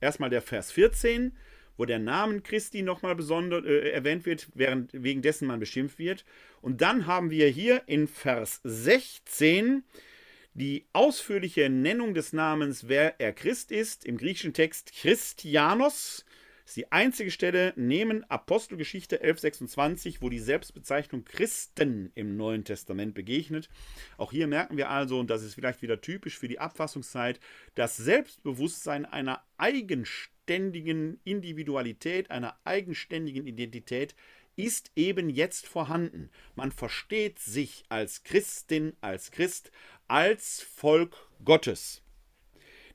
[0.00, 1.36] erstmal der Vers 14,
[1.76, 6.24] wo der Name Christi nochmal besonders äh, erwähnt wird, während, wegen dessen man beschimpft wird.
[6.62, 9.84] Und dann haben wir hier in Vers 16
[10.54, 16.24] die ausführliche Nennung des Namens, wer er Christ ist, im griechischen Text Christianos,
[16.64, 23.68] ist die einzige Stelle neben Apostelgeschichte 1126, wo die Selbstbezeichnung Christen im Neuen Testament begegnet.
[24.16, 27.40] Auch hier merken wir also, und das ist vielleicht wieder typisch für die Abfassungszeit,
[27.74, 34.14] das Selbstbewusstsein einer eigenständigen Individualität, einer eigenständigen Identität
[34.56, 36.30] ist eben jetzt vorhanden.
[36.54, 39.72] Man versteht sich als Christin, als Christ,
[40.12, 42.02] als Volk Gottes.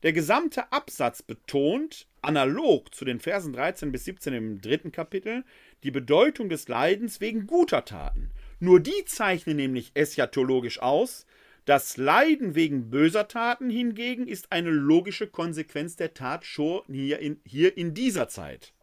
[0.03, 5.43] Der gesamte Absatz betont, analog zu den Versen 13 bis 17 im dritten Kapitel,
[5.81, 8.29] die Bedeutung des Leidens wegen guter Taten.
[8.59, 11.25] Nur die zeichnen nämlich eschatologisch aus,
[11.65, 17.41] das Leiden wegen böser Taten hingegen ist eine logische Konsequenz der Tat schon hier in,
[17.43, 18.73] hier in dieser Zeit.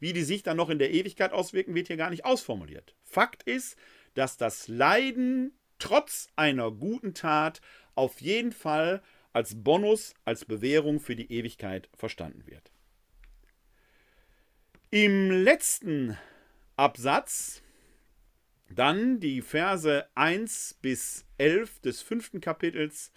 [0.00, 2.96] Wie die sich dann noch in der Ewigkeit auswirken, wird hier gar nicht ausformuliert.
[3.02, 3.76] Fakt ist,
[4.14, 5.52] dass das Leiden
[5.82, 7.60] trotz einer guten Tat
[7.96, 9.02] auf jeden Fall
[9.32, 12.70] als Bonus, als Bewährung für die Ewigkeit verstanden wird.
[14.90, 16.16] Im letzten
[16.76, 17.62] Absatz,
[18.70, 23.10] dann die Verse 1 bis 11 des fünften Kapitels,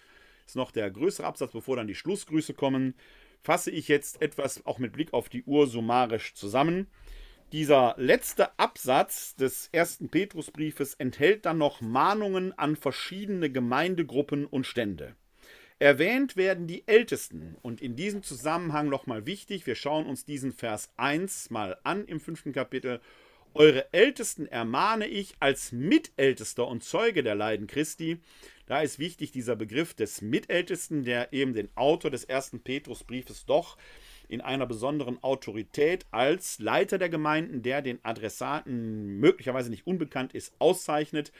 [0.44, 2.94] ist noch der größere Absatz, bevor dann die Schlussgrüße kommen,
[3.42, 6.88] fasse ich jetzt etwas auch mit Blick auf die Uhr summarisch zusammen.
[7.52, 15.14] Dieser letzte Absatz des ersten Petrusbriefes enthält dann noch Mahnungen an verschiedene Gemeindegruppen und Stände.
[15.78, 20.90] Erwähnt werden die Ältesten und in diesem Zusammenhang nochmal wichtig, wir schauen uns diesen Vers
[20.96, 23.00] 1 mal an im fünften Kapitel.
[23.54, 28.18] Eure Ältesten ermahne ich als Mitältester und Zeuge der Leiden Christi.
[28.66, 33.76] Da ist wichtig dieser Begriff des Mitältesten, der eben den Autor des ersten Petrusbriefes doch
[34.28, 40.54] in einer besonderen Autorität als Leiter der Gemeinden, der den Adressaten möglicherweise nicht unbekannt ist,
[40.58, 41.32] auszeichnet.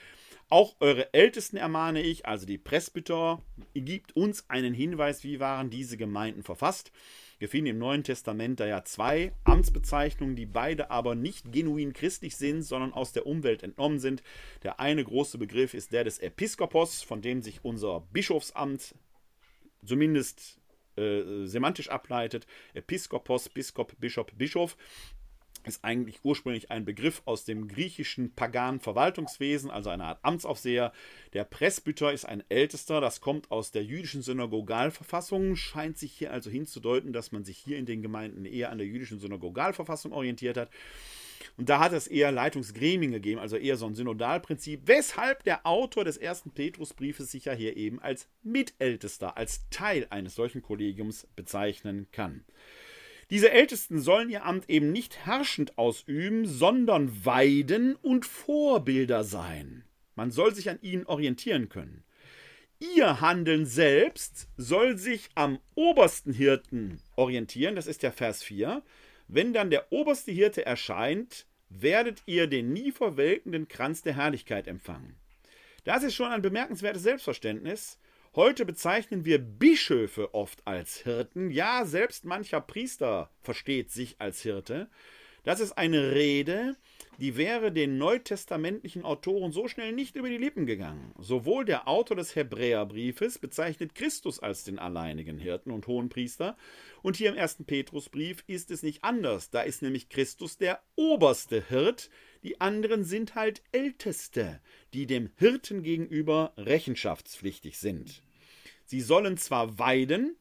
[0.49, 3.43] Auch eure Ältesten ermahne ich, also die Presbyter,
[3.75, 6.93] gibt uns einen Hinweis, wie waren diese Gemeinden verfasst.
[7.39, 12.37] Wir finden im Neuen Testament da ja zwei Amtsbezeichnungen, die beide aber nicht genuin christlich
[12.37, 14.23] sind, sondern aus der Umwelt entnommen sind.
[14.63, 18.95] Der eine große Begriff ist der des Episkopos, von dem sich unser Bischofsamt
[19.85, 20.61] zumindest
[20.97, 22.47] äh, semantisch ableitet.
[22.75, 24.77] Episkopos, Biskop, Bischof, Bischof
[25.67, 30.93] ist eigentlich ursprünglich ein Begriff aus dem griechischen paganen Verwaltungswesen, also eine Art Amtsaufseher.
[31.33, 36.51] Der Presbyter ist ein ältester, das kommt aus der jüdischen Synagogalverfassung, scheint sich hier also
[36.51, 40.71] hinzudeuten, dass man sich hier in den Gemeinden eher an der jüdischen Synagogalverfassung orientiert hat.
[41.57, 46.05] Und da hat es eher Leitungsgremien gegeben, also eher so ein Synodalprinzip, weshalb der Autor
[46.05, 52.09] des ersten Petrusbriefes sich ja hier eben als Mitältester, als Teil eines solchen Kollegiums bezeichnen
[52.13, 52.45] kann.
[53.31, 59.85] Diese Ältesten sollen ihr Amt eben nicht herrschend ausüben, sondern weiden und Vorbilder sein.
[60.15, 62.05] Man soll sich an ihnen orientieren können.
[62.79, 68.83] Ihr Handeln selbst soll sich am obersten Hirten orientieren, das ist der Vers 4.
[69.29, 75.17] Wenn dann der oberste Hirte erscheint, werdet ihr den nie verwelkenden Kranz der Herrlichkeit empfangen.
[75.85, 77.99] Das ist schon ein bemerkenswertes Selbstverständnis,
[78.37, 81.51] Heute bezeichnen wir Bischöfe oft als Hirten.
[81.51, 84.91] Ja, selbst mancher Priester versteht sich als Hirte.
[85.43, 86.77] Das ist eine Rede,
[87.19, 91.13] die wäre den neutestamentlichen Autoren so schnell nicht über die Lippen gegangen.
[91.19, 96.57] Sowohl der Autor des Hebräerbriefes bezeichnet Christus als den alleinigen Hirten und Hohenpriester,
[97.03, 99.51] und hier im ersten Petrusbrief ist es nicht anders.
[99.51, 102.11] Da ist nämlich Christus der oberste Hirt,
[102.43, 104.61] die anderen sind halt Älteste,
[104.93, 108.23] die dem Hirten gegenüber rechenschaftspflichtig sind.
[108.85, 110.37] Sie sollen zwar weiden,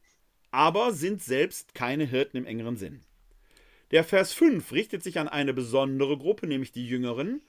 [0.50, 3.05] aber sind selbst keine Hirten im engeren Sinn.
[3.92, 7.40] Der Vers 5 richtet sich an eine besondere Gruppe, nämlich die Jüngeren.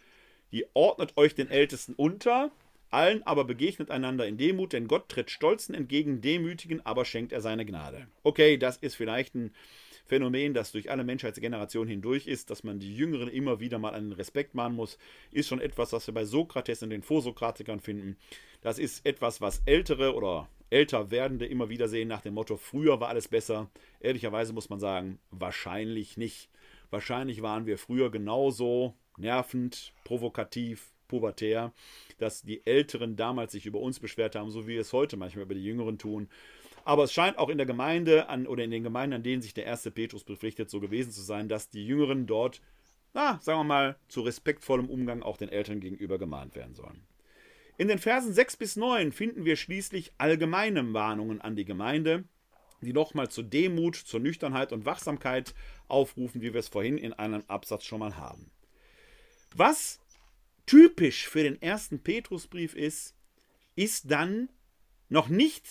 [0.51, 2.51] Die ordnet euch den Ältesten unter,
[2.91, 7.41] allen aber begegnet einander in Demut, denn Gott tritt Stolzen entgegen, Demütigen aber schenkt er
[7.41, 8.07] seine Gnade.
[8.23, 9.51] Okay, das ist vielleicht ein
[10.05, 14.13] Phänomen, das durch alle Menschheitsgenerationen hindurch ist, dass man die Jüngeren immer wieder mal einen
[14.13, 14.97] Respekt mahnen muss,
[15.31, 18.15] ist schon etwas, was wir bei Sokrates und den Vorsokratikern finden.
[18.61, 22.99] Das ist etwas, was ältere oder älter werdende immer wieder sehen nach dem Motto, früher
[22.99, 23.69] war alles besser.
[23.99, 26.49] Ehrlicherweise muss man sagen, wahrscheinlich nicht.
[26.89, 31.73] Wahrscheinlich waren wir früher genauso nervend, provokativ, pubertär,
[32.17, 35.45] dass die Älteren damals sich über uns beschwert haben, so wie wir es heute manchmal
[35.45, 36.29] über die Jüngeren tun.
[36.85, 39.53] Aber es scheint auch in der Gemeinde an, oder in den Gemeinden, an denen sich
[39.53, 42.61] der erste Petrus befrichtet, so gewesen zu sein, dass die Jüngeren dort,
[43.13, 47.01] na, sagen wir mal, zu respektvollem Umgang auch den Eltern gegenüber gemahnt werden sollen.
[47.77, 52.23] In den Versen 6 bis 9 finden wir schließlich allgemeine Warnungen an die Gemeinde,
[52.81, 55.53] die nochmal zur Demut, zur Nüchternheit und Wachsamkeit
[55.87, 58.49] aufrufen, wie wir es vorhin in einem Absatz schon mal haben.
[59.55, 59.99] Was
[60.65, 63.15] typisch für den ersten Petrusbrief ist,
[63.75, 64.49] ist dann
[65.09, 65.65] noch nicht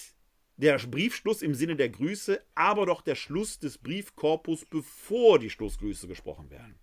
[0.56, 6.06] der Briefschluss im Sinne der Grüße, aber doch der Schluss des Briefkorpus, bevor die Schlussgrüße
[6.06, 6.78] gesprochen werden.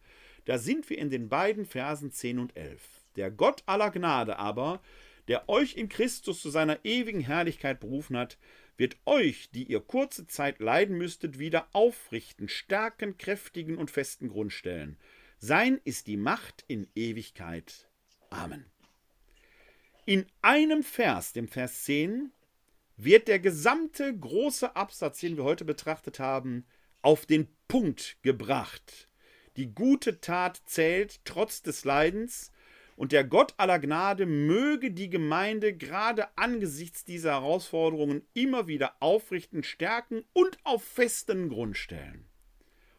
[0.46, 2.82] Da sind wir in den beiden Versen 10 und 11.
[3.16, 4.82] Der Gott aller Gnade aber,
[5.28, 8.38] der euch in Christus zu seiner ewigen Herrlichkeit berufen hat,
[8.78, 14.52] wird euch, die ihr kurze Zeit leiden müsstet, wieder aufrichten, stärken, kräftigen und festen Grund
[14.52, 14.98] stellen.
[15.38, 17.90] Sein ist die Macht in Ewigkeit.
[18.30, 18.66] Amen.
[20.06, 22.32] In einem Vers, dem Vers 10,
[22.98, 26.66] wird der gesamte große Absatz, den wir heute betrachtet haben,
[27.02, 29.10] auf den Punkt gebracht.
[29.58, 32.52] Die gute Tat zählt trotz des Leidens,
[32.96, 39.64] und der Gott aller Gnade möge die Gemeinde gerade angesichts dieser Herausforderungen immer wieder aufrichten,
[39.64, 42.26] stärken und auf festen Grund stellen.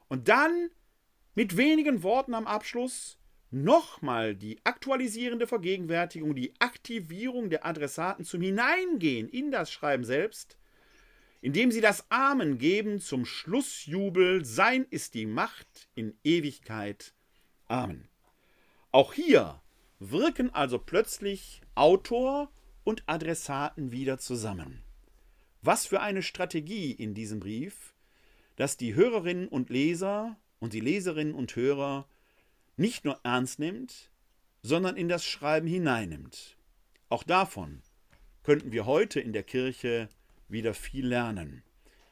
[0.09, 0.71] Und dann
[1.35, 3.19] mit wenigen Worten am Abschluss
[3.51, 10.59] nochmal die aktualisierende Vergegenwärtigung, die Aktivierung der Adressaten zum Hineingehen in das Schreiben selbst,
[11.41, 17.15] indem sie das Amen geben zum Schlussjubel, sein ist die Macht in Ewigkeit.
[17.67, 18.09] Amen.
[18.91, 19.61] Auch hier
[19.99, 22.51] wirken also plötzlich Autor
[22.85, 24.83] und Adressaten wieder zusammen.
[25.63, 27.95] Was für eine Strategie in diesem Brief,
[28.57, 32.07] dass die Hörerinnen und Leser und die Leserinnen und Hörer
[32.77, 34.11] nicht nur ernst nimmt,
[34.63, 36.57] sondern in das Schreiben hineinnimmt.
[37.09, 37.83] Auch davon
[38.43, 40.09] könnten wir heute in der Kirche
[40.49, 41.63] wieder viel lernen,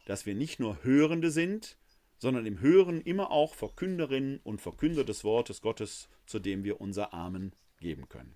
[0.07, 1.77] dass wir nicht nur Hörende sind,
[2.19, 7.13] sondern im Hören immer auch Verkünderinnen und Verkünder des Wortes Gottes, zu dem wir unser
[7.13, 7.53] Amen
[7.83, 8.35] geben können.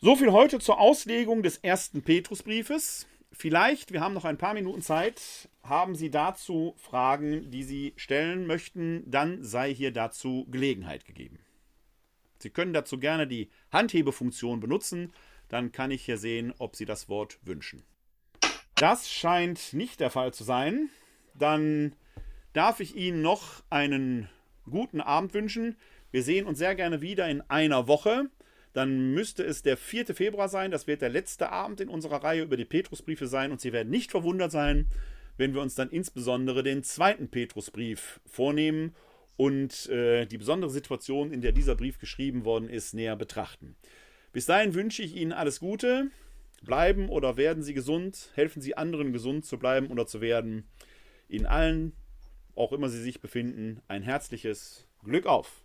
[0.00, 3.06] So viel heute zur Auslegung des ersten Petrusbriefes.
[3.32, 8.46] vielleicht, wir haben noch ein paar Minuten Zeit, haben Sie dazu Fragen, die Sie stellen
[8.46, 11.40] möchten, dann sei hier dazu Gelegenheit gegeben.
[12.38, 15.12] Sie können dazu gerne die Handhebefunktion benutzen,
[15.48, 17.82] dann kann ich hier sehen, ob Sie das Wort wünschen.
[18.76, 20.90] Das scheint nicht der Fall zu sein.
[21.34, 21.94] Dann
[22.52, 24.28] darf ich Ihnen noch einen
[24.68, 25.76] guten Abend wünschen.
[26.14, 28.30] Wir sehen uns sehr gerne wieder in einer Woche.
[28.72, 30.14] Dann müsste es der 4.
[30.14, 30.70] Februar sein.
[30.70, 33.50] Das wird der letzte Abend in unserer Reihe über die Petrusbriefe sein.
[33.50, 34.86] Und Sie werden nicht verwundert sein,
[35.38, 38.94] wenn wir uns dann insbesondere den zweiten Petrusbrief vornehmen
[39.36, 43.74] und äh, die besondere Situation, in der dieser Brief geschrieben worden ist, näher betrachten.
[44.32, 46.12] Bis dahin wünsche ich Ihnen alles Gute.
[46.62, 48.30] Bleiben oder werden Sie gesund.
[48.34, 50.68] Helfen Sie anderen, gesund zu bleiben oder zu werden.
[51.28, 51.92] Ihnen allen,
[52.54, 55.63] auch immer Sie sich befinden, ein herzliches Glück auf.